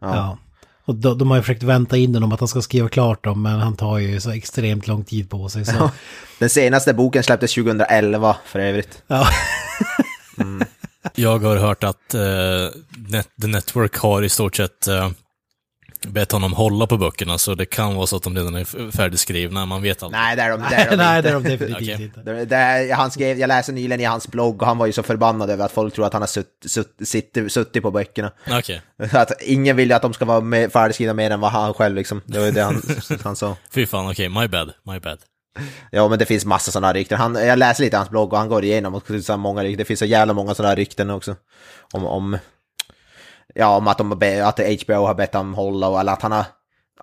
[0.00, 0.16] Ja.
[0.16, 0.38] Ja.
[0.84, 3.24] Och de, de har ju försökt vänta in den om att han ska skriva klart
[3.24, 5.64] dem men han tar ju så extremt lång tid på sig.
[5.64, 5.90] Så,
[6.38, 9.02] Den senaste boken släpptes 2011 för övrigt.
[9.06, 9.26] ja.
[11.14, 12.20] Jag har hört att eh,
[13.08, 15.10] Net The Network har i stort sett eh,
[16.12, 19.66] bett honom hålla på böckerna, så det kan vara så att de redan är färdigskrivna,
[19.66, 20.20] man vet aldrig.
[20.20, 21.22] Nej, det är de, det är de Nej, inte.
[21.22, 22.04] det är de definitivt Okej.
[22.04, 22.22] inte.
[22.22, 25.02] Det, det han skrev, jag läste nyligen i hans blogg och han var ju så
[25.02, 28.32] förbannad över att folk tror att han har sutt, sutt, sitt, suttit på böckerna.
[28.50, 28.82] Okej.
[29.12, 31.94] Att ingen vill ju att de ska vara med, färdigskrivna mer än vad han själv
[31.96, 32.22] liksom.
[32.26, 32.82] Det var ju det han,
[33.24, 33.56] han sa.
[33.70, 35.18] Fy fan, okej, my bad, my bad.
[35.90, 37.18] Ja, men det finns massa sådana rykten.
[37.18, 39.78] Han, jag läser lite hans blogg och han går igenom och så många rykten.
[39.78, 41.36] Det finns så jävla många sådana rykten också.
[41.92, 42.38] Om, om,
[43.56, 44.12] ja, om att, de,
[44.44, 46.44] att HBO har bett honom hålla och eller att han har,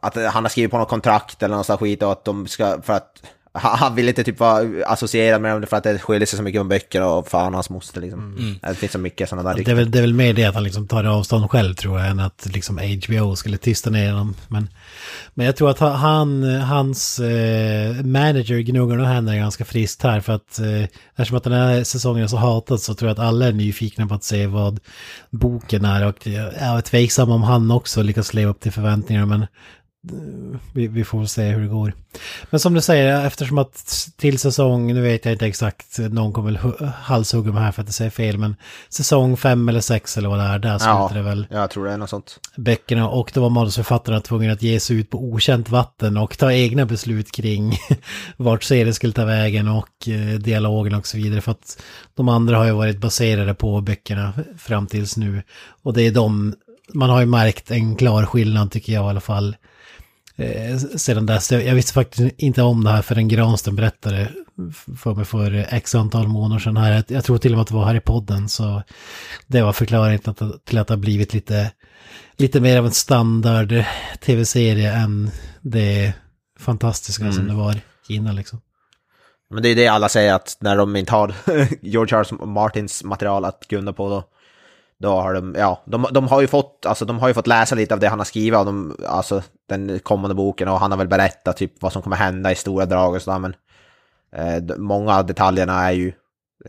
[0.01, 2.81] att han har skrivit på något kontrakt eller något sånt skit och att de ska,
[2.81, 3.23] för att
[3.53, 6.43] han han vill inte typ vara associerad med dem för att det skiljer sig så
[6.43, 8.57] mycket om böcker och fan hans moster liksom.
[8.61, 10.55] Det finns så mycket sådana där Det är, väl, det är väl mer det att
[10.55, 14.35] han liksom tar avstånd själv tror jag än att liksom HBO skulle tysta ner honom.
[14.47, 14.69] Men,
[15.33, 20.33] men jag tror att han, hans eh, manager gnuggar nog händer ganska friskt här för
[20.33, 20.83] att eh,
[21.15, 24.07] eftersom att den här säsongen är så hatad så tror jag att alla är nyfikna
[24.07, 24.79] på att se vad
[25.29, 29.47] boken är och jag är tveksam om han också lyckas leva upp till förväntningarna men
[30.73, 31.93] vi, vi får se hur det går.
[32.49, 36.51] Men som du säger, eftersom att till säsong, nu vet jag inte exakt, någon kommer
[36.51, 38.55] väl hu- halshugga mig här för att jag säger fel, men
[38.89, 41.85] säsong fem eller sex eller vad det är, där Ja, slutar det väl jag tror
[41.85, 42.39] det är något sånt.
[42.57, 46.51] böckerna och då var manusförfattarna tvungna att ge sig ut på okänt vatten och ta
[46.51, 47.77] egna beslut kring
[48.37, 51.41] vart serien skulle ta vägen och eh, dialogen och så vidare.
[51.41, 51.83] För att
[52.15, 55.43] de andra har ju varit baserade på böckerna fram tills nu.
[55.83, 56.55] Och det är de,
[56.93, 59.55] man har ju märkt en klar skillnad tycker jag i alla fall.
[60.35, 61.51] Eh, sedan dess.
[61.51, 64.29] Jag, jag visste faktiskt inte om det här förrän Granström berättade
[64.97, 66.91] för mig för x antal månader sedan här.
[66.91, 68.49] Jag, jag tror till och med att det var här i podden.
[68.49, 68.83] Så
[69.47, 71.71] det var förklaringen till att, till att det har blivit lite,
[72.37, 73.83] lite mer av en standard
[74.21, 75.31] tv-serie än
[75.61, 76.13] det
[76.59, 77.79] fantastiska som det var
[78.09, 78.61] innan liksom.
[79.49, 81.33] Men det är det alla säger att när de inte har
[81.81, 82.17] George.
[82.17, 82.45] R.
[82.45, 84.23] Martins material att grunda på då,
[85.03, 87.75] då har de, ja, de, de har ju fått, alltså de har ju fått läsa
[87.75, 90.97] lite av det han har skrivit av de, alltså den kommande boken och han har
[90.97, 93.55] väl berättat typ vad som kommer hända i stora drag och sådär men
[94.35, 96.13] eh, många av detaljerna är ju,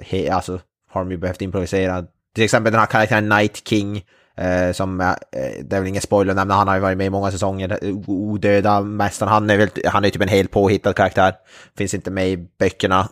[0.01, 2.05] he, alltså har de ju behövt improvisera.
[2.35, 4.05] Till exempel den här karaktären Night King,
[4.36, 5.15] eh, som, eh,
[5.62, 7.78] det är väl ingen spoiler att nämna, han har ju varit med i många säsonger,
[8.06, 11.35] odöda mästaren, han är väl, han är typ en helt påhittad karaktär,
[11.78, 13.09] finns inte med i böckerna,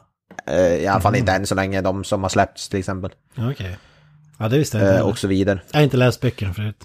[0.47, 3.11] eh, i alla fall inte än så länge, de som har släppts till exempel,
[3.51, 3.79] Okej.
[4.39, 4.99] Ja, det visste jag inte.
[4.99, 5.61] eh, och så vidare.
[5.73, 6.85] Jag har inte läst böckerna förut.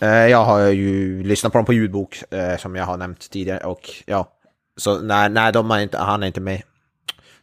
[0.00, 3.64] Eh, Jag har ju lyssnat på dem på ljudbok eh, som jag har nämnt tidigare
[3.64, 4.32] och ja,
[4.76, 6.62] så nej, nej de är inte, han är inte med.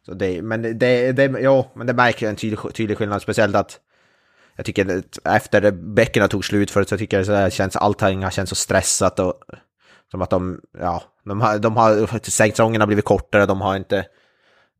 [0.05, 3.79] Så det, men det, det, ja, men det märker en tydlig, tydlig skillnad, speciellt att
[4.55, 8.23] jag tycker att efter böckerna tog slut förut så tycker jag att det känns, allting
[8.23, 9.33] har känts så stressat och
[10.11, 14.05] som att de, ja, de har, de har säsongerna blivit kortare, de har inte,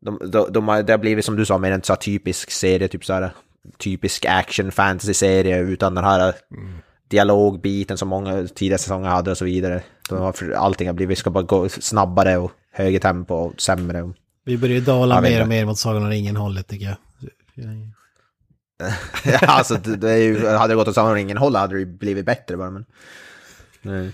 [0.02, 2.88] de, de, de har, det har blivit som du sa, mer en så typisk serie,
[2.88, 3.32] typ så här
[3.78, 6.74] typisk action fantasy-serie utan den här mm.
[7.08, 9.84] dialogbiten som många tidigare säsonger hade och så vidare.
[10.10, 14.04] De har, allting har blivit, ska bara gå snabbare och högre tempo och sämre.
[14.04, 14.16] Och,
[14.46, 16.98] Vi börjar ju dala mer och mer mot Sagan om ringen-hållet tycker jag.
[19.26, 21.80] ja, alltså det, det är ju, hade det gått åt Sagan om ringen-håll hade det
[21.80, 22.86] ju blivit bättre bara, men...
[23.82, 24.12] Nej.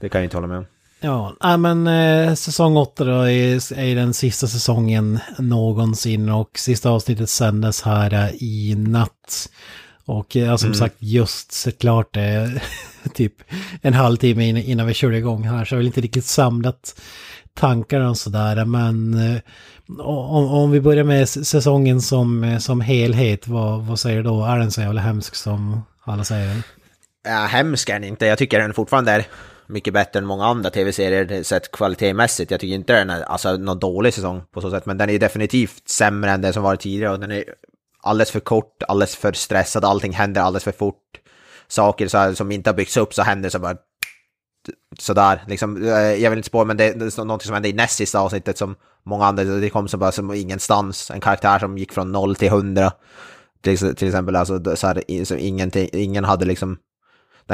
[0.00, 0.66] Det kan jag inte hålla med om.
[1.00, 6.90] Ja, äh, men eh, säsong 8 då är, är den sista säsongen någonsin och sista
[6.90, 9.48] avsnittet sändes här eh, i natt.
[10.04, 10.78] Och eh, som mm.
[10.78, 12.62] sagt just sett klart det
[13.14, 13.34] typ
[13.82, 17.00] en halvtimme innan vi körde igång här så jag har väl inte riktigt samlat
[17.54, 19.40] tankarna och sådär men eh,
[19.98, 24.44] om, om vi börjar med säsongen som, eh, som helhet, vad, vad säger du då?
[24.44, 26.62] Är den så jävla hemsk som alla säger?
[27.24, 28.26] Ja, hemsk är den inte.
[28.26, 29.26] Jag tycker den fortfarande är
[29.70, 32.50] mycket bättre än många andra tv-serier sett kvalitetsmässigt.
[32.50, 35.18] Jag tycker inte den är alltså, någon dålig säsong på så sätt, men den är
[35.18, 37.44] definitivt sämre än den som varit tidigare och den är
[38.02, 41.20] alldeles för kort, alldeles för stressad, allting händer alldeles för fort.
[41.68, 43.76] Saker så här, som inte har byggts upp så händer så bara
[44.98, 47.96] sådär, liksom, eh, jag vill inte spå men det, är något som hände i näst
[47.96, 51.92] sista avsnittet som många andra, det kom som bara som ingenstans, en karaktär som gick
[51.92, 52.92] från noll till hundra.
[53.62, 56.78] Till, till exempel, alltså, så här, så ingenting, ingen hade liksom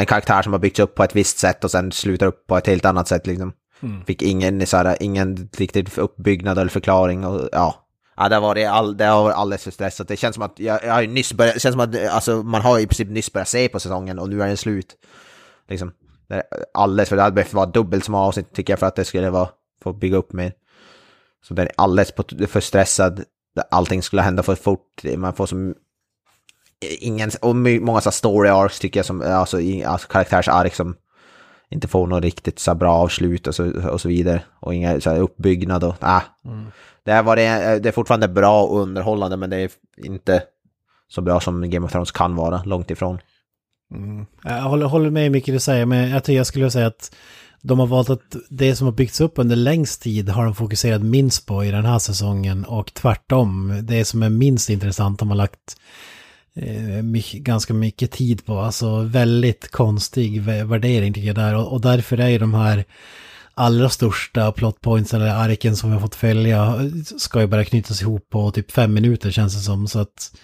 [0.00, 2.56] en karaktär som har byggts upp på ett visst sätt och sen slutar upp på
[2.56, 3.52] ett helt annat sätt liksom.
[3.82, 4.04] Mm.
[4.04, 7.82] Fick ingen, så här, ingen riktig uppbyggnad eller förklaring och ja.
[8.16, 10.08] Ja, det, var det, all, det har varit alldeles för stressat.
[10.08, 12.78] Det känns som att, jag, jag har nyss börjat, känns som att alltså, man har
[12.78, 14.96] i princip nyss börjat se på säsongen och nu är den slut.
[15.68, 15.92] Liksom.
[16.28, 16.42] Det
[16.74, 19.04] alldeles för, det hade behövt vara dubbelt så många avsnitt tycker jag för att det
[19.04, 19.48] skulle vara,
[19.82, 20.52] få bygga upp mer.
[21.48, 22.12] Så den är alldeles
[22.48, 23.24] för stressad,
[23.70, 25.74] allting skulle hända för fort, man får så
[27.00, 30.96] ingen, och många så story arcs tycker jag som, alltså, alltså karaktärsark som
[31.70, 34.42] inte får något riktigt så bra avslut och så, och så vidare.
[34.60, 36.22] Och inga så uppbyggnad och, ah.
[36.44, 36.66] Mm.
[37.04, 40.42] Det, var det, det är fortfarande bra och underhållande men det är inte
[41.08, 43.18] så bra som Game of Thrones kan vara, långt ifrån.
[43.94, 44.26] Mm.
[44.42, 47.14] Jag håller, håller med mycket du säger, men jag tycker jag skulle säga att
[47.62, 51.02] de har valt att det som har byggts upp under längst tid har de fokuserat
[51.02, 53.80] minst på i den här säsongen och tvärtom.
[53.82, 55.76] Det som är minst intressant de har lagt
[56.56, 58.58] Eh, mycket, ganska mycket tid på.
[58.58, 61.54] Alltså väldigt konstig värdering tycker jag där.
[61.54, 62.84] Och, och därför är ju de här
[63.54, 68.30] allra största plotpoints eller arken som vi har fått följa ska ju bara knytas ihop
[68.30, 69.88] på typ fem minuter känns det som.
[69.88, 70.36] Så att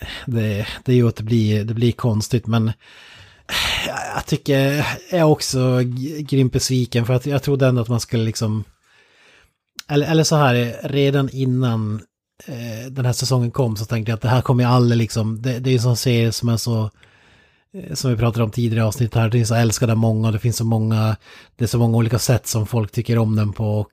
[0.00, 2.74] eh, det, det är ju att det blir, det blir konstigt men eh,
[4.14, 5.80] jag tycker jag är också
[6.20, 8.64] grymt besviken för att jag trodde ändå att man skulle liksom
[9.88, 12.02] eller, eller så här, redan innan
[12.46, 15.42] eh, den här säsongen kom så tänkte jag att det här kommer ju aldrig liksom,
[15.42, 16.90] det, det är en sån serie som är så,
[17.74, 20.38] eh, som vi pratade om tidigare avsnitt här, det är så älskad av många, det
[20.38, 21.16] finns så många,
[21.56, 23.92] det är så många olika sätt som folk tycker om den på och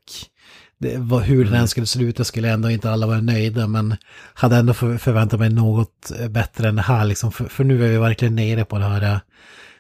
[0.77, 1.67] det, var, hur den än mm.
[1.67, 3.95] skulle sluta skulle ändå inte alla vara nöjda, men
[4.34, 7.89] hade ändå för, förväntat mig något bättre än det här liksom, för, för nu är
[7.89, 9.19] vi verkligen nere på det här eh,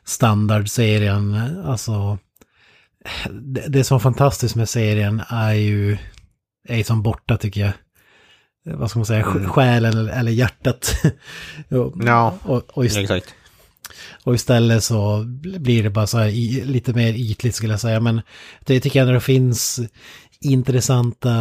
[0.05, 1.33] standardserien,
[1.65, 2.17] alltså
[3.31, 5.97] det, det som är fantastiskt med serien är ju,
[6.67, 7.73] är som borta tycker jag
[8.65, 9.49] vad ska man säga, mm.
[9.49, 10.95] själen eller, hjärtat.
[11.69, 13.35] och, ja, och, och ist exakt.
[14.23, 17.99] Och istället så blir det bara så här i, lite mer ytligt skulle jag säga.
[17.99, 18.21] Men
[18.65, 19.79] det tycker jag när det finns
[20.41, 21.31] intressanta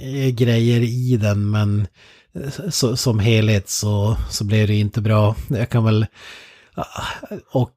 [0.00, 1.50] eh, grejer i den.
[1.50, 1.86] Men
[2.34, 5.36] eh, så, som helhet så, så blev det inte bra.
[5.48, 6.06] Jag kan väl...
[6.74, 7.02] Ah,
[7.50, 7.76] och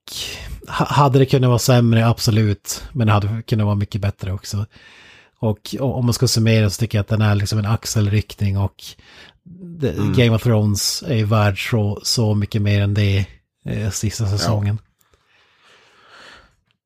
[0.68, 2.84] hade det kunnat vara sämre, absolut.
[2.94, 4.66] Men det hade kunnat vara mycket bättre också.
[5.40, 8.84] Och om man ska summera så tycker jag att den är liksom en axelryckning och
[9.82, 10.14] mm.
[10.14, 13.26] Game of Thrones är ju värd så, så mycket mer än det
[13.66, 14.78] eh, sista säsongen.
[14.82, 14.90] Ja.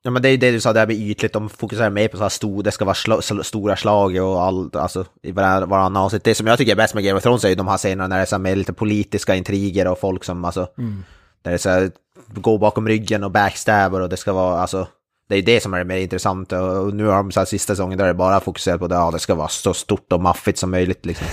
[0.05, 2.17] Ja men det är det du sa, det här med ytligt, de fokuserar mer på
[2.17, 6.23] så här stor, det ska vara sl stora slag och allt, alltså i varannan avsnitt.
[6.23, 8.07] Det som jag tycker är bäst med Game of Thrones är ju de här scenerna
[8.07, 11.03] när det är så med lite politiska intriger och folk som alltså, mm.
[11.41, 11.91] där det är så här,
[12.33, 14.87] går bakom ryggen och backstabbar och det ska vara, alltså,
[15.29, 17.73] det är det som är det mer intressanta och nu har de så här sista
[17.73, 20.57] säsongen där det bara fokuserat på det, ja det ska vara så stort och maffigt
[20.57, 21.27] som möjligt liksom.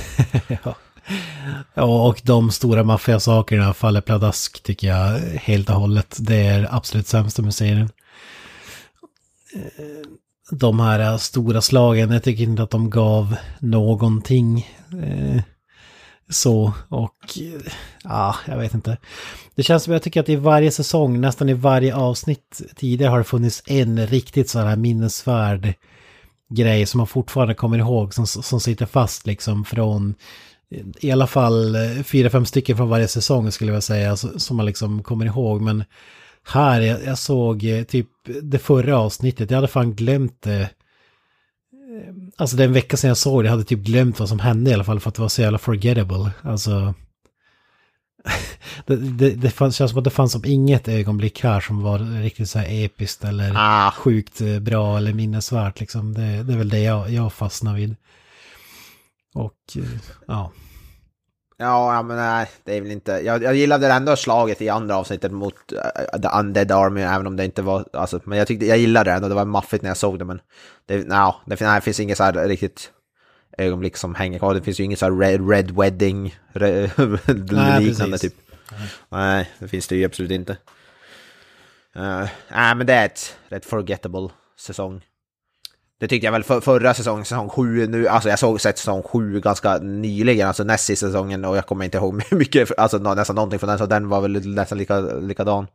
[0.65, 0.75] ja.
[1.75, 6.17] ja, och de stora maffiga sakerna faller pladask tycker jag helt och hållet.
[6.21, 7.91] Det är absolut sämsta med serien.
[9.55, 10.11] Eh,
[10.51, 14.69] de här stora slagen, jag tycker inte att de gav någonting.
[15.03, 15.43] Eh,
[16.31, 17.39] så och
[18.05, 18.97] ja, jag vet inte.
[19.55, 23.19] Det känns som jag tycker att i varje säsong, nästan i varje avsnitt tidigare har
[23.19, 25.75] det funnits en riktigt sån här minnesvärd
[26.51, 30.15] grej som man fortfarande kommer ihåg som, som sitter fast liksom från
[31.01, 35.03] i alla fall fyra, fem stycken från varje säsong skulle jag säga som man liksom
[35.03, 35.61] kommer ihåg.
[35.61, 35.85] Men
[36.45, 38.09] här, jag, jag såg eh, typ
[38.43, 40.71] det förra avsnittet, jag hade fan glömt det.
[41.91, 44.71] Eh, alltså den vecka sedan jag såg det, jag hade typ glömt vad som hände
[44.71, 46.31] i alla fall för att det var så jävla forgettable.
[46.43, 46.95] Alltså...
[48.87, 52.23] det, det, det fanns, känns som att det fanns som inget ögonblick här som var
[52.23, 53.91] riktigt så här episkt eller Ah.
[53.91, 56.15] sjukt bra eller minnesvärt liksom.
[56.15, 57.97] Det, det är väl det jag, jag fastnar vid.
[59.35, 59.77] Och
[60.27, 60.53] ja.
[61.61, 63.13] Ja, men nej, det är väl inte...
[63.13, 67.37] Jag, jag gillade ändå slaget i andra avsnittet mot uh, The Undead Army, även om
[67.37, 67.85] det inte var...
[67.93, 70.25] Alltså, men jag tyckte, jag gillade det ändå, det var maffigt när jag såg det,
[70.25, 70.41] men...
[70.87, 72.93] Det, no, det, nej, det finns inget så här riktigt
[73.59, 74.55] ögonblick som hänger kvar.
[74.55, 76.91] Det finns ju inget så här red, red wedding re,
[77.27, 78.21] Nej, liknande precis.
[78.21, 78.35] typ.
[79.09, 80.53] Nej, det finns det ju absolut inte.
[81.97, 84.29] Uh, nej, men det är ett rätt forgettable
[84.61, 85.05] säsong.
[86.01, 89.03] Det tyckte jag väl för, förra säsongen, säsong sju nu, alltså jag såg sett säsong
[89.03, 93.37] sju ganska nyligen, alltså näst sista säsongen och jag kommer inte ihåg mycket, alltså nästan
[93.37, 95.67] någonting från den, så den var väl nästan lika, likadan.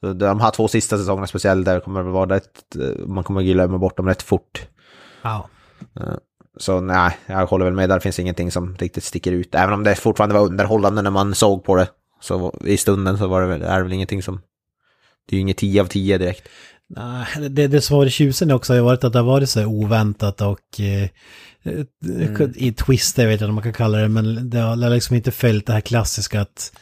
[0.00, 3.42] Så de här två sista säsongerna speciellt, där kommer det vara rätt, eh, man kommer
[3.42, 4.66] glömma bort dem rätt fort.
[5.22, 5.48] Ja.
[6.56, 9.84] Så nej, jag håller väl med, där finns ingenting som riktigt sticker ut, även om
[9.84, 11.88] det fortfarande var underhållande när man såg på det.
[12.20, 14.40] Så i stunden så var det väl, är det väl ingenting som,
[15.28, 16.48] det är ju inget 10 av 10 direkt.
[16.96, 19.66] Nej, det, det som varit tjusande också har ju varit att det har varit så
[19.66, 21.08] oväntat och eh,
[21.64, 22.52] Mm.
[22.56, 25.30] i twist, jag vet inte om man kan kalla det, men det har liksom inte
[25.30, 26.72] följt det här klassiska att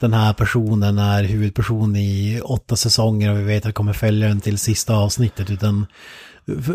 [0.00, 4.28] den här personen är huvudperson i åtta säsonger och vi vet att det kommer följa
[4.28, 5.86] den till sista avsnittet, utan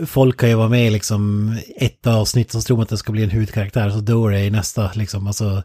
[0.06, 3.12] folk kan ju vara med i liksom ett avsnitt så tror man att det ska
[3.12, 5.64] bli en huvudkaraktär så dör det i nästa liksom, alltså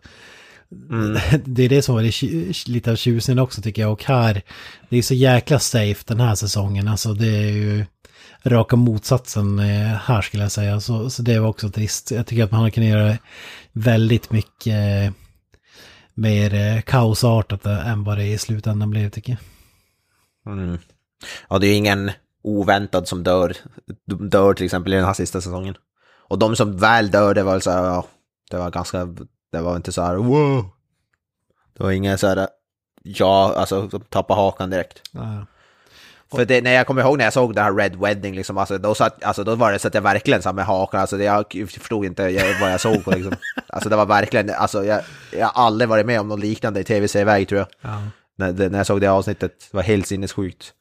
[1.45, 3.93] det är det som tju- lite av tjusningen också tycker jag.
[3.93, 4.43] Och här,
[4.89, 6.89] det är så jäkla safe den här säsongen.
[6.89, 7.85] Alltså det är ju
[8.45, 10.81] raka motsatsen eh, här skulle jag säga.
[10.81, 12.11] Så, så det var också trist.
[12.11, 13.17] Jag tycker att man har kunnat göra
[13.73, 15.13] väldigt mycket eh,
[16.15, 19.41] mer eh, kaosartat än vad det i slutändan blev tycker jag.
[20.55, 20.79] Mm.
[21.49, 22.11] Ja, det är ju ingen
[22.43, 23.57] oväntad som dör,
[24.31, 25.75] dör till exempel i den här sista säsongen.
[26.29, 28.07] Och de som väl dör, det var så här, ja,
[28.51, 29.09] det var ganska,
[29.55, 30.65] det var inte så här, wow.
[31.77, 32.49] Det var ingen så här,
[33.03, 35.01] ja, alltså som tappade hakan direkt.
[35.13, 35.47] Ja.
[36.31, 38.79] För det, när jag kommer ihåg när jag såg det här Red Wedding, liksom, alltså,
[38.79, 41.25] då, satt, alltså, då var det så att jag verkligen här med hakan, alltså, det,
[41.25, 43.11] jag förstod inte jag, vad jag såg på.
[43.11, 43.33] Liksom.
[43.67, 45.01] Alltså det var verkligen, alltså, jag,
[45.33, 47.69] jag har aldrig varit med om något liknande i tv-serieväg tror jag.
[47.81, 48.03] Ja.
[48.37, 50.73] När, det, när jag såg det avsnittet, det var helt sinnessjukt.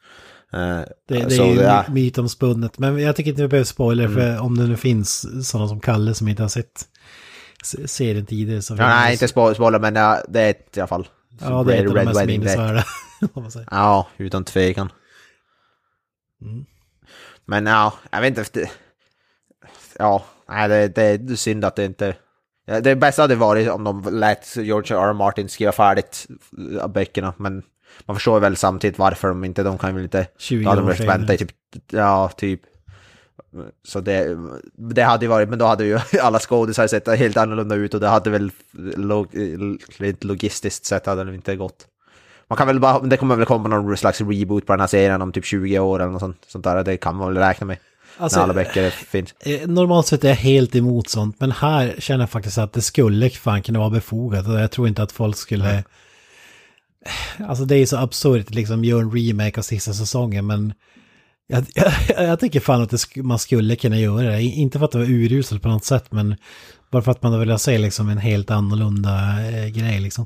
[0.54, 1.86] Eh, Det, det är ju ja.
[1.90, 2.80] mytomspunnet.
[2.80, 6.14] Men jag tycker inte vi behöver spoiler för om det nu finns sådana som Kalle
[6.14, 6.86] som inte har sett
[7.64, 8.62] se- serien tidigare.
[8.62, 9.94] Så Ja, nej, inte spo- spoiler, men
[10.28, 11.08] det är ett i alla fall.
[11.42, 12.84] Ja, det är ett av de mest minnesvärda.
[13.72, 14.92] Ja, utan tvekan.
[16.42, 16.66] Mm.
[17.46, 18.70] Men ja, jag vet inte.
[20.00, 22.16] Ja, nej, det, det är synd att det inte...
[22.82, 25.10] Det bästa hade varit om de lät George R.
[25.10, 25.14] R.
[25.14, 26.28] Martin skriva färdigt
[26.82, 27.64] äh, böckerna, men
[28.06, 30.28] man förstår väl samtidigt varför de inte, de kan väl inte...
[30.38, 31.52] 20 Då hade de år behövt vänta i typ,
[31.92, 32.62] ja, typ.
[33.88, 34.38] Så det,
[34.74, 38.00] det hade ju varit, men då hade ju alla skådisar sett helt annorlunda ut och
[38.00, 38.52] det hade väl
[38.96, 39.28] log,
[39.98, 41.88] rent logistiskt sett hade det inte gått.
[42.48, 45.22] Man kan väl bara, det kommer väl komma någon slags reboot på den här serien
[45.22, 46.84] om typ 20 år eller något sånt, sånt där.
[46.84, 47.78] Det kan man väl räkna med.
[48.18, 49.36] Alltså, när alla böcker finns.
[49.40, 52.82] Eh, Normalt sett är jag helt emot sånt, men här känner jag faktiskt att det
[52.82, 54.48] skulle fan kunna vara befogat.
[54.48, 55.84] Och jag tror inte att folk skulle...
[57.48, 60.74] Alltså det är så absurt, liksom gör en remake av sista säsongen, men...
[61.54, 61.66] Jag,
[62.16, 64.42] jag, jag tycker fan att det sk man skulle kunna göra det.
[64.42, 66.36] Inte för att det var uruselt på något sätt, men
[66.92, 69.12] bara för att man vill se liksom en helt annorlunda
[69.50, 70.26] eh, grej liksom.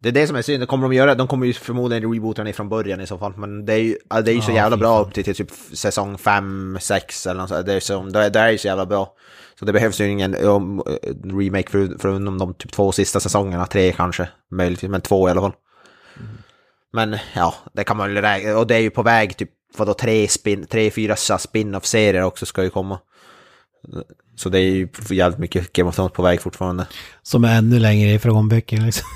[0.00, 2.42] Det är det som är synd, det kommer de göra, de kommer ju förmodligen reboota
[2.42, 4.54] den ifrån början i så fall, men det är ju, det är ju så Ja,
[4.54, 7.66] jävla bra upp till, till typ säsong 5, 6 eller något sånt.
[7.66, 9.14] Det är, så, det, det är ju så jävla bra.
[9.58, 10.82] Så det behövs ju ingen um,
[11.24, 12.08] remake för, för
[12.38, 15.54] de typ två sista säsongerna, tre kanske, möjligtvis, men två i alla fall.
[16.92, 19.94] Men ja, det kan man väl räkna, och det är ju på väg typ, vadå,
[19.94, 22.98] tre, spin, tre fyra spin-off-serier också ska ju komma.
[24.36, 26.86] Så det är ju jävligt mycket Game of Thrones på väg fortfarande.
[27.22, 29.08] Som är ännu längre ifrån böckerna liksom.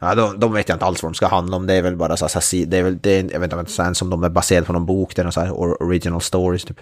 [0.00, 1.66] Ja, de, de vet jag inte alls vad de ska handla om.
[1.66, 3.94] Det är väl bara så här, det är väl, det är, jag vet inte sen
[3.94, 6.64] som de är baserade på någon bok, det är någon så här or- original stories
[6.64, 6.78] typ.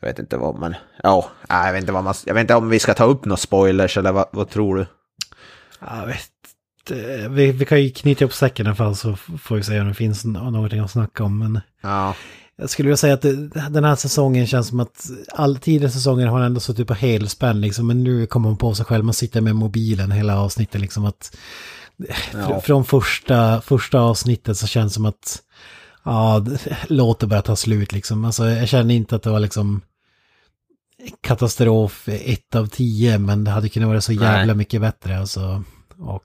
[0.00, 2.68] Jag vet inte vad, men ja, jag vet inte vad man, jag vet inte om
[2.68, 4.86] vi ska ta upp några spoilers eller vad, vad tror du?
[5.80, 6.30] Jag vet.
[7.30, 9.88] Vi, vi kan ju knyta upp säcken i alla fall så får vi se om
[9.88, 11.38] det finns nå- någonting att snacka om.
[11.38, 12.14] Men Ja,
[12.56, 16.26] jag skulle vilja säga att det, den här säsongen känns som att all tidigare säsonger
[16.26, 17.86] har ändå suttit på helspänn liksom.
[17.86, 21.04] Men nu kommer man på sig själv, man sitter med mobilen hela avsnittet liksom.
[21.04, 21.36] att
[22.32, 25.38] fr- Från första, första avsnittet så känns det som att
[26.04, 26.44] Ja,
[26.88, 28.24] låt det bara ta slut liksom.
[28.24, 29.80] Alltså jag känner inte att det var liksom
[31.20, 34.54] katastrof ett av tio, men det hade kunnat vara så jävla Nej.
[34.54, 35.64] mycket bättre alltså.
[35.98, 36.22] Och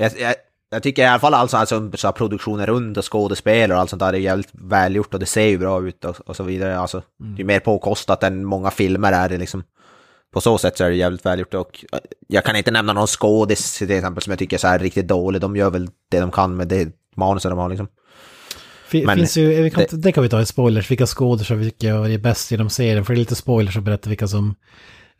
[0.00, 0.34] Jag, jag,
[0.70, 4.00] jag tycker i alla fall alltså, alltså så produktionen runt och skådespel och allt sånt
[4.00, 6.78] där är jävligt välgjort och det ser ju bra ut och, och så vidare.
[6.78, 7.02] Alltså,
[7.36, 9.62] Det är mer påkostat än många filmer är det liksom.
[10.32, 11.98] På så sätt så är det jävligt välgjort och eh,
[12.28, 15.08] jag kan inte nämna någon skådis till exempel som jag tycker är så här riktigt
[15.08, 15.40] dålig.
[15.40, 17.88] De gör väl det de kan med det manuset de har liksom.
[19.06, 21.88] Men finns ju, vi kan, det- det kan vi ta i spoilers, vilka skådespelare vilka
[21.94, 24.54] är bäst genom serien, för det är lite spoilers att berätta vilka som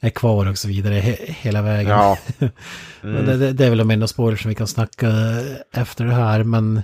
[0.01, 1.91] är kvar och så vidare he, hela vägen.
[1.91, 2.19] Ja.
[3.01, 5.13] Men det, det, är väl de enda spoilers som vi kan snacka
[5.73, 6.83] efter det här, men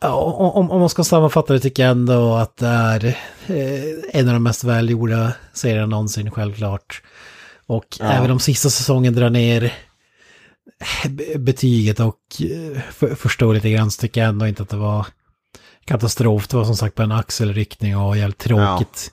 [0.00, 0.14] ja,
[0.54, 3.04] om, om man ska sammanfatta det tycker jag ändå att det är
[3.46, 7.02] eh, en av de mest välgjorda serierna någonsin, självklart.
[7.66, 8.06] Och Ja.
[8.12, 9.64] även om sista säsongen drar ner
[11.04, 14.68] eh, be- betyget och eh, för, förstår lite grann så tycker jag ändå inte att
[14.68, 15.06] det var
[15.84, 16.48] katastrof.
[16.48, 19.10] Det var som sagt bara en axelryckning och jävligt tråkigt.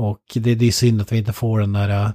[0.00, 2.10] Och det, det är synd att vi inte får den där äh,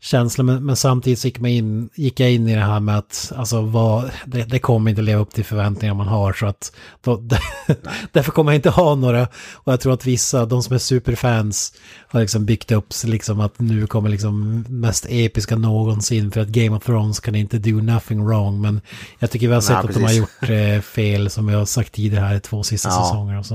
[0.00, 0.46] känslan.
[0.46, 3.32] Men, men samtidigt så gick, man in, gick jag in i det här med att
[3.36, 6.32] alltså, vad, det, det kommer inte leva upp till förväntningar man har.
[6.32, 7.22] Så att då,
[8.12, 9.28] därför kommer jag inte ha några.
[9.52, 11.72] Och jag tror att vissa, de som är superfans,
[12.08, 16.30] har liksom byggt upp liksom att nu kommer liksom mest episka någonsin.
[16.30, 18.60] För att Game of Thrones kan inte do nothing wrong.
[18.60, 18.80] Men
[19.18, 21.66] jag tycker vi har sett Nej, att de har gjort eh, fel som jag har
[21.66, 23.04] sagt tidigare här i två sista Ja.
[23.04, 23.38] säsonger.
[23.38, 23.54] Och så.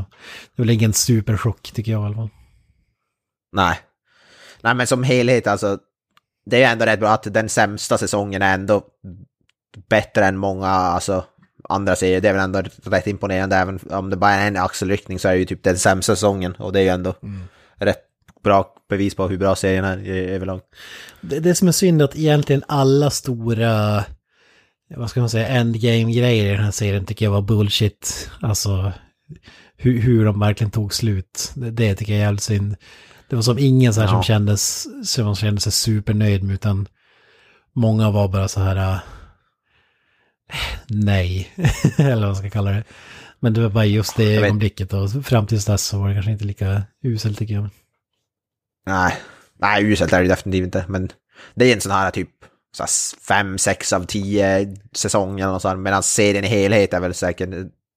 [0.55, 2.29] Det är väl ingen superchock tycker jag i alla fall.
[3.53, 3.79] Nej.
[4.61, 5.77] Nej men som helhet alltså.
[6.45, 8.83] Det är ändå rätt bra att den sämsta säsongen är ändå
[9.89, 11.25] bättre än många alltså,
[11.69, 12.21] andra serier.
[12.21, 13.55] Det är väl ändå rätt imponerande.
[13.55, 16.55] Även om det bara är en axelryckning så är det ju typ den sämsta säsongen.
[16.55, 17.15] Och det är ju ändå
[17.75, 18.03] rätt
[18.43, 20.61] bra bevis på hur bra serien är överlag.
[21.21, 24.03] Det, det som är synd är att egentligen alla stora,
[24.95, 28.29] vad ska man säga, endgame-grejer i den här serien tycker jag var bullshit.
[28.41, 28.91] Alltså,
[29.77, 31.51] hur, hur de verkligen tog slut.
[31.55, 32.75] Det, det tycker jag är jävligt synd.
[33.29, 34.23] Det var som ingen så här som Ja.
[34.23, 36.87] kändes, som kände sig supernöjd med, utan
[37.75, 38.99] många var bara så här, äh,
[40.87, 41.51] nej,
[41.97, 42.83] eller vad man ska kalla det.
[43.39, 46.31] Men det var bara just det ögonblicket och fram tills dess så var det kanske
[46.31, 47.69] inte lika uselt tycker jag.
[48.85, 49.17] Nej,
[49.59, 50.85] nej uselt är det definitivt inte.
[50.87, 51.09] Men
[51.55, 52.29] det är en sån här typ
[52.77, 52.85] så
[53.27, 57.49] fem, sex av tio säsonger och så här, Medan serien i helhet är väl säkert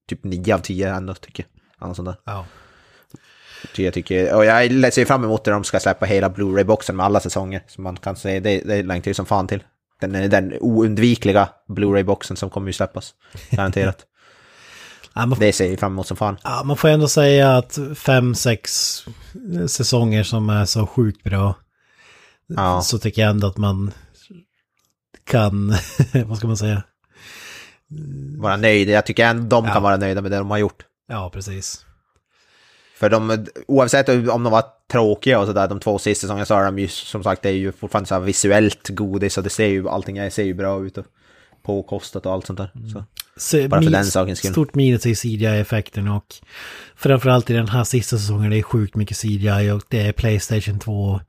[0.08, 1.46] typ nio av tio ändå tycker
[1.78, 1.88] jag.
[1.88, 2.16] Något sånt där.
[2.24, 2.46] Ja.
[3.76, 7.20] Jag tycker, och jag ser fram emot när de ska släppa hela Blu-ray-boxen med alla
[7.20, 7.62] säsonger.
[7.68, 9.62] Så man kan se, det, det längtar ju som fan till.
[10.01, 13.14] Den, den oundvikliga Blu-ray-boxen som kommer ju släppas.
[13.51, 14.06] Garanterat.
[15.18, 16.36] Ja, man, det ser jag fram emot som fan.
[16.44, 18.70] Ja, man får ändå säga att fem, sex
[19.68, 21.55] säsonger som är så sjukt bra.
[22.47, 22.80] Ja.
[22.82, 23.93] Så tycker jag ändå att man
[25.24, 25.68] kan,
[26.26, 26.82] vad ska man säga?
[28.38, 28.88] Vara nöjd.
[28.88, 29.72] Jag tycker ändå de Ja.
[29.72, 30.82] kan vara nöjda med det de har gjort.
[31.09, 31.85] Ja, precis.
[32.97, 36.64] För de, oavsett om de var tråkiga och sådär, de två sista säsongerna så är
[36.64, 39.66] de ju som sagt, det är ju fortfarande så här visuellt godis och det ser
[39.66, 41.05] ju, allting ser ju bra ut och
[41.62, 42.70] påkostat och allt sånt där.
[42.93, 43.05] Så.
[43.36, 44.51] Så, Bara för den sakens skull.
[44.52, 46.35] Stort minus är CGI-effekten och
[46.97, 50.78] framförallt i den här sista säsongen det är sjukt mycket CGI och det är Playstation
[50.78, 51.20] 2.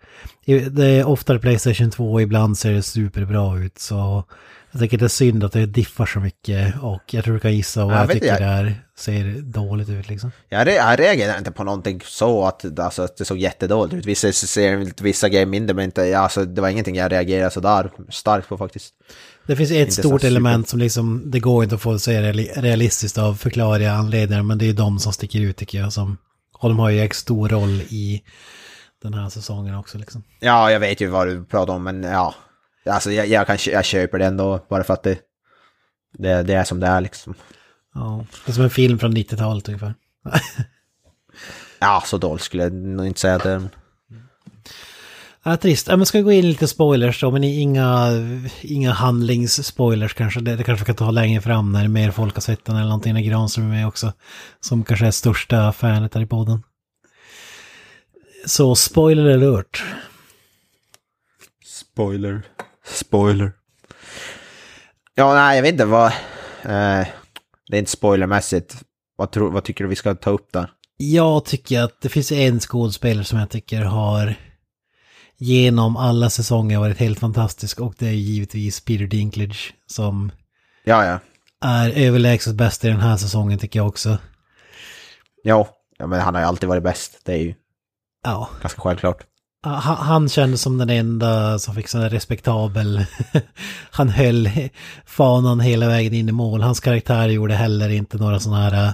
[0.72, 4.24] Det är oftare Playstation 2 och ibland ser det superbra ut så
[4.72, 7.56] jag tycker det är synd att det diffar så mycket och jag tror du kan
[7.56, 10.32] gissa vad Ja, jag jag tycker jag- det är, ser dåligt ut liksom.
[10.50, 14.06] Jag, jag reagerar inte på någonting så att, alltså, att det såg jättedåligt ut.
[14.06, 18.50] Vissa ser vissa grejer mindre men inte, alltså, det var ingenting jag reagerade sådär starkt
[18.50, 18.94] på faktiskt.
[19.48, 23.18] Det finns ett Inte stort element som liksom, det går inte att få reali- realistiskt
[23.18, 25.94] av förklarliga anledningar, men det är de som sticker ut tycker jag.
[25.94, 26.18] Som,
[26.60, 28.24] och de har ju stor roll i
[29.04, 30.24] den här säsongen också liksom.
[30.40, 32.36] Ja, jag vet ju vad du pratar om men ja.
[32.86, 35.20] Alltså jag, jag, kan, jag köper det ändå bara för att det,
[36.18, 37.34] det, det är som det är liksom.
[37.98, 39.94] Ja, det är som en film från 90-talet ungefär.
[41.80, 43.70] Ja, så dåligt skulle jag nog inte säga det är.
[45.44, 45.88] Ja, trist.
[45.88, 48.10] Ja, men ska vi gå in lite spoilers då, men inga,
[48.62, 50.40] inga handlingsspoilers kanske.
[50.40, 52.86] Det, det kanske vi kan ta längre fram när mer folk har sett den eller
[52.86, 54.14] någonting när Granström är med också.
[54.60, 56.64] Som kanske är största fanet här i podden.
[58.46, 59.84] Så spoiler alert.
[61.66, 62.42] Spoiler.
[62.86, 63.52] Spoiler.
[65.16, 66.12] Ja, nej, jag vet inte vad...
[66.64, 67.08] Eh,
[67.70, 68.76] det är inte spoilermässigt.
[69.16, 70.72] Vad, tror, vad tycker du vi ska ta upp där?
[70.98, 74.36] Jag tycker att det finns en skådespelare som jag tycker har
[75.38, 80.32] genom alla säsonger varit helt fantastisk och det är givetvis Peter Dinklage som
[80.84, 81.20] Ja, ja.
[81.62, 84.18] är överlägset bäst i den här säsongen tycker jag också.
[85.44, 85.68] Ja,
[85.98, 87.20] ja men han har ju alltid varit bäst.
[87.26, 87.54] Det är ju
[88.24, 89.24] Ja, ganska självklart
[89.64, 93.06] han, kändes som den enda som fick sån här respektabel...
[93.92, 94.50] han höll
[95.06, 96.62] fanan hela vägen in i mål.
[96.62, 98.94] Hans karaktär gjorde heller inte några sådana här eh,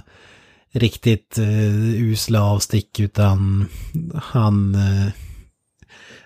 [0.72, 3.68] riktigt uh, usla avstick utan
[4.14, 5.08] han uh,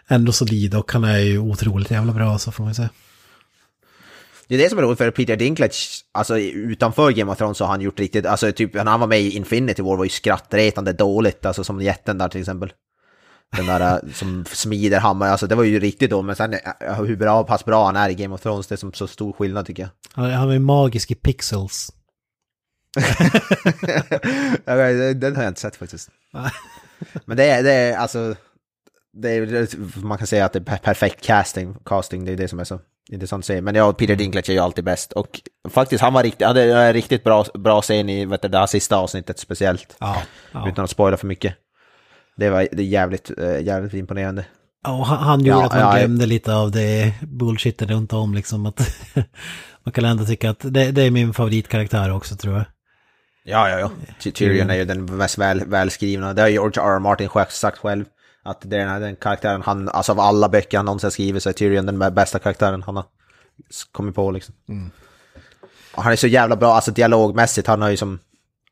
[0.08, 2.90] ändå solid och han är ju otroligt jävla bra så får man ju säga.
[4.48, 7.64] Det är det som är roligt för Peter Dinklage, alltså utanför Game of Thrones så
[7.64, 10.10] har han gjort riktigt, alltså typ när han var med i Infinity War var ju
[10.10, 12.72] skrattretande dåligt, alltså som jätten där till exempel.
[13.56, 16.94] Den där eh, som smider hammar, alltså det var ju riktigt då, men sen eh,
[17.04, 19.32] hur bra, pass bra han är i Game of Thrones, det är som så stor
[19.32, 20.22] skillnad tycker jag.
[20.22, 21.92] Han, är magisk i pixels.
[25.14, 26.10] Den har jag inte sett faktiskt.
[27.24, 28.34] Men det är, det är alltså,
[29.12, 32.60] det är, man kan säga att det är perfekt casting, casting, det är det som
[32.60, 32.80] är så
[33.12, 33.60] intressant att se.
[33.60, 35.12] Men ja, Peter Dinklage är ju alltid bäst.
[35.12, 38.58] Och faktiskt, han var riktigt, hade en riktigt bra, bra scen i vet du, det
[38.58, 39.96] här sista avsnittet speciellt.
[39.98, 40.22] Ja,
[40.52, 40.68] ja.
[40.68, 41.54] Utan att spoila för mycket.
[42.38, 44.44] Det var det jävligt, äh, jävligt imponerande.
[44.84, 48.34] Ja, han, han gjorde Ja, att man ja, glömde lite av det bullshiten runt om
[48.34, 48.66] liksom.
[48.66, 48.80] Att
[49.84, 52.64] man kan ändå tycka att det, det är min favoritkaraktär också tror jag.
[53.44, 53.90] Ja, ja, ja.
[54.20, 56.34] Ty- Tyrion är ju den mest väl, välskrivna.
[56.34, 56.94] Det har George R.
[56.94, 56.98] R.
[56.98, 58.04] Martin själv sagt själv.
[58.44, 61.42] Att det är den, här, den karaktären han, alltså av alla böcker han någonsin skrivit
[61.42, 63.04] så är Tyrion den bästa karaktären han har
[63.92, 64.54] kommit på liksom.
[65.94, 68.18] Och han är så jävla bra, alltså dialogmässigt, han har ju som,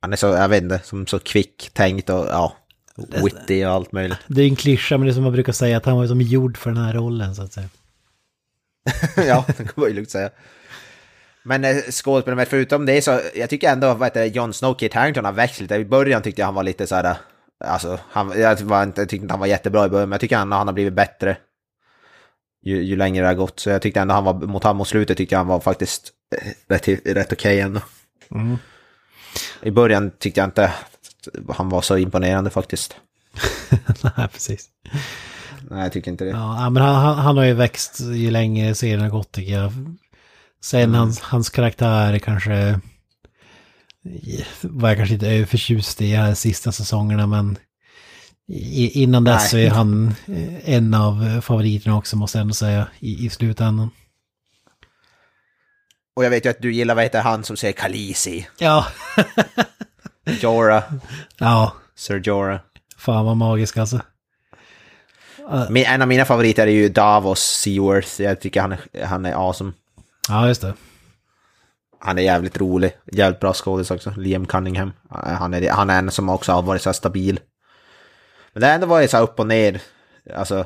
[0.01, 2.57] han är så, jag vet inte, som så kvick tänkt och ja,
[2.97, 4.19] witty och allt möjligt.
[4.27, 6.09] Det är en klyscha men det är som man brukar säga att han var ju
[6.09, 7.69] som gjord för den här rollen så att säga.
[9.17, 10.31] ja, det kan man ju lugnt säga.
[11.43, 14.95] Men eh, skådespelare, förutom det så, jag tycker ändå, vad heter det, Jon Snow, Kit
[14.95, 15.75] Harington har växt lite.
[15.75, 17.17] I början tyckte jag han var lite så här,
[17.65, 20.21] alltså, han, jag, var inte, jag tyckte inte han var jättebra i början, men jag
[20.21, 21.37] tycker han, han har blivit bättre.
[22.63, 24.89] Ju, ju längre det har gått, så jag tyckte ändå han var, mot han mot
[24.89, 27.81] slutet tyckte jag han var faktiskt eh, rätt, rätt okej ändå.
[29.63, 30.73] I början tyckte jag inte
[31.49, 32.97] han var så imponerande faktiskt.
[34.03, 34.69] Nej, precis.
[35.71, 36.31] Nej, jag tycker inte det.
[36.31, 39.73] Ja, men han, han, har ju växt ju längre serien har gått tycker jag.
[40.61, 42.81] Sen hans, hans karaktär kanske
[44.61, 47.59] var jag kanske inte överförtjust i de här sista säsongerna men
[48.49, 49.49] i, innan dess Nej.
[49.51, 53.91] så är han eh, en av favoriterna också måste jag ändå säga i, i slutändan.
[56.17, 58.47] Och jag vet ju att du gillar, vad heter han som säger Khaleesi?
[58.59, 58.87] Ja,
[60.27, 60.83] Jorah,
[61.39, 62.59] ja, Sir Jorah.
[62.99, 64.01] fan vad magisk alltså.
[65.71, 68.23] Min, en av mina favoriter är ju Davos Seaworth.
[68.23, 69.73] Jag tycker han är, han är awesome.
[70.29, 70.75] Ja, just det.
[71.99, 72.97] Han är jävligt rolig.
[73.13, 74.13] Jävligt bra skådis också.
[74.17, 74.93] Liam Cunningham.
[75.11, 77.41] Han är, han är en som också har varit så här stabil.
[78.53, 79.81] Men det har ändå varit så här upp och ner.
[80.37, 80.65] Alltså,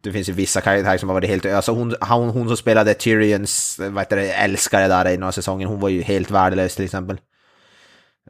[0.00, 1.46] det finns ju vissa karaktärer som har varit helt...
[1.46, 5.66] Alltså hon, hon, hon som spelade Tyrions vad heter det, älskare där i några säsonger,
[5.66, 7.20] hon var ju helt värdelös till exempel.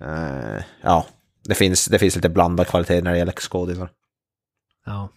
[0.01, 1.07] Eh, ja,
[1.45, 3.89] det finns, det finns lite blandad kvalitet när det gäller skådisar.
[4.87, 5.09] Ja.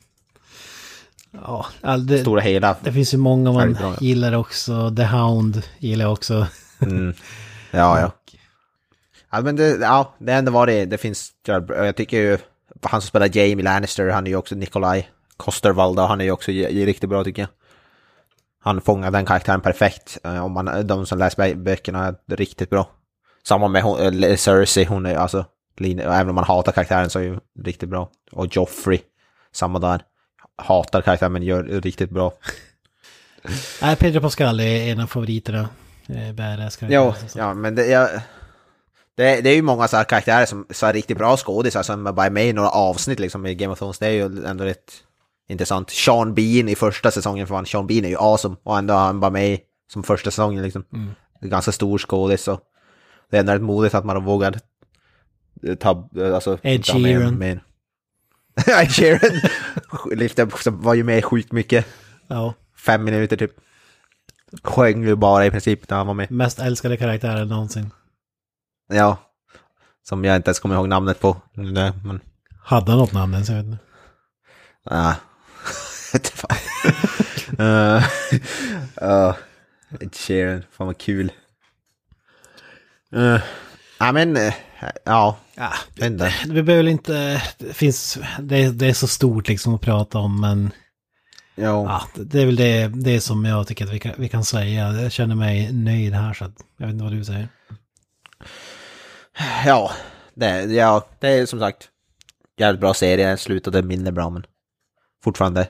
[1.32, 2.76] Ja, all- det, Stora hela.
[2.84, 3.96] det finns ju många man bra, ja.
[4.02, 4.96] gillar också.
[4.96, 6.48] The Hound gillar jag också.
[6.82, 7.14] Mm.
[7.72, 8.12] Ja, ja.
[9.32, 11.32] Ja, men det, ja, det har ändå varit, det finns,
[11.68, 12.38] jag tycker ju,
[12.82, 16.52] han som spelar Jamie Lannister, han är ju också Nikolaj Kostervalda, han är ju också
[16.52, 17.50] riktigt bra tycker jag.
[18.62, 22.70] Han fångar den karaktären perfekt, eh, om man, de som läser bö- böckerna är riktigt
[22.70, 22.90] bra.
[23.50, 25.46] Samma med hon, eh, Cersei, hon är alltså,
[25.80, 28.10] även om man hatar karaktären så är ju riktigt bra.
[28.32, 29.00] Och Joffrey,
[29.52, 30.02] samma där.
[30.56, 32.34] Hatar karaktären men gör riktigt bra.
[33.82, 35.70] Nej, Pedro Pascal är en av favoriterna.
[36.08, 37.28] Eh, Badass Jo, karaktär.
[37.28, 37.40] så.
[37.40, 38.10] ja, men det, jag,
[39.16, 42.04] det, det är ju många så här karaktärer som så här riktigt bra skådisar som
[42.04, 44.00] bara är med i några avsnitt liksom i Game of Thrones.
[44.00, 44.94] Det är ju ändå rätt
[45.48, 45.90] intressant.
[45.90, 48.98] Sean Bean i första säsongen, för han, Sean Bean är ju awesome och ändå är
[48.98, 49.60] han bara med
[49.94, 50.86] som första säsongen liksom.
[51.42, 52.60] Är ganska stor skådis och
[53.30, 54.60] det är ändå rätt modigt att man vågar
[55.80, 56.60] ta, alltså...
[56.64, 57.36] Ed ta med- Sheeran.
[57.36, 57.60] med-
[58.68, 59.42] Ed Sheeran
[60.12, 61.86] lyfte var ju med sjukt mycket.
[62.28, 62.54] Ja,
[62.86, 63.52] Fem minuter typ.
[64.64, 66.32] Sjöng ju bara i princip när han var med.
[66.32, 67.92] mest älskade karaktären någonsin.
[68.88, 69.18] Ja.
[70.04, 71.38] Som jag inte ens kommer ihåg namnet på.
[71.54, 72.20] Nej, men...
[72.64, 73.50] Hade han något namn ens?
[73.50, 73.78] Jag vet inte.
[76.34, 76.58] Fan.
[77.60, 78.04] uh,
[79.02, 79.36] uh,
[80.00, 81.32] Ed Sheeran, fan vad kul.
[83.16, 83.40] Uh,
[84.00, 84.54] ja men, eh,
[85.06, 85.38] ja.
[85.56, 85.74] Ja,
[86.06, 86.34] inte.
[86.48, 87.44] vi behöver inte...
[87.58, 88.18] Det finns...
[88.40, 90.72] Det, är- det är så stort liksom att prata om men...
[91.56, 91.86] Jo.
[91.86, 94.92] Ja, det är väl det, det som jag tycker att vi kan, vi kan säga.
[94.94, 97.48] Jag känner mig nöjd här så att jag vet inte vad du säger.
[99.66, 99.92] Ja,
[100.34, 101.90] det, ja, det är som sagt
[102.58, 103.38] jävligt bra serie.
[103.38, 104.44] Slutade mindre bra men
[105.24, 105.68] fortfarande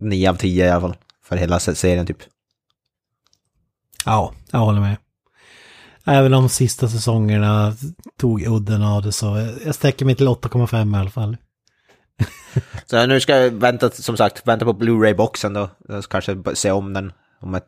[0.00, 0.96] 9 av 10 i alla fall.
[1.24, 2.18] För hela se- serien typ.
[4.04, 4.96] Ja, jag håller med.
[6.08, 7.74] Även de sista säsongerna
[8.18, 11.36] tog udden av det så jag sträcker mig till 8,5 i alla fall.
[12.86, 15.70] Så nu ska jag vänta, som sagt, vänta på Blu-ray-boxen då.
[16.10, 17.66] Kanske se om den om ett,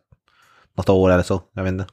[0.77, 1.43] något år eller så.
[1.53, 1.87] Jag vet inte.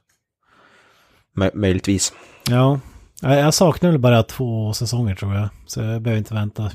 [1.36, 2.14] Mö- möjligtvis.
[2.50, 2.80] Ja,
[3.22, 5.50] Ja, Jag saknar väl bara två säsonger tror jag.
[5.66, 6.72] Så jag behöver inte vänta.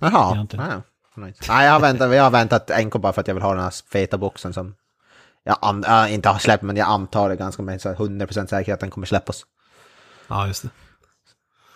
[0.00, 0.34] Jaha.
[1.16, 1.40] Nice.
[1.48, 3.62] Nej, jag har väntat, jag har väntat enkom bara för att jag vill ha den
[3.64, 4.74] här feta boxen som
[5.44, 8.74] jag, jag inte har släppt, men jag antar det ganska med så här 100% säkerhet
[8.74, 9.44] att den kommer släppas.
[10.28, 10.64] Ja, just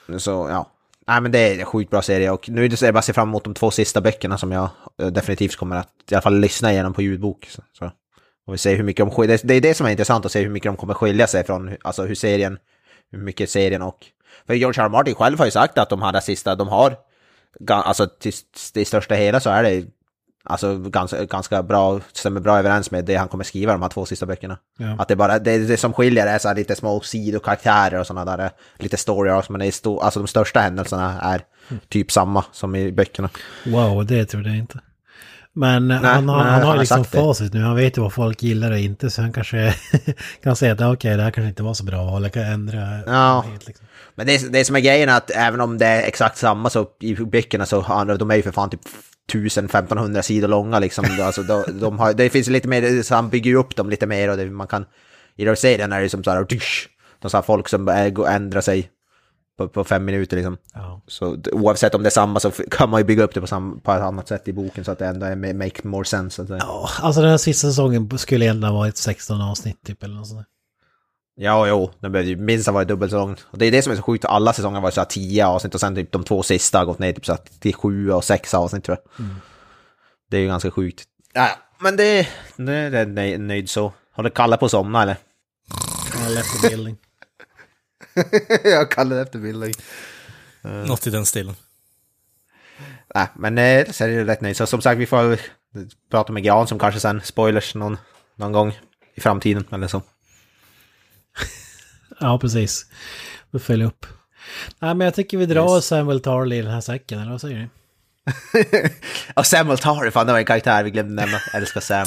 [0.07, 0.21] det.
[0.21, 0.71] Så ja.
[1.07, 3.29] Nej men det är en sjukt bra serie och nu är det bara ser fram
[3.29, 4.69] emot de två sista böckerna som jag
[4.99, 7.49] eh, definitivt kommer att i alla fall lyssna igenom på ljudbok.
[7.73, 7.91] Så.
[8.47, 10.43] Och vi ser hur mycket de skiljer, det är det som är intressant att se
[10.43, 12.59] hur mycket de kommer skilja sig från, alltså hur serien,
[13.11, 14.07] hur mycket serien och...
[14.47, 14.87] För George R.
[14.87, 14.89] R.
[14.89, 16.97] Martin själv har ju sagt att de här sista, de har,
[17.69, 18.33] alltså till
[18.75, 19.87] det största hela så är det
[20.49, 24.07] alltså ganska, ganska bra, stämmer bra överens med det han kommer skriva de här två
[24.07, 24.59] sista böckerna.
[24.79, 24.97] Ja.
[24.99, 28.37] Att det bara, det, det som skiljer är så här lite små sidokaraktärer och sådana
[28.37, 31.41] där, lite story arcs, men det är sto, alltså de största händelserna är
[31.89, 33.29] typ samma som i böckerna.
[33.67, 34.79] Wow, det trodde jag inte.
[35.53, 37.19] Men han, nej, har- han, han har har liksom sagt det.
[37.19, 37.63] facit nu.
[37.63, 39.11] Han vet ju vad folk gillar och inte.
[39.11, 39.75] Så han kanske
[40.43, 42.17] kan säga att okej, det här kanske inte var så bra.
[42.17, 43.45] Eller kan ändra Ja.
[43.51, 43.87] helt liksom.
[44.15, 46.87] Men det, det som är grejen är att även om det är exakt samma så
[47.01, 48.81] i böckerna så de är ju för fan typ
[49.33, 51.05] 1000-1500 sidor långa liksom.
[51.21, 54.07] Alltså, de, de har, det finns lite mer, så han bygger ju upp dem lite
[54.07, 54.85] mer och det, man kan...
[55.37, 56.89] I den serien är det som så här, dysch,
[57.21, 57.85] de så här folk som
[58.15, 58.91] går- ändrar sig
[59.59, 60.57] på, på fem minuter liksom.
[60.75, 61.01] Ja.
[61.07, 63.81] Så oavsett om det är samma så kan man ju bygga upp det på, sam,
[63.81, 66.47] på ett annat sätt i boken så att det ändå är, ma- make more sense.
[66.49, 70.29] Ja, alltså den här sista säsongen skulle egentligen ha varit 16 avsnitt typ eller något
[70.29, 70.41] sånt.
[70.41, 70.47] där.
[71.41, 73.37] Ja, jo, den behövde ju minst ha varit dubbelt så lång.
[73.45, 75.75] Och det är det som är så sjukt, alla säsonger var så här 10 avsnitt
[75.75, 78.25] och sen typ de två sista har gått ner typ så här till 7 och
[78.25, 79.27] 6 avsnitt tror jag.
[80.31, 81.05] Det är ju ganska sjukt.
[81.33, 83.93] Ja, men det, det är jag nöj, nöjd så.
[84.13, 85.17] Har du Kalle på att somna eller?
[86.23, 86.97] Ja, left the building.
[88.65, 89.73] jag kallar det efter Billy.
[90.63, 91.55] Något i den stilen.
[93.15, 94.57] Nej, men eh, så är det rätt nöjd.
[94.57, 95.39] Så som sagt, vi får
[96.11, 97.99] prata med Gran som kanske sen spoilers någon,
[98.37, 98.79] någon gång
[99.15, 100.03] i framtiden eller så.
[102.21, 102.87] Ja, precis.
[103.51, 104.07] Vi följer upp.
[104.79, 107.57] Nej, men jag tycker vi drar Samuel Tarley i den här säcken, eller vad säger
[107.59, 107.69] ni?
[109.35, 111.39] och Samuel Tarry, fan det var en karaktär vi glömde nämna.
[111.55, 112.07] Älskar Sam.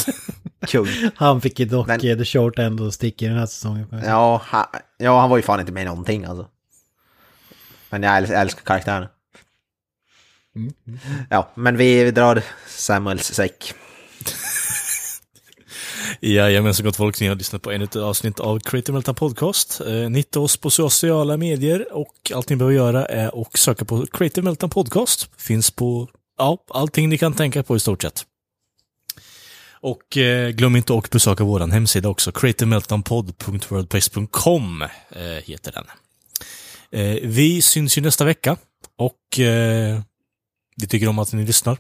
[0.67, 0.87] Kung.
[1.15, 4.01] Han fick ju dock Men- eh, the short end och stick i den här säsongen.
[4.05, 4.65] Ja, han,
[4.97, 6.47] ja, han var ju fan inte med i någonting alltså.
[7.89, 9.07] Men jag älskar, älskar karaktären.
[11.29, 13.73] Ja, men vi drar Samuels säck.
[16.19, 19.81] Jajamensan så gott folk, ni har lyssnat på ännu ett avsnitt av Creative Meltdown Podcast.
[19.81, 23.85] Eh, ni hittar oss på sociala medier och allt ni behöver göra är att söka
[23.85, 25.29] på Creative Meltdown Podcast.
[25.37, 28.25] Finns på, ja, allting ni kan tänka på i stort sett.
[29.81, 34.89] Och eh, glöm inte att besöka vår hemsida också, creativemeltdownpod.wordpress.com eh,
[35.43, 35.85] heter den.
[36.91, 38.57] Eh, vi syns ju nästa vecka
[38.97, 40.01] och eh,
[40.75, 41.77] vi tycker om att ni lyssnar.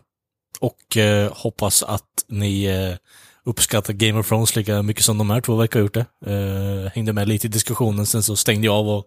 [0.59, 2.95] Och eh, hoppas att ni eh,
[3.45, 6.05] eh, uppskattar Game of Thrones lika mycket som de här två verkar ha gjort det.
[6.25, 9.05] Eh, hängde med lite i diskussionen, sen så stängde jag av och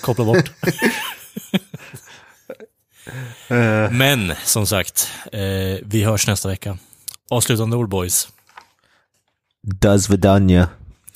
[0.00, 0.50] kopplade bort.
[3.90, 6.78] Men, som sagt, eh, vi hörs nästa vecka.
[7.30, 8.28] Avslutande ord, boys.
[9.62, 10.68] Does Vidania.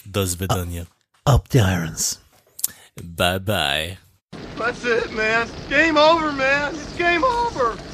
[0.05, 0.87] Does vidania.
[1.27, 2.19] Up the irons.
[2.95, 3.99] Bye bye.
[4.57, 5.47] That's it, man.
[5.69, 6.75] Game over, man.
[6.75, 7.88] It's game over.